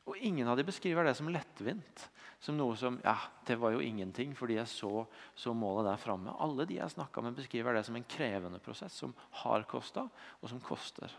Og 0.09 0.17
Ingen 0.25 0.49
av 0.49 0.57
de 0.57 0.65
beskriver 0.65 1.05
det 1.05 1.15
som 1.19 1.29
lettvint. 1.29 2.09
Som 2.41 2.57
noe 2.57 2.77
som 2.79 3.01
ja, 3.03 3.17
det 3.47 3.57
var 3.59 3.75
jo 3.75 3.83
ingenting 3.83 4.31
fordi 4.39 4.57
jeg 4.61 4.71
så, 4.71 5.03
så 5.35 5.53
målet 5.57 5.89
der 5.91 6.01
framme. 6.01 6.37
Alle 6.39 6.65
de 6.69 6.79
jeg 6.79 6.95
snakka 6.95 7.23
med, 7.25 7.37
beskriver 7.37 7.75
det 7.75 7.83
som 7.87 7.99
en 7.99 8.07
krevende 8.07 8.61
prosess 8.63 8.95
som 9.03 9.15
har 9.43 9.67
kosta, 9.69 10.07
og 10.39 10.51
som 10.51 10.63
koster. 10.63 11.13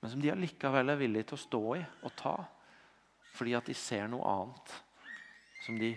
Men 0.00 0.10
som 0.10 0.22
de 0.22 0.32
allikevel 0.32 0.90
er 0.90 0.98
villige 0.98 1.30
til 1.30 1.38
å 1.38 1.44
stå 1.44 1.62
i 1.78 1.82
og 2.06 2.14
ta 2.18 2.36
fordi 3.38 3.52
at 3.54 3.68
de 3.70 3.74
ser 3.76 4.08
noe 4.10 4.26
annet 4.26 4.72
som 5.62 5.76
de, 5.78 5.92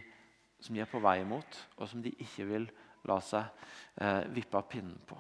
som 0.62 0.76
de 0.76 0.84
er 0.84 0.90
på 0.90 1.00
vei 1.02 1.24
mot, 1.26 1.56
og 1.80 1.90
som 1.90 2.04
de 2.04 2.12
ikke 2.22 2.46
vil 2.46 2.68
la 3.10 3.16
seg 3.26 3.48
eh, 3.98 4.28
vippe 4.30 4.60
av 4.60 4.68
pinnen 4.70 5.00
på. 5.10 5.18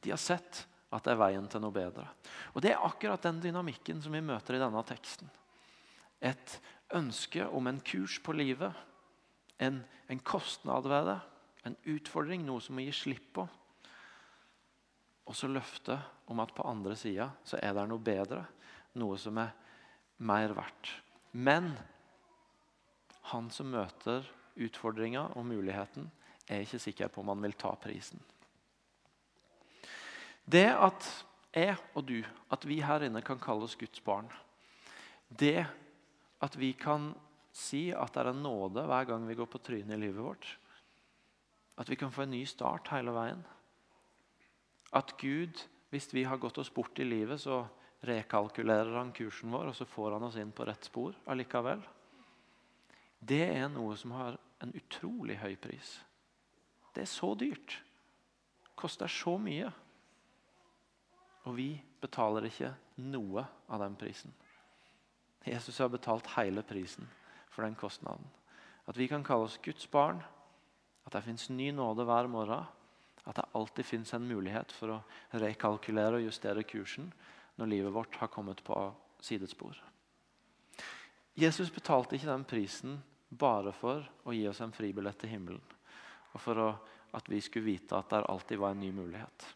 De 0.00 0.14
har 0.14 0.20
sett 0.22 0.62
at 0.88 1.04
det 1.04 1.12
er 1.12 1.20
veien 1.20 1.44
til 1.52 1.60
noe 1.60 1.74
bedre. 1.74 2.06
Og 2.54 2.64
Det 2.64 2.72
er 2.72 2.86
akkurat 2.86 3.28
den 3.28 3.42
dynamikken 3.44 4.00
som 4.00 4.16
vi 4.16 4.24
møter 4.24 4.56
i 4.56 4.62
denne 4.62 4.84
teksten 4.88 5.28
et 6.22 6.56
ønske 6.94 7.46
om 7.48 7.66
en 7.66 7.80
kurs 7.84 8.18
på 8.22 8.34
livet. 8.36 8.72
En, 9.62 9.82
en 10.08 10.22
kostnad 10.22 10.86
ved 10.88 11.08
det, 11.10 11.18
en 11.66 11.76
utfordring, 11.94 12.44
noe 12.46 12.62
som 12.62 12.76
må 12.76 12.86
gi 12.86 12.94
slipp 12.94 13.28
på. 13.38 13.46
Og 15.30 15.38
så 15.38 15.50
løftet 15.50 16.30
om 16.30 16.42
at 16.42 16.54
på 16.54 16.66
andre 16.66 16.96
sida 16.98 17.30
så 17.46 17.60
er 17.62 17.74
det 17.76 17.86
noe 17.90 18.02
bedre, 18.02 18.42
noe 18.98 19.18
som 19.20 19.38
er 19.38 19.52
mer 20.22 20.54
verdt. 20.56 20.90
Men 21.32 21.72
han 23.30 23.48
som 23.54 23.70
møter 23.72 24.26
utfordringa 24.58 25.30
og 25.38 25.46
muligheten, 25.48 26.10
er 26.50 26.64
ikke 26.64 26.82
sikker 26.82 27.08
på 27.08 27.22
om 27.22 27.30
han 27.32 27.44
vil 27.44 27.54
ta 27.56 27.70
prisen. 27.80 28.20
Det 30.44 30.66
at 30.74 31.06
jeg 31.54 31.76
og 31.94 32.04
du, 32.08 32.18
at 32.50 32.64
vi 32.66 32.80
her 32.82 33.06
inne 33.06 33.22
kan 33.24 33.40
kalle 33.40 33.68
oss 33.68 33.78
Guds 33.78 34.02
barn, 34.04 34.26
det 35.28 35.64
at 36.42 36.56
vi 36.58 36.72
kan 36.74 37.12
si 37.52 37.90
at 37.94 38.14
det 38.14 38.22
er 38.22 38.32
en 38.32 38.42
nåde 38.42 38.84
hver 38.88 39.06
gang 39.08 39.26
vi 39.28 39.36
går 39.38 39.48
på 39.52 39.60
trynet 39.62 39.96
i 39.96 40.00
livet 40.00 40.24
vårt. 40.24 40.48
At 41.78 41.88
vi 41.88 41.96
kan 41.96 42.12
få 42.12 42.24
en 42.24 42.34
ny 42.34 42.42
start 42.48 42.90
hele 42.92 43.14
veien. 43.14 43.44
At 44.92 45.14
Gud, 45.20 45.62
hvis 45.92 46.10
vi 46.12 46.24
har 46.28 46.40
gått 46.40 46.58
oss 46.58 46.72
bort 46.72 46.98
i 47.00 47.06
livet, 47.06 47.40
så 47.40 47.62
rekalkulerer 48.04 48.96
han 48.98 49.12
kursen 49.14 49.52
vår, 49.54 49.70
og 49.70 49.76
så 49.76 49.86
får 49.88 50.16
han 50.16 50.26
oss 50.26 50.38
inn 50.40 50.52
på 50.52 50.66
rett 50.66 50.84
spor 50.84 51.14
allikevel. 51.30 51.84
Det 53.22 53.44
er 53.54 53.68
noe 53.70 53.94
som 53.96 54.16
har 54.18 54.36
en 54.62 54.74
utrolig 54.74 55.38
høy 55.38 55.54
pris. 55.56 56.00
Det 56.92 57.04
er 57.04 57.10
så 57.10 57.32
dyrt. 57.38 57.78
Koster 58.76 59.10
så 59.10 59.36
mye. 59.40 59.70
Og 61.46 61.56
vi 61.56 61.70
betaler 62.02 62.48
ikke 62.48 62.72
noe 63.06 63.46
av 63.70 63.82
den 63.82 63.94
prisen. 63.98 64.34
Jesus 65.44 65.78
har 65.78 65.90
betalt 65.90 66.30
hele 66.36 66.62
prisen 66.62 67.08
for 67.50 67.66
den 67.66 67.74
kostnaden. 67.74 68.24
At 68.86 68.98
vi 68.98 69.08
kan 69.08 69.24
kalle 69.24 69.46
oss 69.48 69.60
Guds 69.62 69.90
barn, 69.90 70.22
at 71.06 71.12
det 71.12 71.24
fins 71.26 71.48
ny 71.50 71.70
nåde 71.74 72.06
hver 72.06 72.28
morgen. 72.30 72.66
At 73.24 73.36
det 73.38 73.50
alltid 73.54 73.86
fins 73.86 74.14
en 74.14 74.26
mulighet 74.26 74.72
for 74.74 74.96
å 74.96 75.38
rekalkulere 75.38 76.18
og 76.18 76.24
justere 76.26 76.64
kursen 76.66 77.12
når 77.60 77.70
livet 77.70 77.94
vårt 77.94 78.16
har 78.18 78.30
kommet 78.32 78.62
på 78.66 78.74
sidespor. 79.22 79.76
Jesus 81.38 81.70
betalte 81.70 82.16
ikke 82.16 82.32
den 82.32 82.46
prisen 82.48 82.96
bare 83.28 83.72
for 83.72 84.02
å 84.26 84.34
gi 84.34 84.42
oss 84.50 84.60
en 84.60 84.74
fribillett 84.74 85.20
til 85.22 85.32
himmelen. 85.32 85.62
Og 86.34 86.42
for 86.42 86.58
å, 86.58 86.68
at 87.14 87.28
vi 87.30 87.40
skulle 87.40 87.70
vite 87.70 87.96
at 87.96 88.10
det 88.10 88.24
alltid 88.26 88.58
var 88.58 88.74
en 88.74 88.82
ny 88.82 88.90
mulighet. 88.92 89.46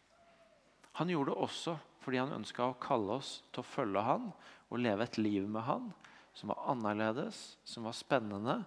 Han 1.01 1.11
gjorde 1.11 1.33
det 1.33 1.43
også 1.43 1.75
fordi 2.07 2.21
han 2.21 2.37
ønska 2.37 2.63
å 2.63 2.77
kalle 2.79 3.17
oss 3.19 3.41
til 3.51 3.59
å 3.59 3.67
følge 3.67 3.99
han 4.07 4.29
og 4.71 4.79
leve 4.79 5.03
et 5.03 5.17
liv 5.19 5.43
med 5.51 5.65
han 5.67 5.89
som 6.37 6.53
var 6.53 6.69
annerledes, 6.71 7.57
som 7.67 7.83
var 7.83 7.95
spennende, 7.97 8.61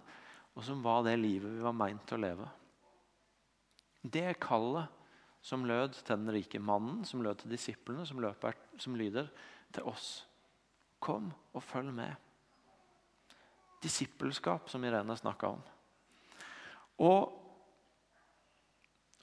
og 0.53 0.65
som 0.67 0.83
var 0.85 1.07
det 1.07 1.15
livet 1.17 1.55
vi 1.55 1.63
var 1.65 1.73
meint 1.73 2.03
til 2.05 2.19
å 2.19 2.25
leve. 2.25 2.49
Det 4.03 4.35
kallet 4.43 4.91
som 5.41 5.65
lød 5.65 5.95
til 5.95 6.11
den 6.11 6.33
rike 6.35 6.61
mannen, 6.61 7.05
som 7.09 7.23
lød 7.25 7.41
til 7.41 7.55
disiplene, 7.55 8.05
som, 8.05 8.21
løper, 8.21 8.59
som 8.77 8.99
lyder 8.99 9.31
til 9.73 9.89
oss. 9.89 10.09
Kom 11.01 11.31
og 11.55 11.65
følg 11.65 11.95
med. 11.97 12.13
Disippelskap, 13.81 14.69
som 14.69 14.85
Irene 14.85 15.17
snakka 15.17 15.55
om. 15.55 15.63
Og 17.01 17.39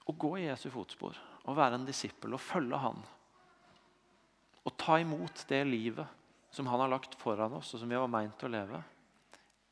å 0.08 0.16
gå 0.16 0.34
i 0.40 0.48
Jesu 0.48 0.72
fotspor, 0.74 1.20
å 1.46 1.54
være 1.54 1.78
en 1.78 1.86
disippel 1.86 2.34
og 2.34 2.42
følge 2.42 2.82
han. 2.82 3.04
Å 4.68 4.74
ta 4.76 4.98
imot 5.00 5.46
det 5.48 5.62
livet 5.64 6.08
som 6.52 6.68
han 6.68 6.82
har 6.84 6.92
lagt 6.92 7.16
foran 7.16 7.54
oss, 7.56 7.74
og 7.74 7.80
som 7.80 7.90
vi 7.90 7.96
var 7.96 8.12
meint 8.12 8.44
å 8.44 8.52
leve, 8.52 8.82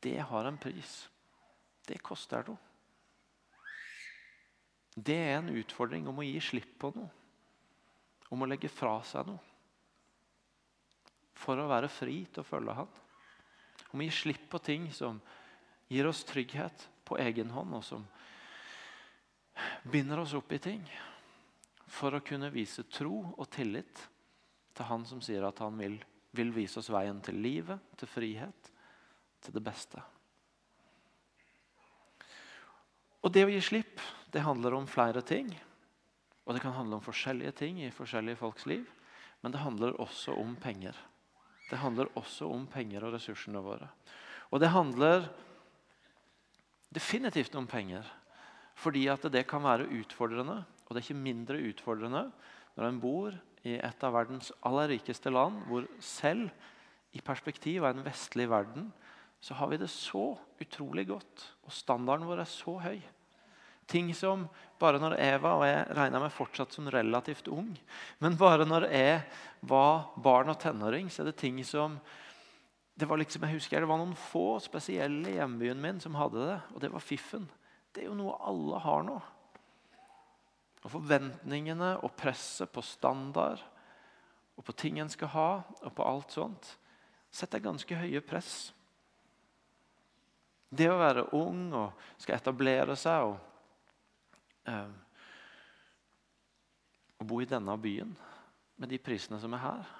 det 0.00 0.18
har 0.30 0.48
en 0.48 0.56
pris. 0.60 1.02
Det 1.86 1.98
koster 2.04 2.46
noe. 2.48 2.62
Det 4.96 5.16
er 5.16 5.34
en 5.36 5.52
utfordring 5.52 6.06
om 6.08 6.22
å 6.22 6.24
gi 6.24 6.38
slipp 6.40 6.78
på 6.80 6.92
noe. 6.96 7.10
Om 8.32 8.42
å 8.42 8.48
legge 8.48 8.70
fra 8.72 8.96
seg 9.04 9.28
noe. 9.28 9.42
For 11.36 11.60
å 11.60 11.68
være 11.68 11.92
fri 11.92 12.22
til 12.30 12.40
å 12.40 12.48
følge 12.48 12.78
Han. 12.78 12.88
Om 13.92 14.00
å 14.00 14.06
gi 14.06 14.14
slipp 14.16 14.48
på 14.50 14.62
ting 14.64 14.88
som 14.96 15.20
gir 15.92 16.08
oss 16.08 16.24
trygghet 16.26 16.88
på 17.06 17.20
egen 17.22 17.52
hånd, 17.52 17.76
og 17.76 17.84
som 17.84 18.06
binder 19.84 20.24
oss 20.24 20.34
opp 20.34 20.56
i 20.56 20.62
ting. 20.64 20.82
For 21.86 22.16
å 22.16 22.24
kunne 22.24 22.50
vise 22.50 22.88
tro 22.88 23.20
og 23.36 23.50
tillit 23.52 24.00
til 24.76 24.88
Han 24.88 25.06
som 25.08 25.22
sier 25.24 25.46
at 25.48 25.58
han 25.64 25.78
vil 25.80 25.96
vil 26.36 26.52
vise 26.54 26.80
oss 26.80 26.90
veien 26.92 27.18
til 27.24 27.38
livet, 27.40 27.80
til 27.98 28.10
frihet, 28.10 28.70
til 29.44 29.56
det 29.56 29.62
beste. 29.64 30.02
Og 33.24 33.32
Det 33.34 33.46
å 33.46 33.50
gi 33.50 33.62
slipp 33.64 34.02
det 34.30 34.44
handler 34.44 34.76
om 34.76 34.86
flere 34.86 35.22
ting. 35.22 35.48
Og 36.46 36.54
Det 36.54 36.62
kan 36.62 36.76
handle 36.76 36.98
om 36.98 37.04
forskjellige 37.04 37.56
ting 37.58 37.80
i 37.82 37.90
forskjellige 37.90 38.38
folks 38.38 38.66
liv. 38.66 38.86
Men 39.42 39.52
det 39.52 39.60
handler 39.60 39.98
også 40.00 40.36
om 40.38 40.54
penger. 40.56 40.94
Det 41.70 41.78
handler 41.78 42.10
også 42.14 42.46
om 42.50 42.66
penger 42.66 43.04
og 43.04 43.14
ressursene 43.14 43.62
våre. 43.62 43.88
Og 44.50 44.60
det 44.60 44.70
handler 44.70 45.28
definitivt 46.94 47.54
om 47.54 47.66
penger. 47.66 48.06
Fordi 48.76 49.06
at 49.08 49.22
det 49.32 49.46
kan 49.48 49.62
være 49.62 49.88
utfordrende, 49.88 50.64
og 50.86 50.94
det 50.94 51.00
er 51.00 51.06
ikke 51.06 51.26
mindre 51.26 51.58
utfordrende 51.58 52.30
når 52.76 52.88
en 52.88 53.00
bor 53.00 53.34
i 53.66 53.76
et 53.82 54.06
av 54.06 54.14
verdens 54.14 54.52
aller 54.66 54.94
rikeste 54.94 55.32
land, 55.32 55.58
hvor 55.66 55.86
selv 56.02 56.50
i 57.16 57.22
perspektiv 57.24 57.84
av 57.84 57.96
en 57.96 58.06
vestlig 58.06 58.48
verden 58.50 58.90
så 59.42 59.56
har 59.58 59.70
vi 59.70 59.78
det 59.80 59.90
så 59.92 60.32
utrolig 60.62 61.06
godt, 61.10 61.44
og 61.66 61.74
standarden 61.74 62.26
vår 62.28 62.42
er 62.42 62.50
så 62.50 62.76
høy. 62.82 62.98
Ting 63.86 64.08
som 64.18 64.46
bare 64.80 64.98
når 64.98 65.14
Eva 65.22 65.52
og 65.60 65.64
jeg 65.68 65.84
regna 65.94 66.20
med 66.22 66.34
fortsatt 66.34 66.74
som 66.74 66.88
relativt 66.90 67.50
ung, 67.52 67.68
men 68.18 68.38
bare 68.38 68.66
når 68.66 68.88
jeg 68.90 69.20
var 69.62 70.08
barn 70.22 70.50
og 70.50 70.58
tenåring, 70.62 71.10
så 71.12 71.22
er 71.22 71.30
det 71.30 71.38
ting 71.42 71.60
som 71.66 72.00
det 72.96 73.06
var 73.06 73.20
liksom, 73.20 73.44
jeg 73.44 73.58
husker 73.58 73.84
det 73.84 73.88
var 73.90 74.00
noen 74.00 74.16
få 74.16 74.56
spesielle 74.64 75.28
i 75.28 75.36
hjembyen 75.36 75.80
min 75.80 75.98
som 76.00 76.16
hadde 76.16 76.48
det, 76.48 76.58
og 76.72 76.80
det 76.82 76.90
var 76.94 77.04
fiffen. 77.04 77.44
Det 77.92 78.02
er 78.02 78.08
jo 78.08 78.16
noe 78.16 78.38
alle 78.48 78.80
har 78.80 79.04
nå. 79.04 79.18
Og 80.86 80.92
forventningene 80.92 81.96
og 82.06 82.14
presset 82.18 82.70
på 82.70 82.84
standard 82.86 83.62
og 84.56 84.64
på 84.64 84.72
ting 84.72 85.00
en 85.02 85.10
skal 85.12 85.32
ha, 85.34 85.50
og 85.84 85.92
på 85.92 86.04
alt 86.06 86.32
sånt, 86.32 86.68
setter 87.34 87.60
ganske 87.60 87.98
høye 87.98 88.22
press. 88.24 88.70
Det 90.72 90.88
å 90.90 90.98
være 90.98 91.26
ung 91.36 91.68
og 91.76 92.06
skal 92.16 92.38
etablere 92.38 92.96
seg 92.98 93.26
og, 93.28 93.36
eh, 94.70 94.94
og 97.20 97.28
bo 97.28 97.42
i 97.42 97.48
denne 97.48 97.76
byen 97.80 98.16
med 98.76 98.92
de 98.92 98.98
prisene 99.00 99.40
som 99.40 99.54
er 99.56 99.64
her, 99.64 99.94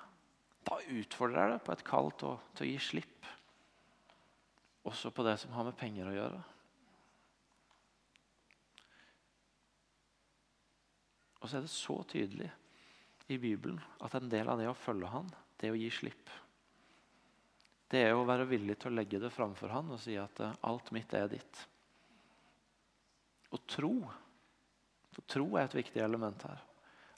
da 0.67 0.81
utfordrer 0.83 1.43
jeg 1.43 1.53
det 1.53 1.65
på 1.67 1.75
et 1.77 1.87
kall 1.87 2.11
til 2.19 2.33
å, 2.33 2.67
gi 2.67 2.77
slipp. 2.83 3.29
Også 4.87 5.13
på 5.15 5.25
det 5.27 5.37
som 5.43 5.53
har 5.55 5.67
med 5.69 5.79
penger 5.79 6.11
å 6.11 6.17
gjøre. 6.17 6.43
Og 11.47 11.51
så 11.51 11.61
er 11.61 11.63
det 11.69 11.71
så 11.71 11.95
tydelig 12.11 12.49
i 13.31 13.37
Bibelen 13.39 13.79
at 14.03 14.17
en 14.19 14.27
del 14.27 14.49
av 14.51 14.59
det 14.59 14.67
å 14.67 14.75
følge 14.75 15.07
han, 15.13 15.29
det 15.55 15.69
er 15.69 15.77
å 15.77 15.79
gi 15.79 15.91
slipp. 15.95 16.33
Det 17.87 18.01
er 18.03 18.17
å 18.19 18.25
være 18.27 18.49
villig 18.51 18.75
til 18.83 18.91
å 18.91 18.97
legge 18.99 19.21
det 19.23 19.31
framfor 19.31 19.71
han 19.71 19.93
og 19.95 20.01
si 20.03 20.17
at 20.19 20.41
eh, 20.43 20.57
alt 20.67 20.91
mitt 20.91 21.15
er 21.15 21.29
ditt. 21.31 21.61
Og 23.55 23.63
tro. 23.71 23.93
For 25.15 25.29
tro 25.31 25.47
er 25.55 25.69
et 25.69 25.79
viktig 25.79 26.03
element 26.03 26.43
her. 26.49 26.65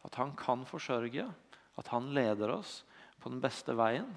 At 0.04 0.20
han 0.20 0.36
kan 0.36 0.68
forsørge, 0.68 1.24
at 1.80 1.90
han 1.94 2.12
leder 2.12 2.52
oss 2.58 2.82
på 3.16 3.32
den 3.32 3.40
beste 3.40 3.72
veien. 3.80 4.12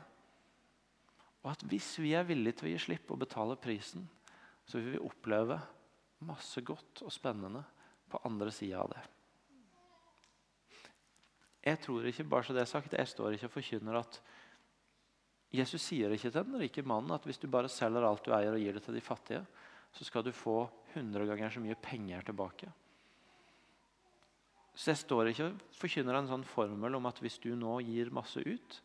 Og 1.40 1.54
at 1.54 1.64
hvis 1.72 1.94
vi 2.04 2.12
er 2.20 2.28
villige 2.28 2.60
til 2.60 2.68
å 2.68 2.76
gi 2.76 2.84
slipp 2.90 3.16
og 3.16 3.24
betale 3.24 3.56
prisen, 3.64 4.04
så 4.68 4.76
vil 4.76 4.98
vi 4.98 5.06
oppleve 5.08 5.56
masse 6.28 6.68
godt 6.68 7.06
og 7.08 7.16
spennende 7.16 7.64
på 8.12 8.20
andre 8.28 8.52
sida 8.52 8.84
av 8.84 8.92
det. 8.92 9.08
Jeg 11.62 11.78
tror 11.84 12.06
ikke 12.10 12.26
bare 12.26 12.46
så 12.48 12.56
det 12.58 12.64
er 12.64 12.70
sagt, 12.70 12.94
jeg 12.98 13.08
står 13.10 13.36
ikke 13.36 13.50
og 13.50 13.54
forkynner 13.54 14.00
at 14.00 14.22
Jesus 15.52 15.84
sier 15.84 16.14
ikke 16.16 16.32
til 16.32 16.46
den 16.48 16.62
rike 16.62 16.84
mannen 16.88 17.12
at 17.14 17.26
hvis 17.28 17.42
du 17.42 17.50
bare 17.52 17.70
selger 17.70 18.06
alt 18.08 18.24
du 18.26 18.32
eier 18.34 18.56
og 18.56 18.62
gir 18.62 18.78
det 18.78 18.84
til 18.86 18.96
de 18.96 19.04
fattige, 19.04 19.42
så 19.92 20.08
skal 20.08 20.24
du 20.24 20.32
få 20.32 20.64
100 20.94 21.28
ganger 21.28 21.52
så 21.52 21.64
mye 21.64 21.76
penger 21.76 22.24
tilbake. 22.30 22.70
Så 24.72 24.94
jeg 24.94 25.02
står 25.02 25.32
ikke 25.32 25.50
og 25.50 25.76
forkynner 25.76 26.18
en 26.18 26.30
sånn 26.30 26.48
formel 26.48 26.96
om 26.98 27.10
at 27.10 27.20
hvis 27.22 27.38
du 27.44 27.52
nå 27.60 27.76
gir 27.84 28.14
masse 28.16 28.40
ut, 28.40 28.78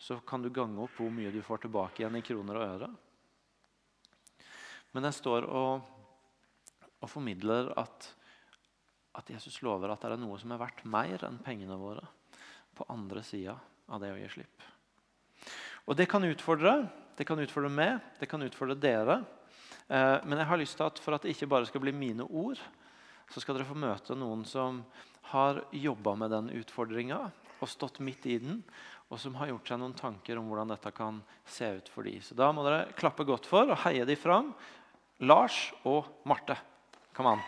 så 0.00 0.18
kan 0.26 0.42
du 0.42 0.50
gange 0.50 0.80
opp 0.82 0.96
hvor 0.98 1.12
mye 1.14 1.30
du 1.32 1.42
får 1.44 1.64
tilbake 1.64 2.02
igjen 2.02 2.18
i 2.18 2.24
kroner 2.26 2.58
og 2.58 2.66
øre. 2.66 2.88
Men 4.96 5.06
jeg 5.06 5.18
står 5.20 5.46
og, 5.46 5.84
og 6.98 7.10
formidler 7.10 7.70
at 7.78 8.10
at 9.20 9.30
Jesus 9.36 9.60
lover 9.64 9.92
at 9.92 10.02
det 10.02 10.14
er 10.14 10.20
noe 10.20 10.38
som 10.40 10.52
er 10.54 10.60
verdt 10.60 10.82
mer 10.88 11.26
enn 11.28 11.40
pengene 11.44 11.76
våre 11.78 12.04
på 12.76 12.86
andre 12.92 13.22
sida 13.26 13.54
av 13.90 14.00
det 14.02 14.12
å 14.14 14.18
gi 14.18 14.28
slipp. 14.32 14.66
Og 15.88 15.96
Det 15.96 16.08
kan 16.08 16.24
utfordre. 16.24 16.88
Det 17.20 17.26
kan 17.28 17.40
utfordre 17.42 17.68
meg, 17.68 17.98
det 18.16 18.30
kan 18.30 18.40
utfordre 18.40 18.78
dere. 18.80 19.18
Eh, 19.90 20.18
men 20.24 20.38
jeg 20.38 20.48
har 20.48 20.56
lyst 20.60 20.78
til 20.78 20.86
at 20.86 21.00
for 21.02 21.12
at 21.12 21.26
det 21.26 21.34
ikke 21.34 21.50
bare 21.50 21.66
skal 21.68 21.82
bli 21.82 21.92
mine 21.92 22.24
ord, 22.24 22.60
så 23.28 23.42
skal 23.42 23.58
dere 23.58 23.68
få 23.68 23.76
møte 23.76 24.16
noen 24.16 24.46
som 24.48 24.80
har 25.34 25.60
jobba 25.76 26.14
med 26.16 26.32
den 26.32 26.48
utfordringa 26.62 27.18
og 27.60 27.68
stått 27.68 28.00
midt 28.00 28.24
i 28.30 28.38
den, 28.40 28.62
og 29.10 29.20
som 29.20 29.36
har 29.36 29.50
gjort 29.50 29.68
seg 29.68 29.82
noen 29.82 29.96
tanker 29.98 30.40
om 30.40 30.48
hvordan 30.48 30.72
dette 30.72 30.94
kan 30.96 31.20
se 31.44 31.68
ut 31.76 31.90
for 31.92 32.08
dem. 32.08 32.22
Så 32.24 32.38
da 32.38 32.48
må 32.54 32.64
dere 32.64 32.94
klappe 32.96 33.26
godt 33.28 33.50
for 33.50 33.68
og 33.68 33.82
heie 33.84 34.06
dem 34.08 34.18
fram. 34.18 34.54
Lars 35.20 35.66
og 35.84 36.08
Marte. 36.24 36.56
Kom 37.12 37.28
an. 37.34 37.44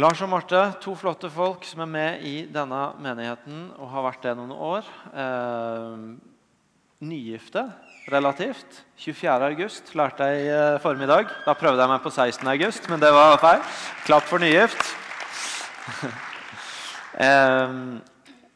Lars 0.00 0.22
og 0.24 0.30
Marte, 0.32 0.56
to 0.80 0.94
flotte 0.96 1.28
folk 1.28 1.66
som 1.68 1.82
er 1.84 1.88
med 1.92 2.22
i 2.24 2.46
denne 2.48 2.78
menigheten 3.04 3.66
og 3.76 3.90
har 3.92 4.06
vært 4.06 4.22
det 4.24 4.32
noen 4.38 4.54
år. 4.56 4.86
Eh, 5.12 6.06
nygifte 7.04 7.66
relativt. 8.08 8.78
24. 9.04 9.50
august 9.50 9.92
lærte 9.92 10.30
jeg 10.30 10.46
i 10.46 10.48
eh, 10.54 10.78
formiddag. 10.80 11.28
Da 11.44 11.52
prøvde 11.52 11.84
jeg 11.84 11.92
meg 11.92 12.00
på 12.06 12.14
16. 12.14 12.48
august, 12.54 12.88
men 12.88 13.04
det 13.04 13.12
var 13.12 13.36
feil. 13.42 13.60
Klapp 14.06 14.24
for 14.30 14.40
nygift. 14.40 14.80
eh, 17.28 17.76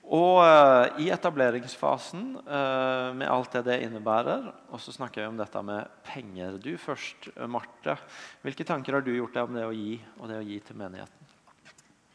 og 0.06 0.38
uh, 0.38 1.00
i 1.02 1.08
etableringsfasen, 1.10 2.26
eh, 2.46 3.08
med 3.18 3.26
alt 3.26 3.56
det 3.56 3.64
det 3.66 3.80
innebærer, 3.88 4.52
og 4.70 4.78
så 4.78 4.94
snakker 4.94 5.24
vi 5.24 5.26
om 5.32 5.40
dette 5.40 5.62
med 5.66 5.90
penger. 6.06 6.60
Du 6.62 6.76
først, 6.78 7.26
Marte. 7.50 7.98
Hvilke 8.46 8.64
tanker 8.64 8.94
har 8.94 9.02
du 9.02 9.10
gjort 9.16 9.34
deg 9.34 9.50
om 9.50 9.58
det 9.58 9.66
å 9.66 9.74
gi 9.74 9.96
og 10.20 10.30
det 10.30 10.38
å 10.38 10.46
gi 10.46 10.60
til 10.62 10.78
menigheten? 10.78 11.25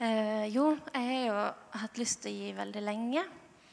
Uh, 0.02 0.47
jo, 0.49 0.72
jeg 0.95 1.06
har 1.06 1.26
jo 1.28 1.41
hatt 1.84 1.99
lyst 2.02 2.24
til 2.24 2.32
å 2.32 2.39
gi 2.39 2.54
veldig 2.58 2.82
lenge 2.82 3.22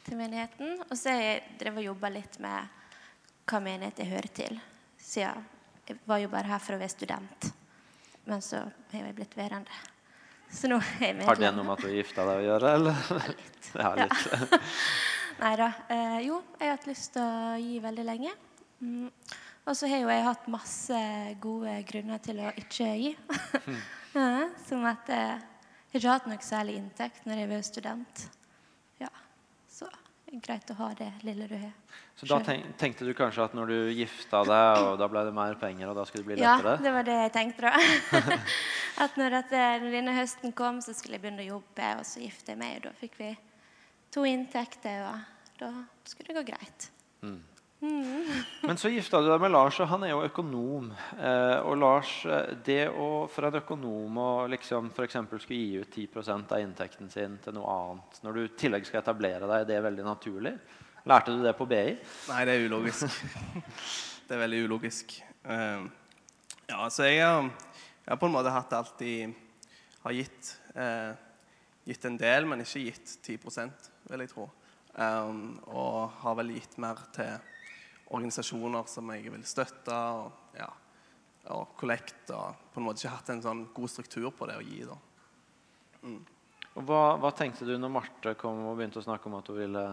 til 0.05 0.19
menigheten. 0.19 0.75
Og 0.85 0.97
så 0.97 1.15
har 1.15 1.23
jeg 1.23 1.55
drevet 1.61 1.81
og 1.81 1.87
jobba 1.87 2.11
litt 2.13 2.37
med 2.43 2.75
hva 3.49 3.61
menighet 3.65 4.03
jeg 4.03 4.11
hører 4.11 4.35
til. 4.37 4.59
Siden 5.01 5.47
jeg 5.89 5.97
var 6.05 6.21
jo 6.21 6.29
bare 6.29 6.51
her 6.51 6.61
for 6.61 6.77
å 6.77 6.81
være 6.83 6.93
student. 6.93 7.49
Men 8.29 8.45
så 8.45 8.61
har 8.61 9.07
jeg 9.09 9.17
blitt 9.17 9.33
værende. 9.33 9.81
Så 10.53 10.69
nå 10.69 10.77
er 10.99 11.15
jeg 11.15 11.25
Har 11.25 11.37
det 11.37 11.49
noe 11.53 11.65
med 11.65 11.75
at 11.75 11.81
du 11.81 11.89
har 11.89 11.97
gifta 11.97 12.25
deg 12.29 12.43
å 12.43 12.45
gjøre, 12.45 12.73
eller? 12.77 13.03
Ja, 13.09 13.19
litt. 13.33 13.73
ja, 13.81 13.91
litt. 13.97 14.55
Nei 15.41 15.53
da. 15.57 15.73
Eh, 15.93 16.17
jo, 16.27 16.39
jeg 16.59 16.67
har 16.67 16.77
hatt 16.77 16.89
lyst 16.89 17.13
til 17.17 17.25
å 17.25 17.57
gi 17.61 17.77
veldig 17.81 18.05
lenge. 18.05 18.33
Mm. 18.85 19.09
Og 19.65 19.77
så 19.77 19.89
har 19.89 20.01
jo 20.01 20.09
jeg 20.13 20.25
hatt 20.29 20.49
masse 20.49 21.05
gode 21.41 21.73
grunner 21.89 22.21
til 22.21 22.41
å 22.45 22.53
ikke 22.61 22.89
gi. 23.01 23.13
Som 24.69 24.85
at 24.89 25.09
jeg 25.89 25.97
har 25.97 26.03
ikke 26.03 26.13
hatt 26.13 26.29
noe 26.29 26.45
særlig 26.45 26.75
inntekt 26.77 27.25
når 27.25 27.39
jeg 27.41 27.49
var 27.49 27.63
student. 27.65 28.23
Ja, 29.01 29.09
så 29.73 29.87
det 29.89 30.35
er 30.37 30.43
greit 30.45 30.69
å 30.69 30.75
ha 30.77 30.89
det 30.99 31.09
lille 31.25 31.47
du 31.49 31.55
har. 31.57 31.71
Så 32.19 32.27
da 32.29 32.37
tenkte 32.43 33.07
du 33.07 33.13
kanskje 33.17 33.47
at 33.47 33.55
når 33.57 33.71
du 33.71 33.77
gifta 33.97 34.43
deg, 34.45 34.83
og 34.85 34.99
da 35.01 35.07
ble 35.09 35.23
det 35.25 35.33
mer 35.33 35.57
penger, 35.57 35.89
og 35.89 35.97
da 35.97 36.03
skulle 36.05 36.21
det 36.21 36.29
bli 36.29 36.37
lettere? 36.37 36.75
Ja, 36.75 36.83
det 36.83 36.93
var 36.93 37.07
det 37.07 37.15
jeg 37.15 37.33
tenkte 37.39 37.71
da. 37.71 38.37
at 39.05 39.17
når, 39.17 39.37
dette, 39.39 39.65
når, 39.81 39.95
denne 39.97 40.15
høsten 40.19 40.53
kom, 40.53 40.77
så 40.85 40.93
skulle 40.93 41.17
jeg 41.17 41.23
begynne 41.25 41.45
å 41.45 41.49
jobbe, 41.55 41.91
og 41.97 42.05
så 42.05 42.21
gifte 42.21 42.53
jeg 42.53 42.61
meg. 42.61 42.77
Og 42.77 42.89
da 42.89 42.93
fikk 42.99 43.17
vi 43.17 43.31
to 44.13 44.27
inntekter, 44.29 45.07
og 45.09 45.57
da 45.63 45.71
skulle 46.05 46.29
det 46.29 46.37
gå 46.43 46.49
greit. 46.51 46.89
Mm. 47.25 47.39
Mm. 47.81 48.43
Men 48.61 48.77
så 48.77 48.89
gifta 48.91 49.21
du 49.23 49.29
deg 49.29 49.39
med 49.39 49.53
Lars, 49.53 49.77
og 49.79 49.87
han 49.87 50.03
er 50.03 50.11
jo 50.11 50.23
økonom. 50.25 50.89
Eh, 51.15 51.59
og 51.63 51.77
Lars, 51.79 52.11
eh, 52.27 52.51
det 52.65 52.89
å, 52.91 53.23
for 53.31 53.47
en 53.47 53.59
økonom 53.61 54.17
å 54.19 54.29
liksom 54.51 54.89
f.eks. 54.91 55.15
skulle 55.39 55.59
gi 55.59 55.79
ut 55.79 55.95
10 55.95 56.33
av 56.41 56.57
inntekten 56.59 57.11
sin 57.11 57.37
til 57.43 57.55
noe 57.55 57.71
annet, 57.71 58.19
når 58.25 58.35
du 58.35 58.41
i 58.43 58.51
tillegg 58.59 58.87
skal 58.87 58.99
etablere 58.99 59.47
deg, 59.47 59.67
det 59.69 59.77
er 59.77 59.85
veldig 59.87 60.07
naturlig? 60.07 60.53
Lærte 61.07 61.31
du 61.31 61.45
det 61.45 61.55
på 61.55 61.67
BI? 61.69 61.95
Nei, 62.27 62.41
det 62.45 62.57
er 62.57 62.67
ulogisk. 62.67 63.21
det 64.27 64.35
er 64.35 64.43
veldig 64.43 64.59
ulogisk. 64.67 65.15
Uh, 65.47 65.87
ja, 66.67 66.83
så 66.91 67.07
jeg, 67.07 67.21
jeg, 67.23 68.09
har 68.09 68.19
på 68.19 68.27
en 68.27 68.35
måte 68.35 68.51
hatt 68.51 68.73
alltid 68.75 69.31
Har 70.03 70.13
gitt, 70.13 70.49
uh, 70.75 71.15
gitt 71.87 72.03
en 72.05 72.19
del, 72.19 72.45
men 72.47 72.61
ikke 72.63 72.83
gitt 72.89 73.15
10 73.23 73.39
vil 74.11 74.25
jeg 74.25 74.33
tro. 74.33 74.49
Um, 74.99 75.61
og 75.71 76.11
har 76.19 76.35
vel 76.41 76.51
gitt 76.57 76.75
mer 76.81 76.99
til 77.15 77.39
organisasjoner 78.09 78.87
som 78.89 79.09
jeg 79.13 79.31
vil 79.33 79.45
støtte, 79.47 79.95
og, 79.95 80.55
ja, 80.57 80.69
og 81.55 81.75
kollekt. 81.79 82.29
Og 82.35 82.71
på 82.73 82.81
en 82.81 82.87
måte 82.87 83.03
ikke 83.03 83.15
hatt 83.15 83.33
en 83.35 83.45
sånn 83.45 83.67
god 83.75 83.93
struktur 83.93 84.31
på 84.35 84.49
det 84.49 84.57
å 84.59 84.65
gi. 84.65 84.81
da. 84.89 84.97
Mm. 86.03 86.21
Og 86.79 86.85
hva, 86.87 87.03
hva, 87.19 87.33
tenkte 87.35 87.67
du 87.67 87.73
når 87.77 87.91
Marte 87.91 88.33
kom 88.39 88.63
og 88.69 88.77
begynte 88.79 89.01
å 89.01 89.05
snakke 89.05 89.27
om 89.29 89.37
at 89.39 89.49
hun 89.51 89.59
ville 89.59 89.85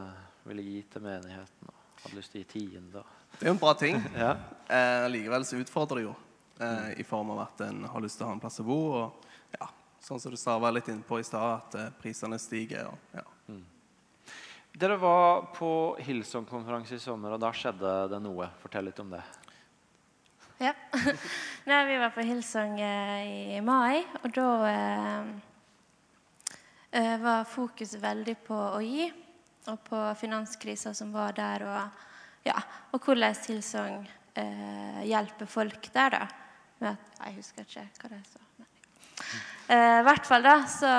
ville 0.47 0.63
gi 0.63 0.83
til 0.91 1.03
menigheten. 1.03 1.71
og 1.71 2.03
Hadde 2.03 2.19
lyst 2.19 2.33
til 2.33 2.43
å 2.43 2.45
gi 2.45 2.51
tiende. 2.53 3.03
Det 3.37 3.45
er 3.45 3.51
jo 3.51 3.57
en 3.57 3.63
bra 3.63 3.75
ting. 3.79 3.99
ja. 4.25 4.33
eh, 4.69 5.07
likevel 5.11 5.47
så 5.49 5.61
utfordrer 5.61 6.01
det 6.01 6.07
jo 6.07 6.13
eh, 6.61 6.93
i 7.03 7.07
form 7.07 7.33
av 7.35 7.47
at 7.47 7.65
en 7.67 7.87
har 7.91 8.05
lyst 8.05 8.21
til 8.21 8.27
å 8.27 8.31
ha 8.31 8.37
en 8.37 8.43
plass 8.43 8.61
å 8.63 8.67
bo. 8.67 8.81
Og 9.01 9.57
ja, 9.57 9.71
sånn 10.05 10.23
som 10.23 10.35
du 10.35 10.39
sa, 10.41 10.59
var 10.63 10.75
litt 10.77 10.91
innpå 10.93 11.21
i 11.21 11.27
stad, 11.27 11.57
at 11.57 11.79
eh, 11.81 11.95
prisene 12.03 12.39
stiger. 12.43 12.93
Og, 12.93 13.17
ja. 13.17 13.25
Mm. 14.77 14.81
Dere 14.81 14.97
var 15.01 15.47
på 15.57 15.97
Hillsong-konferanse 16.05 16.95
i 16.95 17.01
sommer, 17.01 17.33
og 17.33 17.41
da 17.41 17.53
skjedde 17.53 18.09
det 18.13 18.21
noe. 18.21 18.51
Fortell 18.61 18.85
litt 18.85 18.99
om 19.01 19.11
det. 19.11 19.23
Ja. 20.59 20.73
Nei, 21.69 21.85
vi 21.89 21.97
var 22.01 22.13
på 22.13 22.21
Hillsong 22.21 22.81
eh, 22.81 23.57
i 23.57 23.61
mai, 23.65 24.05
og 24.23 24.33
da 24.37 24.51
eh, 24.69 25.31
eh, 26.93 27.17
var 27.21 27.49
fokuset 27.49 28.01
veldig 28.03 28.37
på 28.45 28.57
å 28.57 28.81
gi 28.85 29.09
og 29.67 29.81
på 29.83 30.01
finanskrisa 30.21 30.93
som 30.95 31.11
var 31.13 31.33
der, 31.37 31.65
og, 31.67 32.05
ja, 32.47 32.61
og 32.93 33.01
hvordan 33.03 33.35
Hillsong 33.49 34.05
eh, 34.37 35.03
hjelper 35.09 35.49
folk 35.51 35.89
der, 35.93 36.21
da. 36.21 36.27
At, 36.93 37.21
jeg 37.25 37.39
husker 37.41 37.65
ikke 37.65 37.89
hva 38.03 38.13
det 38.13 38.23
så. 38.29 38.43
I 39.67 39.75
eh, 39.75 40.03
hvert 40.07 40.29
fall 40.29 40.45
da, 40.45 40.59
så 40.71 40.91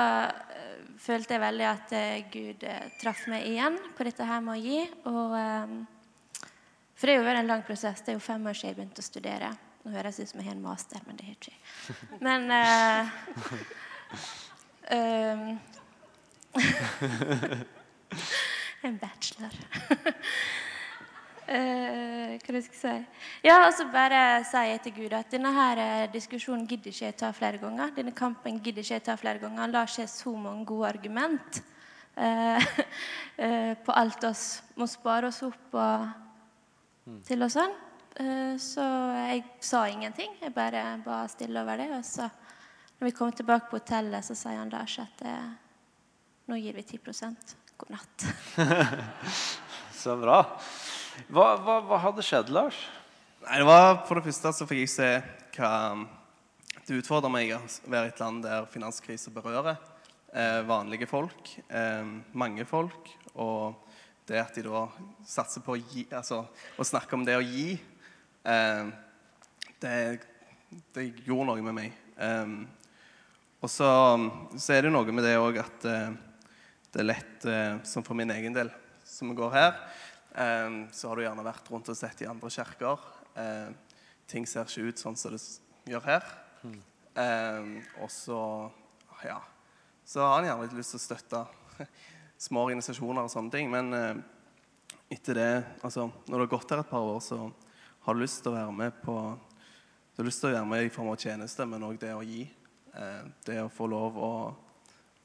følte 1.08 1.36
jeg 1.36 1.42
veldig 1.42 1.66
at 1.68 1.92
eh, 1.96 2.24
Gud 2.32 2.64
eh, 2.68 2.88
traff 3.00 3.20
meg 3.30 3.46
igjen 3.48 3.76
på 3.96 4.04
dette 4.06 4.24
her 4.28 4.40
med 4.44 4.54
å 4.58 4.60
gi. 4.60 4.80
Og, 5.08 5.30
eh, 5.38 5.66
for 6.98 7.04
det 7.06 7.12
har 7.14 7.20
jo 7.22 7.28
vært 7.28 7.42
en 7.42 7.52
lang 7.52 7.62
prosess. 7.66 8.02
Det 8.04 8.10
er 8.12 8.18
jo 8.18 8.24
fem 8.24 8.42
år 8.50 8.56
siden 8.58 8.70
jeg 8.70 8.78
begynte 8.78 9.04
å 9.04 9.08
studere. 9.08 9.48
Nå 9.84 9.88
høres 9.94 10.16
det 10.18 10.24
ut 10.26 10.32
som 10.32 10.40
jeg 10.42 10.48
har 10.50 10.58
en 10.58 10.66
master, 10.66 10.98
men 11.06 11.14
det 11.16 11.24
har 11.24 11.32
jeg 11.32 11.40
ikke. 11.40 11.58
Men 12.26 12.40
uh, 12.52 13.04
um, 14.92 15.42
En 18.88 18.96
bachelor. 19.00 19.54
Eh, 21.48 22.34
hva 22.44 22.60
skal 22.60 22.74
jeg 22.76 22.76
si? 22.76 22.94
Ja, 23.46 23.62
og 23.62 23.72
så 23.72 23.86
bare 23.88 24.42
sier 24.44 24.74
jeg 24.74 24.82
til 24.84 24.94
Gud 24.98 25.14
at 25.16 25.30
denne 25.32 25.48
her 25.56 25.80
eh, 25.80 26.10
diskusjonen 26.12 26.66
gidder 26.68 26.92
ikke 26.92 27.06
jeg 27.06 27.16
ta 27.16 27.30
flere 27.32 27.60
ganger. 27.62 27.94
Denne 27.96 28.12
kampen 28.12 28.58
gidder 28.60 28.84
ikke 28.84 28.98
jeg 28.98 29.04
ta 29.06 29.14
flere 29.16 29.40
ganger. 29.40 29.62
Han 29.62 29.72
lar 29.72 29.88
ikke 29.88 30.04
så 30.12 30.34
mange 30.36 30.66
gode 30.68 30.90
argument 30.90 31.60
eh, 32.18 33.74
på 33.80 33.94
alt 33.94 34.24
oss 34.26 34.42
må 34.76 34.88
spare 34.90 35.30
oss 35.30 35.38
opp 35.46 35.76
og 35.78 36.08
til 37.24 37.46
og 37.46 37.52
sånn. 37.54 37.76
Så 38.58 38.82
jeg 39.14 39.44
sa 39.62 39.84
ingenting. 39.86 40.32
Jeg 40.42 40.50
bare 40.52 40.82
ba 41.04 41.20
stille 41.30 41.62
over 41.62 41.78
det. 41.78 41.86
Og 41.94 42.02
så 42.04 42.26
når 42.98 43.06
vi 43.06 43.14
kom 43.14 43.30
tilbake 43.32 43.70
på 43.70 43.78
hotellet, 43.78 44.26
så 44.26 44.34
sier 44.36 44.58
han 44.58 44.74
Lars 44.74 44.98
at 44.98 45.22
nå 46.50 46.58
gir 46.58 46.74
vi 46.74 46.82
10% 46.82 47.54
God 47.78 47.94
natt. 47.94 48.26
Så 49.98 50.16
bra. 50.18 50.42
Hva, 51.26 51.56
hva, 51.58 51.80
hva 51.88 51.98
hadde 52.00 52.22
skjedd, 52.22 52.52
Lars? 52.54 52.78
Nei, 53.42 53.58
det 53.60 53.66
var 53.66 54.04
For 54.06 54.18
det 54.18 54.28
første 54.28 54.52
så 54.54 54.66
fikk 54.68 54.84
jeg 54.84 54.92
se 54.92 55.10
hva 55.58 55.72
det 56.86 57.02
utfordrer 57.02 57.32
meg 57.32 57.50
å 57.52 57.58
være 57.90 58.08
i 58.08 58.12
et 58.12 58.20
land 58.22 58.44
der 58.46 58.68
finanskrise 58.70 59.32
berører 59.34 59.76
eh, 60.32 60.60
vanlige 60.68 61.08
folk, 61.10 61.50
eh, 61.68 62.06
mange 62.32 62.64
folk. 62.68 63.10
Og 63.34 63.76
det 64.28 64.40
at 64.40 64.56
de 64.56 64.64
da 64.64 64.86
satser 65.28 65.64
på 65.64 65.74
å 65.74 65.80
gi, 65.80 66.06
altså 66.08 66.44
å 66.78 66.86
snakke 66.86 67.16
om 67.16 67.26
det 67.26 67.36
å 67.36 67.44
gi, 67.44 67.74
eh, 68.48 68.88
det, 69.82 69.94
det 70.96 71.06
gjorde 71.26 71.50
noe 71.50 71.66
med 71.66 71.76
meg. 71.76 72.00
Eh, 72.16 72.56
og 73.58 73.72
så, 73.72 73.90
så 74.56 74.76
er 74.76 74.86
det 74.86 74.94
noe 74.94 75.12
med 75.12 75.26
det 75.26 75.36
òg 75.40 75.60
at 75.64 75.88
eh, 75.88 76.10
det 76.94 77.02
er 77.02 77.10
lett, 77.10 77.38
eh, 77.44 77.74
som 77.84 78.06
for 78.06 78.16
min 78.18 78.30
egen 78.32 78.56
del, 78.56 78.72
som 79.04 79.34
går 79.36 79.52
her, 79.54 79.76
så 80.38 81.08
har 81.10 81.18
du 81.18 81.24
gjerne 81.24 81.42
vært 81.46 81.70
rundt 81.72 81.88
og 81.90 81.96
sett 81.98 82.20
i 82.22 82.28
andre 82.30 82.50
kirker. 82.52 83.02
Eh, 83.38 83.70
ting 84.30 84.46
ser 84.46 84.68
ikke 84.68 84.92
ut 84.92 85.00
sånn 85.00 85.16
som 85.18 85.34
det 85.34 85.40
gjør 85.90 86.04
her. 86.04 86.26
Eh, 87.18 87.70
og 88.02 88.10
så 88.12 88.40
ja, 89.26 89.40
så 90.06 90.22
har 90.22 90.36
han 90.36 90.46
gjerne 90.48 90.66
litt 90.66 90.76
lyst 90.78 90.94
til 90.94 91.00
å 91.00 91.06
støtte 91.06 91.40
små 92.46 92.68
organisasjoner 92.68 93.26
og 93.26 93.32
sånne 93.32 93.54
ting. 93.54 93.72
Men 93.72 93.90
eh, 93.96 94.20
etter 95.16 95.40
det, 95.40 95.50
altså 95.82 96.08
når 96.28 96.34
du 96.34 96.44
har 96.44 96.52
gått 96.54 96.74
her 96.74 96.84
et 96.84 96.92
par 96.92 97.08
år, 97.08 97.20
så 97.24 97.40
har 98.06 98.16
du 98.16 98.22
lyst 98.22 98.42
til 98.44 98.52
å 98.52 98.58
være 98.60 98.78
med 98.84 99.02
på 99.02 99.18
Du 100.14 100.22
har 100.22 100.26
lyst 100.26 100.40
til 100.42 100.50
å 100.50 100.56
være 100.56 100.66
med 100.66 100.86
i 100.86 100.90
form 100.90 101.12
av 101.12 101.20
tjeneste, 101.22 101.66
men 101.70 101.84
òg 101.86 101.98
det 102.02 102.14
å 102.14 102.24
gi. 102.26 102.42
Eh, 102.94 103.26
det 103.46 103.60
å 103.62 103.70
få 103.70 103.86
lov 103.86 104.16
å 104.18 104.32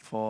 få 0.03 0.25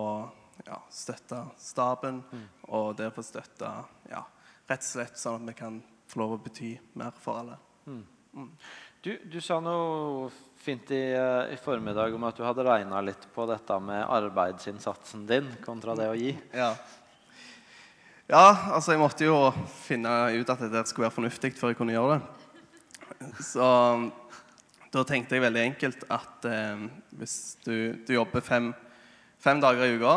ja, 0.68 0.78
støtte 0.94 1.42
staben, 1.60 2.22
og 2.70 2.94
det 2.96 3.10
å 3.10 3.16
få 3.16 3.24
støtte 3.26 3.72
ja, 4.12 4.22
rett 4.70 4.84
og 4.84 4.90
slett 4.90 5.20
sånn 5.20 5.42
at 5.42 5.52
vi 5.52 5.58
kan 5.58 5.82
få 6.10 6.24
lov 6.24 6.36
å 6.38 6.42
bety 6.44 6.74
mer 7.00 7.14
for 7.20 7.42
alle. 7.42 7.58
Du, 9.04 9.12
du 9.28 9.40
sa 9.44 9.60
noe 9.60 10.30
fint 10.64 10.92
i, 10.96 11.02
eh, 11.12 11.54
i 11.54 11.58
formiddag 11.60 12.14
om 12.16 12.24
at 12.24 12.38
du 12.40 12.46
hadde 12.46 12.64
regna 12.64 13.02
litt 13.04 13.26
på 13.36 13.46
dette 13.50 13.80
med 13.84 14.06
arbeidsinnsatsen 14.08 15.26
din 15.28 15.50
kontra 15.66 15.96
det 16.00 16.08
å 16.08 16.16
gi. 16.16 16.32
Ja. 16.56 16.70
ja, 18.32 18.46
altså 18.72 18.94
jeg 18.94 19.02
måtte 19.02 19.28
jo 19.28 19.38
finne 19.84 20.14
ut 20.38 20.54
at 20.54 20.64
dette 20.64 20.88
skulle 20.88 21.10
være 21.10 21.18
fornuftig 21.18 21.52
før 21.58 21.74
jeg 21.74 21.82
kunne 21.82 21.98
gjøre 21.98 22.16
det. 22.16 23.34
Så 23.44 23.68
da 24.94 25.04
tenkte 25.08 25.36
jeg 25.36 25.44
veldig 25.44 25.66
enkelt 25.68 26.08
at 26.14 26.48
eh, 26.48 26.88
hvis 27.20 27.38
du, 27.68 27.76
du 28.08 28.16
jobber 28.16 28.46
fem, 28.46 28.72
fem 29.44 29.60
dager 29.60 29.84
i 29.90 29.98
uka, 30.00 30.16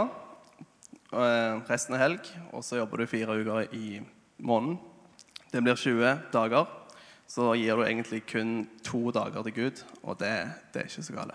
eh, 1.10 1.58
resten 1.66 1.98
er 1.98 2.04
helg, 2.06 2.30
og 2.52 2.62
så 2.62 2.78
jobber 2.78 3.02
du 3.02 3.10
fire 3.10 3.40
uker 3.40 3.74
i 3.74 3.98
måneden, 4.38 4.78
det 5.52 5.62
blir 5.62 5.78
20 5.78 6.18
dager, 6.32 6.66
så 7.26 7.48
gir 7.58 7.76
du 7.76 7.82
egentlig 7.82 8.20
kun 8.28 8.50
to 8.86 9.10
dager 9.10 9.42
til 9.48 9.54
Gud, 9.56 9.80
og 10.06 10.18
det, 10.20 10.30
det 10.72 10.82
er 10.82 10.90
ikke 10.90 11.02
så 11.02 11.16
galt. 11.16 11.32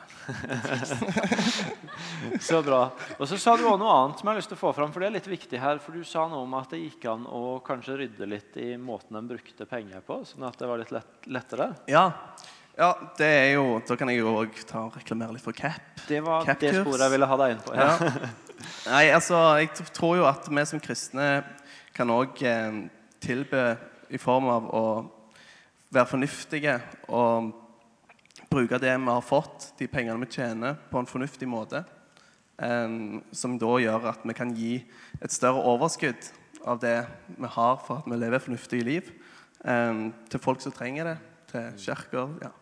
Så 2.47 2.61
bra. 2.63 2.85
Og 3.17 3.27
så 3.27 3.37
sa 3.41 3.57
du 3.57 3.65
også 3.65 3.79
noe 3.81 3.95
annet 3.97 4.21
som 4.21 4.29
jeg 4.29 4.31
har 4.31 4.39
lyst 4.39 4.51
til 4.53 4.59
å 4.59 4.61
få 4.61 4.71
fram, 4.77 4.93
for 4.93 5.03
det 5.03 5.09
er 5.09 5.15
litt 5.17 5.27
viktig 5.27 5.59
her. 5.59 5.81
For 5.83 5.97
du 5.97 6.05
sa 6.07 6.23
noe 6.31 6.45
om 6.45 6.55
at 6.57 6.71
det 6.71 6.79
gikk 6.79 7.09
an 7.11 7.25
å 7.27 7.59
kanskje 7.65 7.97
rydde 7.99 8.29
litt 8.29 8.55
i 8.61 8.69
måten 8.79 9.19
en 9.19 9.27
brukte 9.27 9.67
penger 9.67 10.03
på, 10.05 10.21
sånn 10.29 10.47
at 10.47 10.57
det 10.61 10.69
var 10.69 10.79
litt 10.79 10.93
lett, 10.95 11.27
lettere. 11.27 11.67
Ja. 11.91 12.05
ja, 12.77 12.91
det 13.19 13.31
er 13.41 13.49
jo 13.57 13.65
Da 13.87 13.97
kan 13.99 14.13
jeg 14.13 14.21
jo 14.21 14.35
òg 14.45 14.61
reklamere 14.95 15.35
litt 15.35 15.43
for 15.43 15.57
CAP. 15.57 16.05
Det 16.07 16.21
var 16.23 16.47
det 16.47 16.71
sporet 16.77 17.03
jeg 17.03 17.15
ville 17.17 17.31
ha 17.33 17.39
deg 17.43 17.57
inn 17.57 17.65
på. 17.65 17.75
Ja. 17.75 17.89
Ja. 17.99 18.31
Nei, 18.85 19.05
altså, 19.11 19.41
jeg 19.59 19.73
tror 19.91 20.21
jo 20.21 20.29
at 20.29 20.47
vi 20.47 20.65
som 20.69 20.81
kristne 20.83 21.27
kan 21.93 22.09
òg 22.09 22.37
tilby 22.37 22.89
tilbe 23.21 23.77
i 24.09 24.17
form 24.17 24.47
av 24.49 24.67
å 24.73 24.85
være 25.93 26.09
fornuftige 26.09 26.77
og 27.13 27.51
bruke 28.51 28.79
det 28.81 28.93
vi 28.97 29.11
har 29.11 29.23
fått, 29.23 29.71
de 29.79 29.87
pengene 29.87 30.19
vi 30.23 30.31
tjener, 30.31 30.75
på 30.91 30.99
en 30.99 31.09
fornuftig 31.09 31.47
måte. 31.47 31.83
eh, 32.61 33.21
som 33.31 33.57
da 33.57 33.71
gjør 33.81 34.09
at 34.11 34.19
vi 34.23 34.33
kan 34.37 34.53
gi 34.53 34.83
et 35.21 35.31
større 35.31 35.63
overskudd 35.65 36.27
av 36.65 36.79
det 36.79 37.07
vi 37.37 37.47
har 37.47 37.79
for 37.81 38.01
at 38.01 38.05
vi 38.05 38.19
lever 38.19 38.39
fornuftige 38.39 38.85
liv, 38.85 39.11
eh, 39.65 40.11
til 40.29 40.39
folk 40.39 40.61
som 40.61 40.71
trenger 40.71 41.03
det, 41.03 41.17
til 41.51 41.71
kirker. 41.77 42.37
ja. 42.41 42.60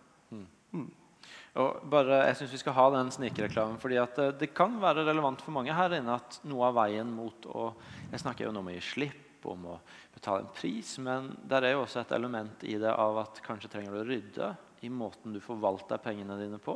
Og 1.58 1.82
bare, 1.90 2.22
jeg 2.30 2.38
synes 2.38 2.54
vi 2.54 2.62
skal 2.62 2.76
ha 2.78 2.86
den 2.94 3.10
snikreklamen, 3.14 3.80
fordi 3.82 3.98
at 4.02 4.20
eh, 4.22 4.36
det 4.38 4.52
kan 4.58 4.76
være 4.82 5.08
relevant 5.08 5.42
for 5.42 5.56
mange 5.56 5.74
her 5.74 5.96
inne 5.98 6.20
at 6.20 6.40
noe 6.50 6.70
av 6.70 6.78
veien 6.78 7.10
mot 7.10 7.50
å 7.50 7.72
Jeg 8.12 8.22
snakker 8.24 8.46
jo 8.46 8.54
nå 8.54 8.62
om 8.62 8.70
å 8.70 8.76
gi 8.76 8.86
slipp, 8.86 9.26
om 9.50 9.66
å 9.72 9.76
betale 10.14 10.44
en 10.44 10.54
pris, 10.54 10.98
men 11.02 11.30
der 11.48 11.64
er 11.64 11.76
jo 11.76 11.84
også 11.86 12.02
et 12.02 12.12
element 12.18 12.64
i 12.68 12.76
det 12.82 12.92
av 12.92 13.22
at 13.22 13.40
kanskje 13.46 13.70
trenger 13.72 13.96
du 13.96 14.02
å 14.02 14.08
rydde 14.08 14.50
i 14.84 14.90
måten 14.92 15.34
du 15.36 15.40
forvalter 15.44 16.02
pengene 16.04 16.38
dine 16.40 16.60
på. 16.62 16.76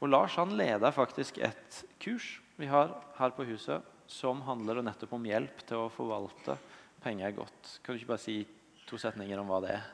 Og 0.00 0.10
Lars 0.10 0.36
han 0.38 0.54
leder 0.58 0.94
faktisk 0.94 1.40
et 1.44 1.80
kurs 2.02 2.36
vi 2.56 2.68
har 2.70 2.94
her 3.18 3.34
på 3.36 3.46
huset 3.48 3.84
som 4.10 4.40
handler 4.46 4.84
nettopp 4.86 5.16
om 5.16 5.26
hjelp 5.26 5.64
til 5.66 5.82
å 5.82 5.90
forvalte 5.92 6.56
penger 7.02 7.34
godt. 7.36 7.74
Kan 7.82 7.94
du 7.94 8.00
ikke 8.00 8.14
bare 8.14 8.22
si 8.22 8.38
to 8.86 8.98
setninger 9.00 9.40
om 9.42 9.50
hva 9.50 9.60
det 9.64 9.74
er? 9.74 9.90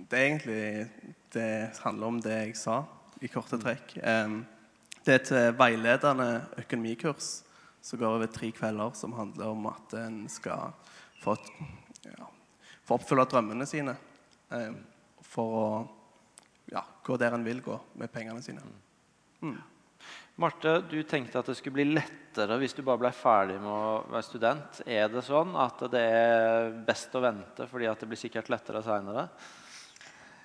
Det 0.00 0.16
er 0.16 0.28
egentlig 0.28 0.62
det 1.34 1.50
handler 1.82 2.12
om 2.12 2.20
det 2.22 2.36
jeg 2.38 2.56
sa, 2.58 2.78
i 3.20 3.28
korte 3.28 3.58
trekk. 3.60 3.94
Det 5.00 5.14
er 5.14 5.20
et 5.20 5.32
veiledende 5.56 6.28
økonomikurs 6.60 7.30
som 7.80 8.00
går 8.00 8.18
over 8.18 8.30
tre 8.32 8.50
kvelder, 8.52 8.92
som 8.96 9.14
handler 9.16 9.52
om 9.52 9.68
at 9.70 9.94
en 10.00 10.22
skal 10.28 10.74
få, 11.22 11.36
ja, 12.04 12.28
få 12.84 12.98
oppfylle 12.98 13.24
drømmene 13.28 13.68
sine. 13.68 13.96
for 15.30 15.56
å 15.56 15.66
ja, 16.72 16.82
gå 17.06 17.16
der 17.20 17.36
en 17.36 17.44
vil 17.46 17.62
gå 17.62 17.76
med 18.00 18.10
pengene 18.12 18.42
sine. 18.42 18.62
Marte, 20.40 20.78
du 20.88 21.02
tenkte 21.04 21.40
at 21.40 21.50
det 21.50 21.56
skulle 21.58 21.80
bli 21.80 21.92
lettere 21.92 22.56
hvis 22.60 22.74
du 22.76 22.82
bare 22.86 23.02
ble 23.02 23.12
ferdig 23.14 23.58
med 23.60 23.70
å 23.70 24.02
være 24.08 24.26
student. 24.26 24.82
Er 24.88 25.10
det 25.12 25.22
sånn 25.26 25.52
at 25.60 25.82
det 25.92 26.02
er 26.02 26.70
best 26.86 27.14
å 27.14 27.22
vente 27.24 27.66
fordi 27.70 27.88
at 27.90 28.00
det 28.00 28.08
blir 28.10 28.20
sikkert 28.20 28.50
lettere 28.52 28.82
seinere? 28.86 29.28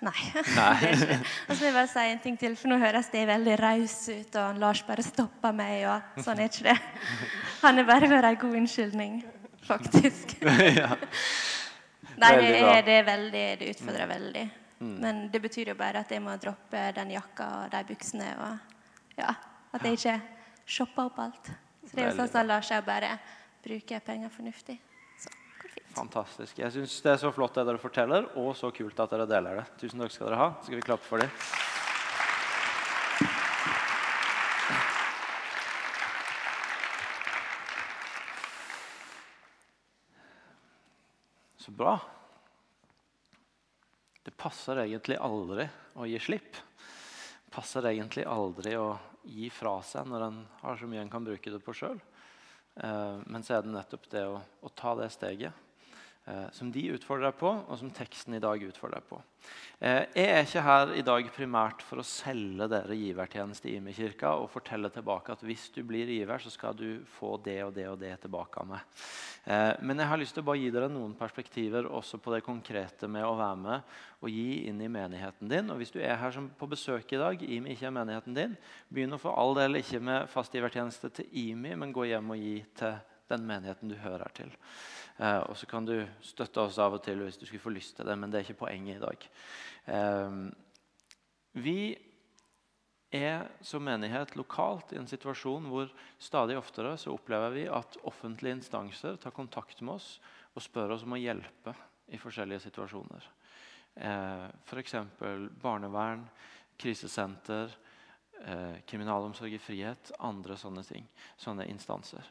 Nei. 0.06 0.44
Nei. 0.56 0.92
Og 1.48 1.56
så 1.56 1.60
vil 1.60 1.70
jeg 1.70 1.76
bare 1.76 1.90
si 1.90 2.04
en 2.12 2.20
ting 2.22 2.36
til, 2.38 2.56
for 2.60 2.70
nå 2.70 2.78
høres 2.82 3.10
det 3.14 3.24
veldig 3.30 3.56
raus 3.62 3.96
ut, 4.12 4.36
og 4.42 4.60
Lars 4.62 4.84
bare 4.86 5.06
stopper 5.06 5.56
meg, 5.56 5.86
og 5.90 6.20
sånn 6.26 6.44
er 6.44 6.52
ikke 6.52 6.68
det. 6.68 6.76
Han 7.64 7.82
er 7.82 7.88
bare 7.88 8.10
vært 8.12 8.30
en 8.30 8.38
god 8.44 8.60
unnskyldning, 8.62 9.18
faktisk. 9.66 10.36
ja. 10.82 10.92
Nei, 12.22 12.32
det 12.40 12.52
er, 12.62 12.86
det 12.86 12.94
er 12.96 13.08
veldig 13.10 13.44
Det 13.60 13.72
utfordrer 13.74 14.08
veldig. 14.08 14.46
Men 14.86 15.26
det 15.32 15.42
betyr 15.42 15.72
jo 15.72 15.76
bare 15.80 16.04
at 16.04 16.12
jeg 16.12 16.22
må 16.24 16.36
droppe 16.40 16.82
den 16.96 17.14
jakka 17.16 17.48
og 17.64 17.72
de 17.74 17.82
buksene, 17.88 18.28
og 18.44 19.20
ja, 19.20 19.32
at 19.74 19.88
jeg 19.88 19.98
ikke 19.98 20.16
shopper 20.66 21.10
opp 21.10 21.22
alt. 21.24 21.52
Så 21.86 21.96
det 21.96 22.04
er 22.04 22.12
jo 22.12 22.18
sånn 22.20 22.32
som 22.34 22.48
Lars 22.50 22.70
er, 22.74 22.84
bare 22.86 23.16
bruker 23.66 24.04
penger 24.06 24.30
fornuftig. 24.34 24.78
Så 25.22 25.32
går 25.62 25.72
det 25.72 25.74
fint. 25.80 25.85
Fantastisk. 25.96 26.58
Jeg 26.60 26.74
syns 26.74 26.98
det 27.06 27.14
er 27.14 27.20
så 27.22 27.30
flott 27.32 27.56
det 27.56 27.64
dere 27.70 27.80
forteller, 27.80 28.26
og 28.42 28.52
så 28.60 28.68
kult 28.76 28.98
at 29.00 29.14
dere 29.14 29.28
deler 29.30 29.62
det. 29.62 29.64
Tusen 29.80 30.02
takk 30.04 30.12
skal 30.12 30.28
dere 30.28 30.40
ha. 30.42 30.48
Så 30.60 30.68
skal 30.68 30.82
vi 30.82 30.84
klappe 30.84 31.08
for 31.08 31.24
dem. 31.24 31.32
Så 41.64 41.72
bra. 41.72 41.96
Det 44.26 44.36
passer 44.36 44.84
egentlig 44.84 45.16
aldri 45.16 45.70
å 45.96 46.12
gi 46.12 46.20
slipp. 46.20 46.60
Det 46.60 47.56
Passer 47.56 47.88
egentlig 47.88 48.28
aldri 48.28 48.76
å 48.76 48.98
gi 49.24 49.48
fra 49.48 49.78
seg 49.80 50.12
når 50.12 50.28
en 50.28 50.44
har 50.60 50.76
så 50.76 50.92
mye 50.92 51.06
en 51.06 51.14
kan 51.14 51.24
bruke 51.24 51.54
det 51.54 51.64
på 51.64 51.74
sjøl. 51.78 52.02
Eh, 52.84 53.22
men 53.32 53.48
så 53.48 53.56
er 53.56 53.64
det 53.64 53.78
nettopp 53.78 54.10
det 54.12 54.26
å, 54.28 54.42
å 54.44 54.72
ta 54.76 54.92
det 55.00 55.08
steget 55.16 55.64
som 56.56 56.72
de 56.74 56.88
utfordrer 56.96 57.30
deg 57.30 57.38
på, 57.38 57.52
og 57.52 57.78
som 57.78 57.92
teksten 57.94 58.34
i 58.34 58.42
dag 58.42 58.64
utfordrer 58.66 58.98
deg 58.98 59.10
på. 59.10 59.20
Eh, 59.80 60.06
jeg 60.16 60.32
er 60.32 60.46
ikke 60.46 60.64
her 60.64 60.92
i 60.96 61.04
dag 61.06 61.28
primært 61.36 61.84
for 61.86 62.00
å 62.00 62.08
selge 62.08 62.68
dere 62.72 62.96
givertjeneste 62.98 63.68
i 63.70 63.76
Imi-kirka 63.78 64.32
og 64.40 64.50
fortelle 64.54 64.90
tilbake 64.94 65.36
at 65.36 65.44
hvis 65.46 65.68
du 65.76 65.82
blir 65.86 66.10
giver, 66.10 66.40
så 66.42 66.52
skal 66.54 66.78
du 66.78 67.04
få 67.18 67.36
det 67.44 67.58
og 67.66 67.74
det 67.76 67.88
og 67.92 68.00
det 68.00 68.14
tilbake 68.24 68.62
av 68.62 68.70
meg. 68.72 69.00
Eh, 69.46 69.74
men 69.86 70.00
jeg 70.00 70.10
har 70.10 70.22
lyst 70.22 70.38
til 70.38 70.46
å 70.46 70.48
bare 70.50 70.62
gi 70.64 70.72
dere 70.74 70.90
noen 70.90 71.14
perspektiver 71.20 71.90
også 71.92 72.22
på 72.24 72.34
det 72.34 72.42
konkrete 72.46 73.10
med 73.12 73.28
å 73.28 73.36
være 73.38 73.62
med 73.62 73.96
og 74.26 74.32
gi 74.32 74.64
inn 74.70 74.80
i 74.82 74.90
menigheten 74.90 75.52
din. 75.52 75.70
Og 75.70 75.82
hvis 75.82 75.94
du 75.94 76.00
er 76.02 76.18
her 76.22 76.34
som 76.34 76.48
på 76.50 76.70
besøk 76.72 77.12
i 77.14 77.22
dag, 77.22 77.44
IMI 77.44 77.76
ikke 77.76 77.92
er 77.92 77.98
menigheten 78.00 78.38
din, 78.38 78.56
begynn 78.90 79.14
å 79.14 79.22
for 79.22 79.38
all 79.38 79.54
del 79.60 79.84
ikke 79.84 80.02
med 80.02 80.32
fastgivertjeneste 80.32 81.12
til 81.20 81.42
IMI, 81.46 81.76
men 81.84 81.94
gå 81.94 82.08
hjem 82.10 82.34
og 82.34 82.42
gi 82.42 82.58
til 82.80 82.96
den 83.30 83.46
menigheten 83.46 83.92
du 83.92 83.98
hører 84.00 84.32
til. 84.38 84.52
Eh, 85.18 85.42
og 85.48 85.56
så 85.58 85.68
kan 85.70 85.88
du 85.88 85.96
støtte 86.26 86.66
oss 86.66 86.80
av 86.82 86.98
og 86.98 87.04
til 87.06 87.24
hvis 87.24 87.40
du 87.40 87.46
skulle 87.46 87.64
få 87.64 87.74
lyst 87.76 87.96
til 87.98 88.08
det, 88.08 88.18
men 88.20 88.32
det 88.32 88.40
er 88.40 88.48
ikke 88.48 88.66
poenget 88.66 88.98
i 88.98 89.06
dag. 89.06 89.30
Eh, 89.96 90.40
vi 91.66 91.80
er 93.16 93.48
som 93.64 93.86
menighet 93.86 94.36
lokalt 94.36 94.92
i 94.92 95.00
en 95.00 95.08
situasjon 95.08 95.70
hvor 95.72 95.92
stadig 96.20 96.58
oftere 96.60 96.96
så 97.00 97.14
opplever 97.16 97.54
vi 97.56 97.68
at 97.72 97.98
offentlige 98.04 98.58
instanser 98.58 99.16
tar 99.22 99.36
kontakt 99.36 99.82
med 99.82 99.96
oss 99.96 100.18
og 100.56 100.64
spør 100.64 100.96
oss 100.96 101.06
om 101.08 101.16
å 101.16 101.22
hjelpe 101.22 101.76
i 102.12 102.20
forskjellige 102.20 102.66
situasjoner. 102.68 103.30
Eh, 103.96 104.48
F.eks. 104.68 104.96
barnevern, 105.62 106.26
krisesenter, 106.78 107.72
eh, 108.44 108.82
kriminalomsorg 108.88 109.56
i 109.56 109.62
frihet, 109.62 110.12
andre 110.20 110.58
sånne 110.60 110.84
ting. 110.84 111.08
Sånne 111.40 111.68
instanser. 111.72 112.28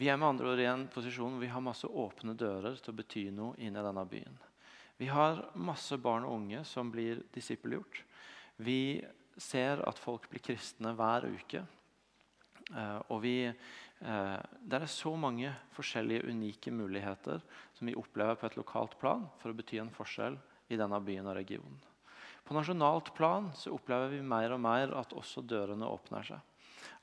Vi 0.00 0.08
er 0.08 0.16
med 0.16 0.32
andre 0.32 0.52
ord 0.54 0.62
i 0.62 0.68
en 0.70 0.86
posisjon 0.92 1.34
hvor 1.34 1.42
vi 1.42 1.50
har 1.52 1.64
masse 1.64 1.86
åpne 1.86 2.34
dører 2.38 2.78
til 2.80 2.94
å 2.94 2.96
bety 2.96 3.26
noe 3.34 3.58
inn 3.60 3.76
i 3.76 3.84
denne 3.84 4.04
byen. 4.08 4.38
Vi 4.96 5.08
har 5.12 5.42
masse 5.58 5.98
barn 6.00 6.24
og 6.28 6.36
unge 6.38 6.62
som 6.68 6.90
blir 6.92 7.24
disippelgjort. 7.34 8.02
Vi 8.62 9.02
ser 9.36 9.82
at 9.88 10.00
folk 10.00 10.28
blir 10.30 10.44
kristne 10.44 10.94
hver 10.96 11.26
uke. 11.28 11.64
Eh, 12.72 12.98
og 13.10 13.22
vi, 13.24 13.36
eh, 13.48 14.38
det 14.62 14.78
er 14.78 14.88
så 14.88 15.12
mange 15.18 15.52
forskjellige 15.76 16.28
unike 16.30 16.72
muligheter 16.72 17.42
som 17.74 17.88
vi 17.88 17.96
opplever 17.98 18.38
på 18.38 18.48
et 18.48 18.56
lokalt 18.60 18.98
plan 19.00 19.26
for 19.42 19.52
å 19.52 19.58
bety 19.58 19.80
en 19.82 19.92
forskjell 19.92 20.38
i 20.72 20.78
denne 20.80 21.00
byen 21.04 21.28
og 21.28 21.36
regionen. 21.36 21.80
På 22.46 22.56
nasjonalt 22.56 23.12
plan 23.14 23.50
så 23.58 23.74
opplever 23.74 24.14
vi 24.16 24.22
mer 24.22 24.54
og 24.54 24.62
mer 24.64 24.94
at 24.98 25.12
også 25.16 25.44
dørene 25.44 25.88
åpner 25.88 26.26
seg 26.32 26.48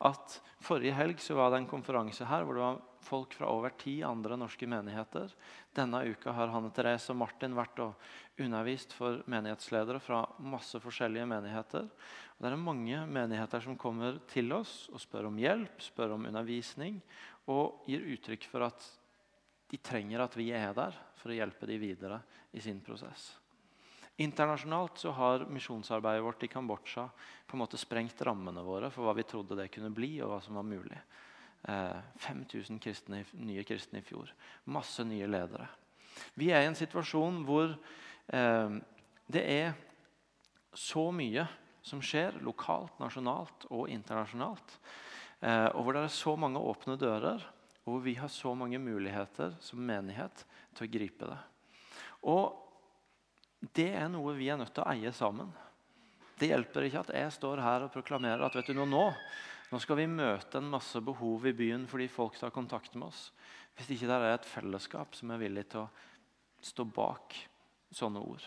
at 0.06 0.38
forrige 0.64 0.96
helg 0.98 1.22
så 1.24 1.38
var 1.38 1.52
det 1.52 1.62
en 1.62 1.70
konferanse 1.72 2.28
her 2.28 2.46
hvor 2.46 2.58
det 2.58 2.66
var 2.66 2.80
folk 3.10 3.34
fra 3.38 3.50
over 3.52 3.74
ti 3.80 4.00
andre 4.06 4.38
norske 4.38 4.68
menigheter. 4.70 5.32
Denne 5.76 6.02
uka 6.12 6.34
har 6.36 6.52
Hanne 6.52 6.72
Therese 6.76 7.14
og 7.14 7.20
Martin 7.22 7.56
vært 7.58 7.80
og 7.84 8.40
undervist 8.44 8.94
for 8.96 9.22
menighetsledere 9.32 10.02
fra 10.04 10.24
masse 10.44 10.82
forskjellige 10.84 11.28
menigheter. 11.30 11.88
Og 12.38 12.46
det 12.46 12.52
er 12.52 12.62
mange 12.62 13.02
menigheter 13.08 13.64
som 13.64 13.80
kommer 13.80 14.20
til 14.32 14.52
oss 14.56 14.88
og 14.94 15.02
spør 15.04 15.30
om 15.32 15.40
hjelp, 15.40 15.82
spør 15.84 16.16
om 16.18 16.28
undervisning 16.30 17.00
og 17.50 17.86
gir 17.90 18.06
uttrykk 18.16 18.50
for 18.52 18.68
at 18.68 18.90
de 19.70 19.78
trenger 19.84 20.24
at 20.24 20.36
vi 20.38 20.50
er 20.56 20.74
der 20.76 20.96
for 21.20 21.32
å 21.32 21.38
hjelpe 21.38 21.68
dem 21.70 21.82
videre 21.82 22.22
i 22.56 22.62
sin 22.64 22.82
prosess. 22.82 23.32
Internasjonalt 24.20 25.00
så 25.00 25.14
har 25.16 25.46
misjonsarbeidet 25.48 26.24
vårt 26.24 26.44
i 26.44 26.48
Kambodsja 26.52 27.06
på 27.48 27.56
en 27.56 27.62
måte 27.62 27.80
sprengt 27.80 28.20
rammene 28.28 28.64
våre 28.68 28.90
for 28.92 29.08
hva 29.08 29.14
vi 29.16 29.24
trodde 29.24 29.56
det 29.56 29.70
kunne 29.72 29.94
bli, 29.96 30.18
og 30.20 30.34
hva 30.34 30.40
som 30.44 30.60
var 30.60 30.68
mulig. 30.68 31.00
Eh, 31.64 31.96
5000 32.26 32.82
kristne, 32.84 33.24
nye 33.40 33.64
kristne 33.64 34.04
i 34.04 34.06
fjor. 34.06 34.34
Masse 34.76 35.08
nye 35.08 35.28
ledere. 35.28 35.70
Vi 36.36 36.52
er 36.52 36.66
i 36.66 36.70
en 36.70 36.76
situasjon 36.76 37.46
hvor 37.48 37.72
eh, 37.72 38.76
det 39.32 39.48
er 39.56 39.74
så 40.76 41.10
mye 41.16 41.48
som 41.80 42.04
skjer 42.04 42.42
lokalt, 42.44 43.00
nasjonalt 43.00 43.70
og 43.72 43.88
internasjonalt. 43.88 44.80
Eh, 45.40 45.68
og 45.72 45.86
hvor 45.86 45.96
det 45.96 46.08
er 46.10 46.18
så 46.20 46.36
mange 46.36 46.60
åpne 46.60 47.00
dører, 47.00 47.44
og 47.86 47.94
hvor 47.96 48.04
vi 48.04 48.20
har 48.20 48.28
så 48.28 48.52
mange 48.52 48.84
muligheter 48.84 49.56
som 49.64 49.80
menighet 49.80 50.44
til 50.76 50.86
å 50.90 50.92
gripe 51.00 51.30
det. 51.32 51.40
Og 52.28 52.66
det 53.60 53.90
er 53.92 54.08
noe 54.12 54.36
vi 54.38 54.48
er 54.50 54.60
nødt 54.60 54.72
til 54.76 54.86
å 54.86 54.92
eie 54.94 55.12
sammen. 55.16 55.50
Det 56.40 56.48
hjelper 56.48 56.88
ikke 56.88 57.04
at 57.04 57.14
jeg 57.18 57.32
står 57.36 57.62
her 57.64 57.86
og 57.86 57.94
proklamerer 57.94 58.46
at 58.46 58.56
vet 58.56 58.72
du, 58.72 58.80
nå, 58.80 59.06
nå 59.70 59.80
skal 59.84 60.00
vi 60.00 60.08
møte 60.08 60.62
en 60.62 60.70
masse 60.72 61.02
behov 61.04 61.48
i 61.50 61.56
byen 61.56 61.84
fordi 61.90 62.08
folk 62.12 62.40
tar 62.40 62.56
kontakt 62.56 62.96
med 62.96 63.10
oss. 63.10 63.26
Hvis 63.76 63.92
ikke 63.96 64.08
det 64.08 64.20
er 64.20 64.38
et 64.38 64.48
fellesskap 64.48 65.18
som 65.18 65.34
er 65.36 65.42
villig 65.44 65.66
til 65.72 65.84
å 65.84 65.90
stå 66.64 66.86
bak 66.88 67.36
sånne 67.96 68.24
ord. 68.24 68.46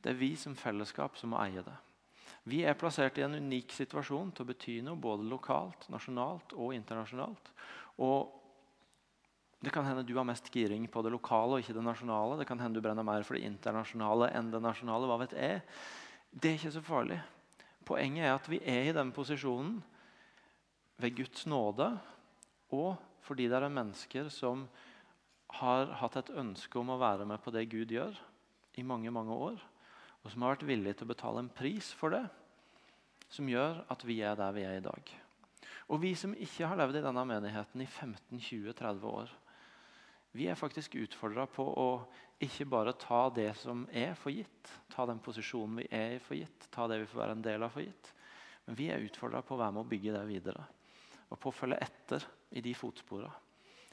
Det 0.00 0.12
er 0.12 0.20
vi 0.20 0.32
som 0.38 0.56
fellesskap 0.56 1.16
som 1.20 1.34
må 1.34 1.40
eie 1.42 1.64
det. 1.64 1.76
Vi 2.46 2.60
er 2.62 2.78
plassert 2.78 3.16
i 3.18 3.24
en 3.26 3.34
unik 3.34 3.72
situasjon 3.74 4.30
til 4.32 4.44
å 4.44 4.48
bety 4.48 4.76
noe 4.86 5.00
både 5.02 5.26
lokalt, 5.26 5.88
nasjonalt 5.90 6.52
og 6.54 6.76
internasjonalt. 6.76 7.50
Og 8.06 8.45
det 9.66 9.72
kan 9.74 9.82
hende 9.82 10.04
du 10.06 10.14
har 10.14 10.22
mest 10.22 10.46
giring 10.54 10.84
på 10.86 11.00
det 11.02 11.10
lokale 11.10 11.56
og 11.56 11.64
ikke 11.64 11.74
det 11.74 11.82
nasjonale. 11.82 12.36
Det 12.38 12.46
kan 12.46 12.60
hende 12.62 12.78
du 12.78 12.84
brenner 12.84 13.02
mer 13.02 13.24
for 13.26 13.34
det 13.34 13.48
internasjonale 13.48 14.28
enn 14.38 14.52
det 14.52 14.60
nasjonale. 14.62 15.08
hva 15.10 15.16
vet 15.24 15.32
jeg. 15.34 15.62
Det 16.30 16.52
er 16.52 16.58
ikke 16.60 16.70
så 16.76 16.82
farlig. 16.86 17.16
Poenget 17.82 18.28
er 18.28 18.34
at 18.36 18.46
vi 18.46 18.60
er 18.62 18.86
i 18.86 18.92
den 18.94 19.10
posisjonen 19.10 19.80
ved 21.02 21.16
Guds 21.18 21.48
nåde, 21.50 21.88
og 22.70 22.94
fordi 23.26 23.48
det 23.50 23.58
er 23.58 23.66
mennesker 23.66 24.28
som 24.30 24.68
har 25.58 25.90
hatt 25.98 26.18
et 26.20 26.30
ønske 26.30 26.78
om 26.78 26.92
å 26.94 27.00
være 27.00 27.26
med 27.26 27.42
på 27.42 27.50
det 27.50 27.66
Gud 27.72 27.90
gjør, 27.90 28.14
i 28.78 28.84
mange 28.86 29.10
mange 29.10 29.34
år, 29.34 29.56
og 30.22 30.30
som 30.30 30.42
har 30.44 30.54
vært 30.54 30.66
villige 30.68 31.00
til 31.00 31.08
å 31.08 31.10
betale 31.10 31.42
en 31.42 31.50
pris 31.50 31.88
for 31.96 32.14
det, 32.14 32.22
som 33.32 33.48
gjør 33.50 33.82
at 33.90 34.04
vi 34.06 34.20
er 34.22 34.38
der 34.38 34.54
vi 34.54 34.62
er 34.62 34.78
i 34.78 34.84
dag. 34.84 35.10
Og 35.90 36.02
vi 36.02 36.14
som 36.14 36.34
ikke 36.34 36.70
har 36.70 36.78
levd 36.78 37.00
i 37.00 37.04
denne 37.06 37.26
menigheten 37.26 37.82
i 37.82 37.88
15-20-30 37.88 39.10
år, 39.10 39.34
vi 40.36 40.48
er 40.50 40.58
faktisk 40.58 40.98
utfordra 41.00 41.46
på 41.48 41.64
å 41.64 41.88
ikke 42.44 42.66
bare 42.68 42.92
ta 43.00 43.26
det 43.32 43.48
som 43.56 43.86
er 43.88 44.12
for 44.18 44.34
gitt, 44.34 44.72
ta 44.92 45.06
den 45.08 45.22
posisjonen 45.24 45.80
vi 45.80 45.88
er 45.88 46.18
i 46.18 46.20
for 46.20 46.36
gitt, 46.36 46.68
ta 46.70 46.84
det 46.90 47.00
vi 47.00 47.08
får 47.08 47.22
være 47.22 47.36
en 47.38 47.46
del 47.46 47.64
av 47.64 47.72
for 47.72 47.84
gitt. 47.86 48.12
Men 48.66 48.76
vi 48.76 48.90
er 48.92 49.04
utfordra 49.06 49.40
på 49.46 49.56
å 49.56 49.60
være 49.62 49.76
med 49.76 49.86
å 49.86 49.88
bygge 49.88 50.12
det 50.12 50.22
videre. 50.28 50.66
Og 51.30 51.40
på 51.40 51.50
å 51.50 51.56
følge 51.56 51.80
etter 51.86 52.26
i 52.58 52.62
de 52.62 52.74
fotsporene. 52.76 53.32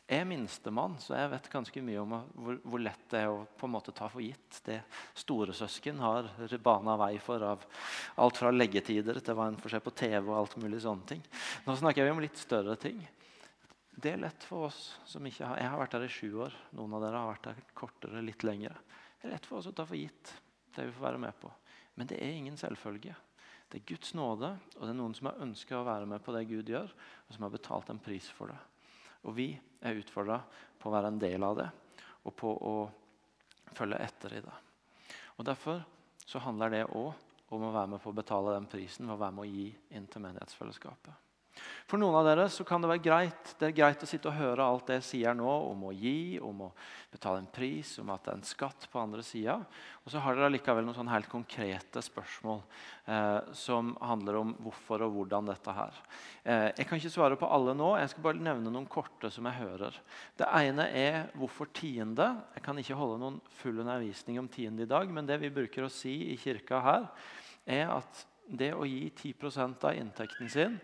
Jeg 0.03 0.19
er 0.19 0.27
minstemann, 0.27 0.97
så 0.99 1.15
jeg 1.15 1.29
vet 1.31 1.45
ganske 1.49 1.81
mye 1.81 2.01
om 2.01 2.13
hvor, 2.35 2.57
hvor, 2.59 2.81
lett 2.83 3.05
det 3.13 3.21
er 3.23 3.31
å 3.31 3.45
på 3.55 3.69
en 3.69 3.71
måte 3.71 3.93
ta 3.95 4.09
for 4.11 4.19
gitt 4.19 4.59
det 4.67 4.81
storesøsken 5.15 6.01
har 6.03 6.27
bana 6.59 6.97
vei 6.99 7.13
for 7.23 7.45
av 7.47 7.63
alt 8.19 8.41
fra 8.41 8.51
leggetider 8.51 9.21
til 9.23 9.37
hva 9.37 9.47
en 9.47 9.61
får 9.61 9.77
se 9.77 9.79
på 9.85 9.93
TV 10.03 10.27
og 10.27 10.35
alt 10.41 10.57
mulig 10.59 10.81
sånne 10.83 11.07
ting. 11.07 11.23
Nå 11.63 11.77
snakker 11.79 12.03
vi 12.03 12.11
om 12.11 12.19
litt 12.19 12.41
større 12.41 12.75
ting. 12.75 12.99
Det 13.95 14.11
er 14.11 14.21
lett 14.21 14.45
for 14.47 14.67
oss 14.67 14.95
som 15.05 15.25
ikke 15.27 15.45
har 15.47 15.59
Jeg 15.61 15.69
har 15.69 15.79
vært 15.79 15.97
her 15.97 16.05
i 16.05 16.11
sju 16.11 16.29
år. 16.45 16.55
Noen 16.77 16.95
av 16.97 17.03
dere 17.05 17.19
har 17.21 17.29
vært 17.29 17.51
her 17.51 17.59
kortere, 17.77 18.23
litt 18.25 18.45
lengre. 18.45 18.73
Det 19.19 19.29
er 19.29 19.35
lett 19.35 19.45
for 19.47 19.59
oss 19.59 19.69
å 19.69 19.75
ta 19.75 19.85
for 19.85 19.99
gitt 19.99 20.33
det 20.73 20.87
vi 20.87 20.95
får 20.95 21.05
være 21.05 21.21
med 21.21 21.37
på. 21.39 21.51
Men 21.95 22.09
det 22.09 22.17
er 22.17 22.33
ingen 22.33 22.57
selvfølge. 22.57 23.13
Det 23.69 23.79
er 23.79 23.87
Guds 23.89 24.13
nåde, 24.17 24.49
og 24.75 24.81
det 24.81 24.91
er 24.91 24.97
noen 24.97 25.13
som 25.17 25.29
har 25.29 25.41
ønska 25.45 25.77
å 25.79 25.85
være 25.85 26.09
med 26.09 26.21
på 26.25 26.33
det 26.35 26.43
Gud 26.49 26.69
gjør, 26.69 26.91
og 27.27 27.35
som 27.35 27.45
har 27.45 27.53
betalt 27.53 27.89
en 27.93 28.01
pris 28.01 28.27
for 28.33 28.51
det. 28.53 28.57
Og 29.23 29.37
vi 29.37 29.47
er 29.81 29.97
utfordra 30.01 30.41
på 30.81 30.89
å 30.89 30.93
være 30.93 31.13
en 31.13 31.21
del 31.21 31.45
av 31.45 31.57
det, 31.61 31.69
og 32.25 32.35
på 32.37 32.51
å 32.53 32.75
følge 33.73 34.01
etter 34.03 34.37
i 34.37 34.43
det. 34.45 34.55
Og 35.37 35.45
Derfor 35.47 35.81
så 36.25 36.41
handler 36.43 36.73
det 36.73 36.83
òg 36.85 37.13
om 37.53 37.65
å 37.67 37.73
være 37.73 37.93
med 37.93 38.01
på 38.03 38.11
å 38.11 38.17
betale 38.17 38.53
den 38.55 38.69
prisen 38.69 39.07
ved 39.07 39.15
å 39.15 39.21
være 39.21 39.37
med 39.37 39.45
å 39.45 39.51
gi 39.51 39.67
inn 39.97 40.05
til 40.09 40.23
menighetsfellesskapet. 40.25 41.32
For 41.87 42.01
noen 42.01 42.15
av 42.17 42.25
dere 42.25 42.45
så 42.49 42.63
kan 42.65 42.81
det 42.81 42.89
være 42.89 43.03
greit 43.05 43.51
det 43.59 43.67
er 43.67 43.75
greit 43.77 44.01
å 44.01 44.07
sitte 44.09 44.29
og 44.31 44.37
høre 44.39 44.65
alt 44.65 44.87
det 44.89 44.95
jeg 44.97 45.05
sier 45.09 45.35
nå 45.37 45.49
om 45.69 45.83
å 45.89 45.91
gi, 45.93 46.39
om 46.41 46.63
å 46.65 46.69
betale 47.13 47.43
en 47.43 47.49
pris, 47.53 47.91
om 48.01 48.09
at 48.13 48.23
det 48.25 48.31
er 48.31 48.39
en 48.39 48.47
skatt 48.47 48.87
på 48.89 49.01
andre 49.01 49.21
sida. 49.25 49.59
Og 50.01 50.11
så 50.11 50.21
har 50.23 50.37
dere 50.37 50.49
likevel 50.55 50.87
noen 50.87 50.97
sånne 50.97 51.13
helt 51.13 51.29
konkrete 51.31 52.01
spørsmål 52.03 52.63
eh, 53.05 53.53
som 53.57 53.93
handler 54.01 54.39
om 54.39 54.55
hvorfor 54.65 55.05
og 55.05 55.13
hvordan 55.19 55.51
dette 55.51 55.77
her. 55.77 56.01
Eh, 56.41 56.65
jeg 56.79 56.89
kan 56.89 56.99
ikke 56.99 57.13
svare 57.13 57.37
på 57.39 57.51
alle 57.53 57.77
nå. 57.77 57.91
Jeg 58.01 58.13
skal 58.15 58.27
bare 58.27 58.43
nevne 58.49 58.73
noen 58.73 58.89
korte 58.89 59.29
som 59.33 59.47
jeg 59.51 59.61
hører. 59.61 60.01
Det 60.39 60.49
ene 60.63 60.89
er 60.89 61.21
hvorfor 61.37 61.69
tiende. 61.75 62.31
Jeg 62.57 62.65
kan 62.65 62.81
ikke 62.81 62.97
holde 62.97 63.21
noen 63.21 63.39
full 63.61 63.83
undervisning 63.85 64.41
om 64.41 64.49
tiende 64.51 64.87
i 64.87 64.89
dag, 64.89 65.13
men 65.13 65.29
det 65.29 65.37
vi 65.45 65.53
bruker 65.53 65.85
å 65.85 65.93
si 65.93 66.17
i 66.33 66.37
kirka 66.41 66.81
her, 66.83 67.09
er 67.69 67.93
at 67.93 68.25
det 68.49 68.73
å 68.75 68.85
gi 68.87 69.07
10 69.15 69.77
av 69.85 69.93
inntekten 69.95 70.49
sin 70.51 70.79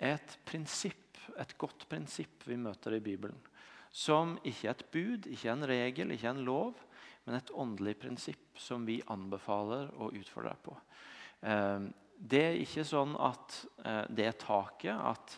et 0.00 0.36
prinsipp, 0.48 1.18
et 1.38 1.56
godt 1.60 1.86
prinsipp 1.90 2.46
vi 2.48 2.56
møter 2.60 2.96
i 2.96 3.04
Bibelen. 3.04 3.38
Som 3.90 4.36
ikke 4.46 4.68
er 4.68 4.76
et 4.76 4.86
bud, 4.92 5.26
ikke 5.30 5.52
en 5.52 5.66
regel, 5.66 6.14
ikke 6.14 6.30
en 6.30 6.44
lov, 6.46 6.78
men 7.26 7.36
et 7.36 7.52
åndelig 7.52 7.96
prinsipp 8.00 8.60
som 8.60 8.86
vi 8.88 9.00
anbefaler 9.12 9.90
å 10.00 10.10
utfordre 10.16 10.54
på. 10.64 10.76
Ehm, 11.46 11.90
det 12.16 12.42
er 12.44 12.60
ikke 12.60 12.84
sånn 12.86 13.16
at 13.20 13.58
eh, 13.84 14.04
det 14.12 14.28
er 14.28 14.38
taket, 14.40 14.94
at 14.94 15.36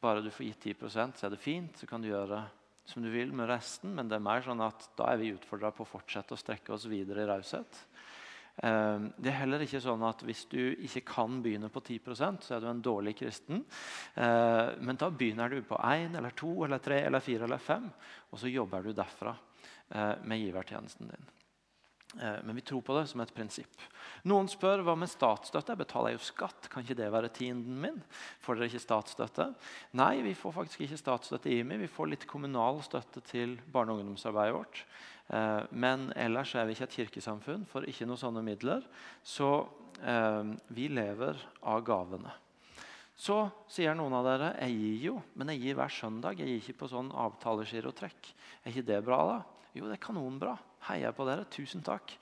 bare 0.00 0.22
du 0.22 0.30
får 0.34 0.50
gitt 0.50 0.68
10% 0.74 1.18
så 1.18 1.26
er 1.26 1.34
det 1.34 1.42
fint, 1.42 1.78
så 1.78 1.88
kan 1.88 2.02
du 2.02 2.10
gjøre 2.10 2.42
som 2.84 3.02
du 3.02 3.08
vil 3.08 3.32
med 3.32 3.48
resten, 3.48 3.94
men 3.96 4.10
det 4.10 4.18
er 4.18 4.24
mer 4.24 4.44
sånn 4.44 4.60
at 4.60 4.90
da 4.98 5.08
er 5.12 5.20
vi 5.22 5.32
utfordra 5.32 5.70
på 5.72 5.86
å 5.86 5.88
fortsette 5.88 6.36
å 6.36 6.40
strekke 6.40 6.74
oss 6.74 6.84
videre 6.90 7.24
i 7.24 7.28
raushet. 7.30 7.78
Eh, 8.62 8.98
det 9.18 9.32
er 9.32 9.40
heller 9.40 9.64
ikke 9.64 9.82
sånn 9.82 10.02
at 10.06 10.20
Hvis 10.22 10.44
du 10.52 10.60
ikke 10.86 11.02
kan 11.08 11.40
begynne 11.42 11.70
på 11.74 11.82
10% 11.82 12.44
så 12.46 12.56
er 12.56 12.62
du 12.62 12.70
en 12.70 12.82
dårlig 12.84 13.16
kristen. 13.18 13.64
Eh, 14.14 14.74
men 14.78 15.00
da 15.00 15.10
begynner 15.10 15.50
du 15.50 15.62
på 15.66 15.78
én 15.82 16.14
eller 16.14 16.36
to 16.38 16.52
eller 16.66 16.82
tre 16.82 17.02
eller 17.08 17.24
fire 17.24 17.48
eller 17.48 17.62
fem, 17.62 17.88
og 18.30 18.38
så 18.38 18.52
jobber 18.52 18.84
du 18.84 18.92
derfra 18.94 19.34
eh, 19.90 20.14
med 20.22 20.44
givertjenesten 20.44 21.10
din. 21.10 21.32
Men 22.14 22.54
vi 22.54 22.62
tror 22.62 22.78
på 22.86 22.94
det 22.94 23.08
som 23.10 23.18
et 23.24 23.30
prinsipp. 23.34 23.80
Noen 24.30 24.46
spør 24.46 24.84
hva 24.86 24.92
med 24.94 25.10
statsstøtte. 25.10 25.74
Jeg 25.74 25.80
betaler 25.80 26.12
jo 26.14 26.20
skatt. 26.22 26.68
Kan 26.70 26.84
ikke 26.84 26.94
det 27.00 27.08
være 27.10 27.30
tienden 27.34 27.80
min? 27.82 27.96
Får 28.44 28.54
dere 28.54 28.68
ikke 28.70 28.82
statsstøtte? 28.84 29.48
Nei, 29.98 30.20
vi 30.22 30.36
får 30.38 30.54
faktisk 30.60 30.84
ikke 30.84 31.00
statsstøtte 31.00 31.50
i 31.50 31.56
IMI. 31.64 31.80
Vi 31.80 31.90
får 31.90 32.12
litt 32.12 32.28
kommunal 32.30 32.78
støtte 32.86 33.18
til 33.26 33.56
barne- 33.66 33.96
og 33.96 34.04
ungdomsarbeidet 34.04 34.54
vårt. 34.54 34.84
Eh, 35.28 35.62
men 35.70 36.10
ellers 36.20 36.54
er 36.54 36.66
vi 36.68 36.76
ikke 36.76 36.88
et 36.88 36.98
kirkesamfunn, 36.98 37.64
for 37.70 37.86
ikke 37.88 38.06
noen 38.08 38.20
sånne 38.20 38.44
midler. 38.44 38.84
Så 39.24 39.50
eh, 40.02 40.52
vi 40.76 40.88
lever 40.92 41.40
av 41.62 41.84
gavene. 41.86 42.34
Så 43.14 43.44
sier 43.70 43.94
noen 43.94 44.14
av 44.18 44.26
dere 44.26 44.50
jeg 44.58 44.74
gir 44.74 45.02
jo, 45.08 45.16
men 45.38 45.52
jeg 45.52 45.62
gir 45.62 45.78
hver 45.78 45.92
søndag. 45.92 46.40
Jeg 46.40 46.50
gir 46.50 46.62
ikke 46.62 46.80
på 46.82 46.90
sånn 46.90 47.12
avtalegirotrekk. 47.14 48.30
Er 48.64 48.72
ikke 48.72 48.88
det 48.90 49.02
bra, 49.06 49.20
da? 49.30 49.68
Jo, 49.74 49.86
det 49.86 49.98
er 49.98 50.02
kanonbra. 50.02 50.56
Heier 50.88 51.14
på 51.16 51.24
dere. 51.26 51.46
Tusen 51.50 51.82
takk. 51.86 52.12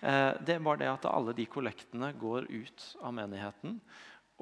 Eh, 0.00 0.32
det 0.44 0.56
er 0.56 0.64
bare 0.64 0.82
det 0.82 0.90
at 0.90 1.08
alle 1.10 1.36
de 1.36 1.46
kollektene 1.48 2.10
går 2.18 2.48
ut 2.50 2.88
av 3.04 3.14
menigheten. 3.16 3.78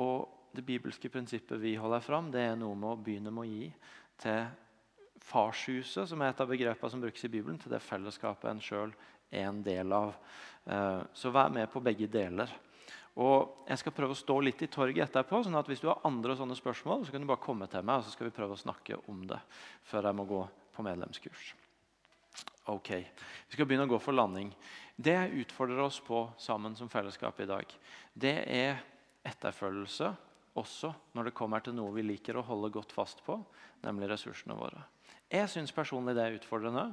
Og 0.02 0.52
det 0.56 0.64
bibelske 0.64 1.10
prinsippet 1.12 1.60
vi 1.60 1.74
holder 1.76 2.00
fram, 2.00 2.30
det 2.32 2.46
er 2.46 2.56
noe 2.56 2.76
med 2.78 2.88
å 2.94 3.00
begynne 3.02 3.32
med 3.34 3.44
å 3.44 3.50
gi 3.50 3.68
til 4.22 4.46
farshuset, 5.26 6.08
som 6.08 6.22
er 6.22 6.32
et 6.32 6.42
av 6.42 6.50
begrepene 6.50 6.92
som 6.92 7.02
brukes 7.02 7.26
i 7.26 7.32
Bibelen, 7.32 7.58
til 7.58 7.72
det 7.72 7.82
fellesskapet 7.82 8.50
en 8.50 8.62
sjøl 8.62 8.94
er 9.30 9.48
en 9.48 9.62
del 9.66 9.92
av. 9.94 10.14
Eh, 10.66 11.02
så 11.14 11.32
vær 11.34 11.50
med 11.52 11.70
på 11.72 11.82
begge 11.82 12.08
deler. 12.10 12.52
Og 13.16 13.64
Jeg 13.66 13.78
skal 13.80 13.92
prøve 13.96 14.12
å 14.12 14.18
stå 14.18 14.40
litt 14.44 14.62
i 14.62 14.68
torget 14.68 15.08
etterpå. 15.08 15.42
sånn 15.42 15.58
at 15.58 15.66
Hvis 15.66 15.80
du 15.80 15.88
har 15.88 16.04
andre 16.04 16.36
sånne 16.36 16.54
spørsmål, 16.54 17.06
så 17.06 17.12
kan 17.12 17.20
du 17.20 17.26
bare 17.26 17.42
komme 17.42 17.66
til 17.66 17.82
meg, 17.82 17.98
og 17.98 18.04
så 18.04 18.10
skal 18.10 18.26
vi 18.26 18.36
prøve 18.36 18.52
å 18.52 18.60
snakke 18.60 19.00
om 19.08 19.26
det 19.26 19.40
før 19.84 20.02
jeg 20.02 20.14
må 20.14 20.26
gå 20.26 20.48
på 20.74 20.82
medlemskurs. 20.82 21.54
Ok, 22.68 22.90
Vi 22.90 23.52
skal 23.52 23.66
begynne 23.66 23.86
å 23.86 23.94
gå 23.94 24.00
for 24.00 24.12
landing. 24.12 24.52
Det 24.96 25.12
jeg 25.12 25.46
utfordrer 25.46 25.80
oss 25.80 26.00
på 26.00 26.30
sammen 26.38 26.76
som 26.76 26.88
fellesskap 26.88 27.40
i 27.40 27.46
dag, 27.46 27.64
det 28.14 28.44
er 28.46 28.82
etterfølgelse 29.24 30.16
også 30.54 30.92
når 31.14 31.24
det 31.24 31.34
kommer 31.34 31.60
til 31.60 31.74
noe 31.74 31.94
vi 31.94 32.02
liker 32.02 32.36
å 32.36 32.42
holde 32.42 32.70
godt 32.70 32.92
fast 32.92 33.24
på, 33.24 33.38
nemlig 33.82 34.08
ressursene 34.10 34.56
våre. 34.56 34.95
Jeg 35.26 35.50
syns 35.50 35.74
personlig 35.74 36.14
det 36.14 36.22
er 36.22 36.36
utfordrende, 36.36 36.84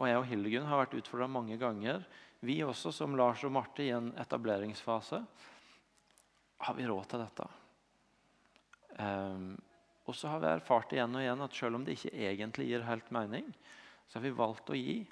og 0.00 0.06
jeg 0.08 0.20
og 0.20 0.28
Hildegunn 0.30 0.68
har 0.68 0.80
vært 0.80 0.94
utfordra 0.96 1.26
mange 1.28 1.58
ganger. 1.60 2.06
Vi 2.40 2.56
også, 2.64 2.88
som 2.94 3.16
Lars 3.18 3.42
og 3.44 3.52
Marte, 3.52 3.84
i 3.84 3.92
en 3.92 4.08
etableringsfase. 4.18 5.20
Har 6.62 6.78
vi 6.78 6.86
råd 6.88 7.10
til 7.10 7.20
dette? 7.20 7.48
Um, 8.96 9.52
og 10.08 10.16
så 10.16 10.32
har 10.32 10.40
vi 10.40 10.48
erfart 10.50 10.94
igjen 10.96 11.18
og 11.18 11.22
igjen 11.22 11.44
at 11.44 11.58
selv 11.58 11.78
om 11.78 11.84
det 11.84 11.98
ikke 11.98 12.14
egentlig 12.30 12.66
gir 12.70 12.86
helt 12.86 13.12
mening, 13.14 13.52
så 14.08 14.18
har 14.18 14.24
vi 14.24 14.34
valgt 14.40 14.72
å 14.72 14.78
gi, 14.78 15.02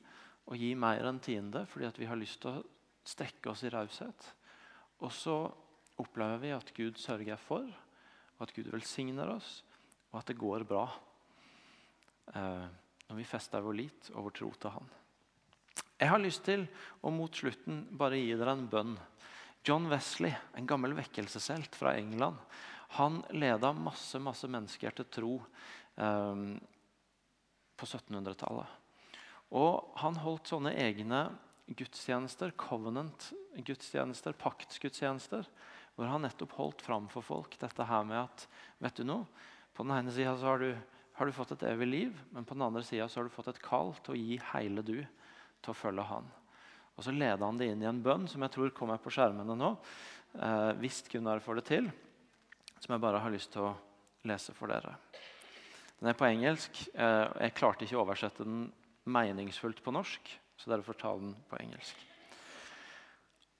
og 0.49 0.57
gi 0.59 0.73
mer 0.75 1.05
enn 1.07 1.21
tiende 1.23 1.63
fordi 1.69 1.93
vi 2.01 2.09
har 2.09 2.19
lyst 2.19 2.41
til 2.43 2.57
å 2.57 2.65
strekke 3.07 3.53
oss 3.53 3.63
i 3.65 3.71
raushet. 3.73 4.27
Og 5.05 5.13
så 5.15 5.37
opplever 6.01 6.41
vi 6.43 6.57
at 6.57 6.73
Gud 6.77 6.99
sørger 7.01 7.39
for, 7.41 7.69
og 8.39 8.49
at 8.49 8.57
Gud 8.57 8.73
velsigner 8.73 9.37
oss, 9.37 9.61
og 10.11 10.23
at 10.23 10.33
det 10.33 10.41
går 10.41 10.65
bra 10.69 10.89
når 12.35 13.17
vi 13.19 13.27
fester 13.27 13.63
vår 13.65 13.75
lit 13.75 14.11
og 14.15 14.29
vår 14.29 14.35
tro 14.39 14.51
til 14.55 14.75
Han. 14.77 14.91
Jeg 16.01 16.09
har 16.09 16.23
lyst 16.23 16.45
til 16.47 16.63
å 17.05 17.11
mot 17.13 17.35
slutten 17.35 17.83
bare 17.99 18.21
gi 18.21 18.33
dere 18.33 18.55
en 18.57 18.69
bønn. 18.71 18.95
John 19.67 19.91
Wesley, 19.91 20.33
en 20.57 20.69
gammel 20.69 20.95
vekkelseshelt 20.97 21.77
fra 21.77 21.93
England, 21.99 22.39
han 22.97 23.21
leda 23.37 23.75
masse, 23.77 24.19
masse 24.23 24.49
mennesker 24.51 24.95
til 24.97 25.09
tro 25.13 25.35
eh, 26.01 26.45
på 27.77 27.89
1700-tallet. 27.89 28.79
Og 29.61 29.99
han 30.01 30.19
holdt 30.23 30.51
sånne 30.51 30.73
egne 30.79 31.27
gudstjenester, 31.71 32.55
covenant-gudstjenester, 32.59 34.35
paktsgudstjenester, 34.41 35.47
hvor 35.95 36.11
han 36.11 36.25
nettopp 36.25 36.57
holdt 36.57 36.83
fram 36.87 37.11
for 37.13 37.27
folk 37.27 37.59
dette 37.61 37.87
her 37.87 38.07
med 38.09 38.23
at 38.25 38.47
vet 38.83 39.03
du 39.03 39.07
noe, 39.07 39.27
På 39.75 39.85
den 39.87 39.95
ene 39.95 40.13
sida 40.13 40.33
har 40.35 40.59
du 40.59 40.73
har 41.21 41.29
du 41.29 41.37
fått 41.37 41.51
et 41.53 41.67
evig 41.69 41.87
liv, 41.87 42.21
men 42.33 42.47
på 42.49 42.57
den 42.57 42.65
andre 42.65 42.81
sida 42.81 43.05
har 43.05 43.27
du 43.27 43.33
fått 43.33 43.51
et 43.53 43.59
kall 43.61 43.91
til 44.01 44.15
å 44.15 44.21
gi 44.21 44.39
hele 44.55 44.81
du 44.81 44.95
til 45.61 45.73
å 45.73 45.77
følge 45.77 46.07
Han. 46.09 46.31
Og 46.97 47.05
Så 47.05 47.13
leder 47.13 47.45
han 47.45 47.59
det 47.61 47.67
inn 47.69 47.83
i 47.85 47.89
en 47.89 48.01
bønn 48.01 48.25
som 48.29 48.41
jeg 48.41 48.53
tror 48.55 48.73
kommer 48.77 48.97
på 49.01 49.13
skjermene 49.13 49.57
nå. 49.57 49.69
Eh, 50.41 50.71
hvis 50.81 51.03
Gunnar 51.13 51.43
får 51.45 51.61
det 51.61 51.65
til. 51.69 51.91
Som 52.81 52.95
jeg 52.95 53.03
bare 53.05 53.21
har 53.21 53.33
lyst 53.33 53.53
til 53.53 53.67
å 53.69 53.75
lese 54.29 54.55
for 54.57 54.73
dere. 54.73 54.95
Den 56.01 56.09
er 56.09 56.17
på 56.17 56.29
engelsk. 56.29 56.81
Eh, 56.93 57.27
jeg 57.45 57.57
klarte 57.57 57.85
ikke 57.85 57.99
å 57.99 58.05
oversette 58.07 58.45
den 58.45 58.71
meningsfullt 59.05 59.83
på 59.85 59.93
norsk, 59.93 60.33
så 60.57 60.73
derfor 60.73 60.97
tar 60.97 61.21
den 61.21 61.35
på 61.49 61.61
engelsk. 61.61 61.97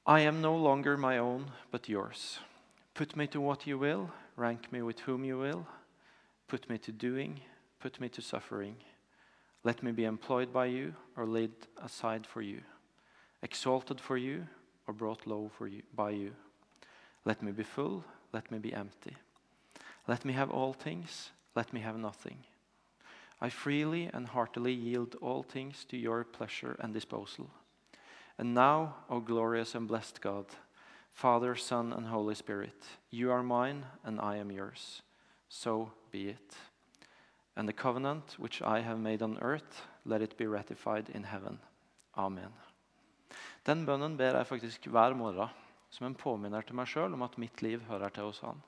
I 0.09 0.25
am 0.25 0.41
no 0.41 0.57
longer 0.57 0.97
my 0.97 1.19
own, 1.19 1.51
but 1.71 1.89
yours. 1.89 2.41
Put 2.95 3.17
me 3.17 3.27
to 3.29 3.41
what 3.41 3.67
you 3.67 3.77
will, 3.79 4.09
rank 4.37 4.73
me 4.73 4.81
with 4.81 5.01
whom 5.09 5.25
you 5.25 5.39
will. 5.39 5.67
Put 6.51 6.69
me 6.69 6.79
to 6.79 6.91
doing, 6.91 7.39
put 7.79 8.01
me 8.01 8.09
to 8.09 8.21
suffering. 8.21 8.75
Let 9.63 9.85
me 9.85 9.93
be 9.93 10.05
employed 10.05 10.53
by 10.53 10.67
you 10.67 10.97
or 11.17 11.25
laid 11.25 11.53
aside 11.81 12.27
for 12.27 12.43
you, 12.43 12.63
exalted 13.41 14.01
for 14.01 14.17
you 14.17 14.49
or 14.89 14.93
brought 14.93 15.29
low 15.29 15.49
for 15.57 15.69
you, 15.69 15.83
by 15.95 16.11
you. 16.11 16.33
Let 17.25 17.41
me 17.41 17.53
be 17.53 17.63
full, 17.63 18.05
let 18.33 18.51
me 18.51 18.59
be 18.59 18.75
empty. 18.75 19.17
Let 20.09 20.25
me 20.25 20.33
have 20.33 20.51
all 20.51 20.73
things, 20.73 21.31
let 21.55 21.73
me 21.73 21.83
have 21.83 21.97
nothing. 21.97 22.39
I 23.41 23.49
freely 23.49 24.11
and 24.13 24.27
heartily 24.27 24.73
yield 24.73 25.15
all 25.21 25.45
things 25.45 25.85
to 25.85 25.97
your 25.97 26.25
pleasure 26.25 26.77
and 26.81 26.93
disposal. 26.93 27.49
And 28.39 28.55
now, 28.55 28.97
O 29.09 29.21
glorious 29.21 29.77
and 29.77 29.87
blessed 29.87 30.21
God, 30.21 30.47
Father, 31.13 31.55
Son, 31.55 31.93
and 31.93 32.09
Holy 32.09 32.35
Spirit, 32.35 32.83
you 33.09 33.31
are 33.31 33.45
mine 33.45 33.87
and 34.03 34.21
I 34.21 34.39
am 34.39 34.51
yours. 34.51 35.03
So 35.51 35.91
be 36.13 36.29
it. 36.31 36.57
And 37.57 37.69
the 37.69 37.73
covenant 37.73 38.37
which 38.39 38.63
I 38.63 38.81
have 38.81 38.99
made 38.99 39.21
on 39.21 39.39
earth, 39.43 39.83
let 40.05 40.23
it 40.23 40.39
be 40.39 40.47
ratified 40.47 41.11
in 41.11 41.25
heaven. 41.25 41.59
Amen. 42.17 42.53
Den 43.67 43.83
bønnen 43.87 44.17
ber 44.17 44.39
jeg 44.39 44.47
faktisk 44.47 44.87
hver 44.89 45.15
morgen 45.15 45.51
som 45.91 46.07
en 46.07 46.15
påminner 46.15 46.63
til 46.63 46.79
meg 46.79 46.87
sjøl 46.87 47.17
om 47.17 47.27
at 47.27 47.39
mitt 47.43 47.63
liv 47.67 47.83
hører 47.89 48.15
til 48.15 48.31
hos 48.31 48.39
Han. 48.47 48.63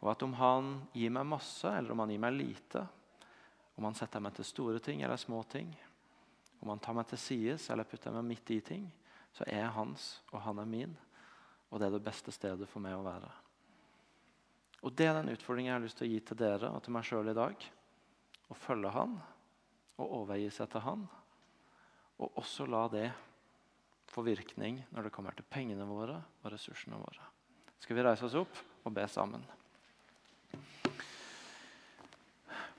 Og 0.00 0.10
at 0.14 0.24
om 0.24 0.32
Han 0.40 0.72
gir 0.96 1.12
meg 1.12 1.28
masse, 1.28 1.68
eller 1.68 1.92
om 1.92 2.00
Han 2.00 2.14
gir 2.14 2.24
meg 2.24 2.32
lite, 2.38 2.86
om 3.76 3.84
Han 3.84 3.98
setter 3.98 4.24
meg 4.24 4.34
til 4.38 4.48
store 4.48 4.80
ting 4.80 5.04
eller 5.04 5.20
små 5.20 5.42
ting, 5.52 5.68
om 6.64 6.72
Han 6.72 6.80
tar 6.80 6.96
meg 6.96 7.12
til 7.12 7.20
sides 7.20 7.68
eller 7.70 7.84
putter 7.84 8.16
meg 8.16 8.24
midt 8.32 8.56
i 8.56 8.60
ting, 8.64 8.88
så 9.36 9.44
er 9.46 9.62
jeg 9.62 9.76
hans, 9.76 10.08
og 10.32 10.40
han 10.42 10.58
er 10.58 10.66
min. 10.66 10.96
Og 11.70 11.78
det 11.78 11.86
er 11.86 11.94
det 11.94 12.02
beste 12.02 12.32
stedet 12.34 12.66
for 12.68 12.82
meg 12.82 12.96
å 12.98 13.04
være. 13.04 13.30
Og 14.80 14.94
Det 14.96 15.06
er 15.06 15.16
den 15.18 15.32
utfordringen 15.34 15.70
jeg 15.70 15.76
har 15.76 15.84
lyst 15.84 15.98
til 16.00 16.08
å 16.08 16.12
gi 16.12 16.20
til 16.24 16.38
dere 16.40 16.70
og 16.72 16.82
til 16.84 16.94
meg 16.96 17.04
sjøl 17.04 17.28
i 17.32 17.36
dag. 17.36 17.66
Å 18.50 18.56
følge 18.56 18.92
Han 18.94 19.18
og 20.00 20.14
overgi 20.22 20.48
seg 20.54 20.70
til 20.72 20.84
Han. 20.86 21.04
Og 22.20 22.40
også 22.40 22.66
la 22.68 22.86
det 22.92 23.08
få 24.10 24.24
virkning 24.26 24.80
når 24.90 25.06
det 25.06 25.14
kommer 25.14 25.36
til 25.36 25.46
pengene 25.46 25.86
våre 25.86 26.18
og 26.42 26.52
ressursene 26.52 26.98
våre. 26.98 27.28
Skal 27.80 27.96
vi 27.96 28.04
reise 28.04 28.26
oss 28.26 28.36
opp 28.40 28.60
og 28.84 28.94
be 28.96 29.06
sammen? 29.08 29.44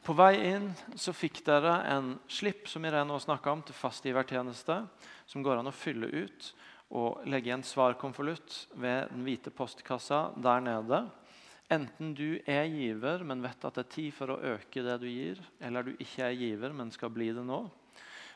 På 0.02 0.16
vei 0.18 0.34
inn 0.50 0.72
så 0.98 1.14
fikk 1.14 1.44
dere 1.46 1.76
en 1.94 2.16
slipp 2.26 2.66
som 2.70 2.86
Irene 2.90 3.20
snakka 3.22 3.54
om, 3.54 3.62
til 3.62 3.78
fastgivertjeneste, 3.78 4.80
som 5.30 5.46
går 5.46 5.62
an 5.62 5.70
å 5.70 5.76
fylle 5.76 6.10
ut 6.10 6.48
og 6.98 7.22
legge 7.30 7.52
i 7.52 7.54
en 7.54 7.64
svarkonvolutt 7.64 8.56
ved 8.82 9.12
den 9.14 9.22
hvite 9.28 9.54
postkassa 9.54 10.32
der 10.42 10.64
nede. 10.66 11.04
Enten 11.72 12.12
du 12.18 12.42
er 12.50 12.66
giver, 12.68 13.22
men 13.24 13.44
vet 13.44 13.64
at 13.64 13.78
det 13.78 13.86
er 13.86 13.94
tid 13.94 14.10
for 14.16 14.34
å 14.34 14.42
øke 14.58 14.84
det 14.84 14.98
du 15.00 15.08
gir, 15.08 15.40
eller 15.64 15.88
du 15.88 15.94
ikke 15.94 16.26
er 16.26 16.36
giver, 16.36 16.74
men 16.76 16.92
skal 16.92 17.14
bli 17.16 17.30
det 17.32 17.46
nå. 17.48 17.62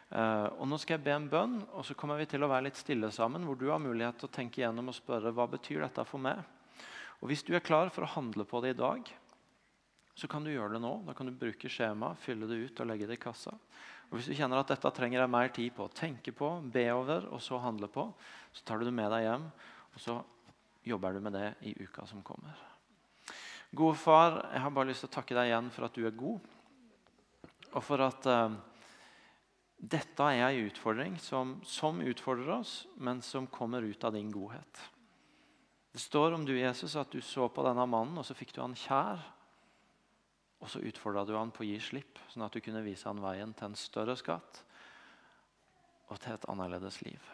Uh, 0.06 0.48
og 0.62 0.68
Nå 0.70 0.78
skal 0.80 0.96
jeg 0.96 1.04
be 1.08 1.16
en 1.16 1.28
bønn, 1.28 1.58
og 1.76 1.84
så 1.84 1.98
kommer 1.98 2.22
vi 2.22 2.28
til 2.32 2.46
å 2.46 2.50
være 2.52 2.70
litt 2.70 2.80
stille 2.80 3.10
sammen. 3.12 3.44
Hvor 3.44 3.58
du 3.60 3.68
har 3.74 3.82
mulighet 3.82 4.22
til 4.22 4.30
å 4.30 4.36
tenke 4.38 4.62
gjennom 4.62 4.92
og 4.92 4.96
spørre 4.96 5.34
hva 5.36 5.50
betyr 5.52 5.84
dette 5.84 6.06
for 6.08 6.22
meg. 6.22 6.40
Og 7.20 7.28
Hvis 7.28 7.44
du 7.44 7.52
er 7.58 7.66
klar 7.66 7.92
for 7.92 8.06
å 8.06 8.14
handle 8.14 8.46
på 8.48 8.62
det 8.64 8.76
i 8.76 8.80
dag, 8.80 9.10
så 10.16 10.30
kan 10.32 10.46
du 10.46 10.54
gjøre 10.54 10.78
det 10.78 10.84
nå. 10.86 10.94
Da 11.08 11.16
kan 11.18 11.28
du 11.28 11.36
bruke 11.36 11.72
skjemaet, 11.72 12.22
fylle 12.24 12.48
det 12.48 12.62
ut 12.62 12.80
og 12.80 12.88
legge 12.88 13.10
det 13.10 13.18
i 13.18 13.24
kassa. 13.26 13.52
Og 14.08 14.20
Hvis 14.20 14.30
du 14.30 14.38
kjenner 14.38 14.62
at 14.62 14.72
dette 14.72 14.94
trenger 14.96 15.20
jeg 15.20 15.34
mer 15.34 15.52
tid 15.52 15.76
på 15.76 15.90
å 15.90 15.92
tenke 15.92 16.32
på, 16.32 16.54
be 16.72 16.86
over 16.94 17.28
og 17.34 17.44
så 17.44 17.60
handle 17.60 17.92
på, 17.92 18.08
så 18.56 18.64
tar 18.64 18.80
du 18.80 18.88
det 18.88 18.96
med 18.96 19.12
deg 19.12 19.26
hjem, 19.26 19.50
og 19.92 20.00
så 20.06 20.22
jobber 20.86 21.18
du 21.18 21.26
med 21.26 21.36
det 21.36 21.50
i 21.68 21.76
uka 21.82 22.06
som 22.08 22.24
kommer. 22.24 22.75
Gode 23.76 23.98
far, 24.00 24.38
jeg 24.54 24.64
har 24.64 24.72
bare 24.72 24.88
lyst 24.88 25.04
til 25.04 25.10
å 25.10 25.16
takke 25.18 25.36
deg 25.36 25.50
igjen 25.50 25.68
for 25.74 25.88
at 25.88 25.98
du 25.98 26.06
er 26.08 26.16
god. 26.16 26.44
Og 27.76 27.84
for 27.84 28.04
at 28.06 28.28
uh, 28.32 28.56
Dette 29.76 30.28
er 30.32 30.46
en 30.46 30.68
utfordring 30.70 31.18
som, 31.20 31.58
som 31.68 32.00
utfordrer 32.00 32.54
oss, 32.56 32.86
men 32.96 33.20
som 33.22 33.50
kommer 33.52 33.84
ut 33.84 34.04
av 34.08 34.16
din 34.16 34.32
godhet. 34.32 34.80
Det 35.92 36.00
står 36.00 36.38
om 36.38 36.46
du, 36.48 36.54
Jesus, 36.56 36.96
at 36.96 37.12
du 37.12 37.20
så 37.22 37.50
på 37.52 37.64
denne 37.68 37.84
mannen, 37.88 38.16
og 38.18 38.26
så 38.26 38.36
fikk 38.38 38.56
du 38.56 38.62
han 38.64 38.78
kjær. 38.80 39.20
Og 40.64 40.72
så 40.72 40.82
utfordra 40.88 41.26
du 41.28 41.36
han 41.36 41.52
på 41.54 41.66
å 41.66 41.68
gi 41.68 41.78
slipp, 41.84 42.24
sånn 42.32 42.48
at 42.48 42.56
du 42.56 42.64
kunne 42.64 42.86
vise 42.86 43.08
han 43.12 43.22
veien 43.22 43.54
til 43.54 43.70
en 43.70 43.78
større 43.80 44.16
skatt 44.20 44.64
og 46.08 46.20
til 46.22 46.36
et 46.36 46.48
annerledes 46.52 47.02
liv. 47.04 47.30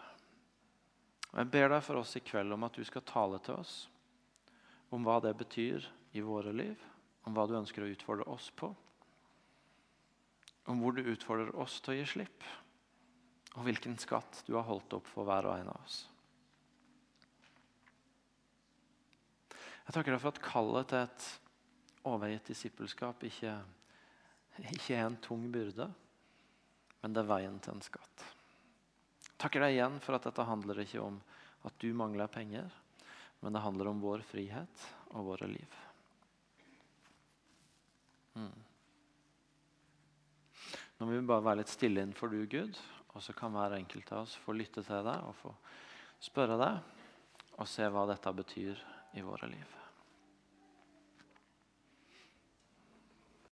Og 1.31 1.39
Jeg 1.39 1.51
ber 1.53 1.71
deg 1.75 1.85
for 1.85 2.01
oss 2.01 2.17
i 2.17 2.25
kveld 2.25 2.57
om 2.57 2.65
at 2.67 2.75
du 2.75 2.83
skal 2.87 3.05
tale 3.07 3.39
til 3.45 3.61
oss 3.61 3.75
om 4.91 5.05
hva 5.05 5.21
det 5.23 5.37
betyr 5.39 5.85
i 6.11 6.21
våre 6.21 6.53
liv, 6.53 6.79
om 7.23 7.35
hva 7.35 7.45
du 7.47 7.57
ønsker 7.59 7.85
å 7.85 7.91
utfordre 7.91 8.27
oss 8.31 8.49
på, 8.57 8.71
om 10.69 10.81
hvor 10.81 10.95
du 10.95 11.03
utfordrer 11.03 11.55
oss 11.59 11.79
til 11.81 11.93
å 11.93 11.97
gi 11.99 12.07
slipp, 12.13 12.47
og 13.57 13.65
hvilken 13.67 13.97
skatt 13.99 14.43
du 14.47 14.55
har 14.55 14.67
holdt 14.67 14.93
opp 14.95 15.09
for 15.11 15.27
hver 15.27 15.47
og 15.49 15.57
en 15.59 15.71
av 15.71 15.79
oss. 15.83 16.03
Jeg 19.81 19.95
takker 19.97 20.13
deg 20.13 20.21
for 20.23 20.31
at 20.31 20.43
kallet 20.45 20.91
til 20.91 21.01
et 21.01 21.25
overgitt 22.07 22.51
disippelskap 22.51 23.25
ikke, 23.27 23.55
ikke 24.71 24.95
er 24.95 25.07
en 25.07 25.19
tung 25.23 25.49
byrde, 25.51 25.89
men 27.01 27.15
det 27.15 27.23
er 27.23 27.31
veien 27.31 27.57
til 27.59 27.75
en 27.75 27.83
skatt. 27.83 28.25
Jeg 29.25 29.37
takker 29.41 29.65
deg 29.65 29.75
igjen 29.75 29.97
for 30.05 30.15
at 30.15 30.27
dette 30.29 30.45
handler 30.45 30.83
ikke 30.83 31.01
om 31.03 31.17
at 31.67 31.75
du 31.81 31.89
mangler 31.97 32.29
penger, 32.31 32.69
men 33.41 33.57
det 33.57 33.63
handler 33.65 33.89
om 33.89 34.03
vår 34.03 34.23
frihet 34.29 34.85
og 35.11 35.31
våre 35.33 35.49
liv. 35.49 35.79
Mm. 38.37 38.63
Nå 40.97 41.07
må 41.07 41.15
vi 41.15 41.25
bare 41.25 41.45
være 41.49 41.61
litt 41.63 41.73
stille 41.73 42.03
innenfor 42.03 42.31
du, 42.31 42.43
Gud, 42.45 42.77
og 43.11 43.23
så 43.25 43.33
kan 43.35 43.53
hver 43.55 43.75
enkelt 43.79 44.11
av 44.13 44.27
oss 44.27 44.37
få 44.43 44.55
lytte 44.55 44.83
til 44.85 45.05
deg 45.07 45.27
og 45.27 45.35
få 45.41 45.53
spørre 46.21 46.59
deg 46.61 47.55
og 47.57 47.67
se 47.67 47.87
hva 47.89 48.05
dette 48.09 48.33
betyr 48.37 48.83
i 49.17 49.23
våre 49.25 49.49
liv. 49.51 49.80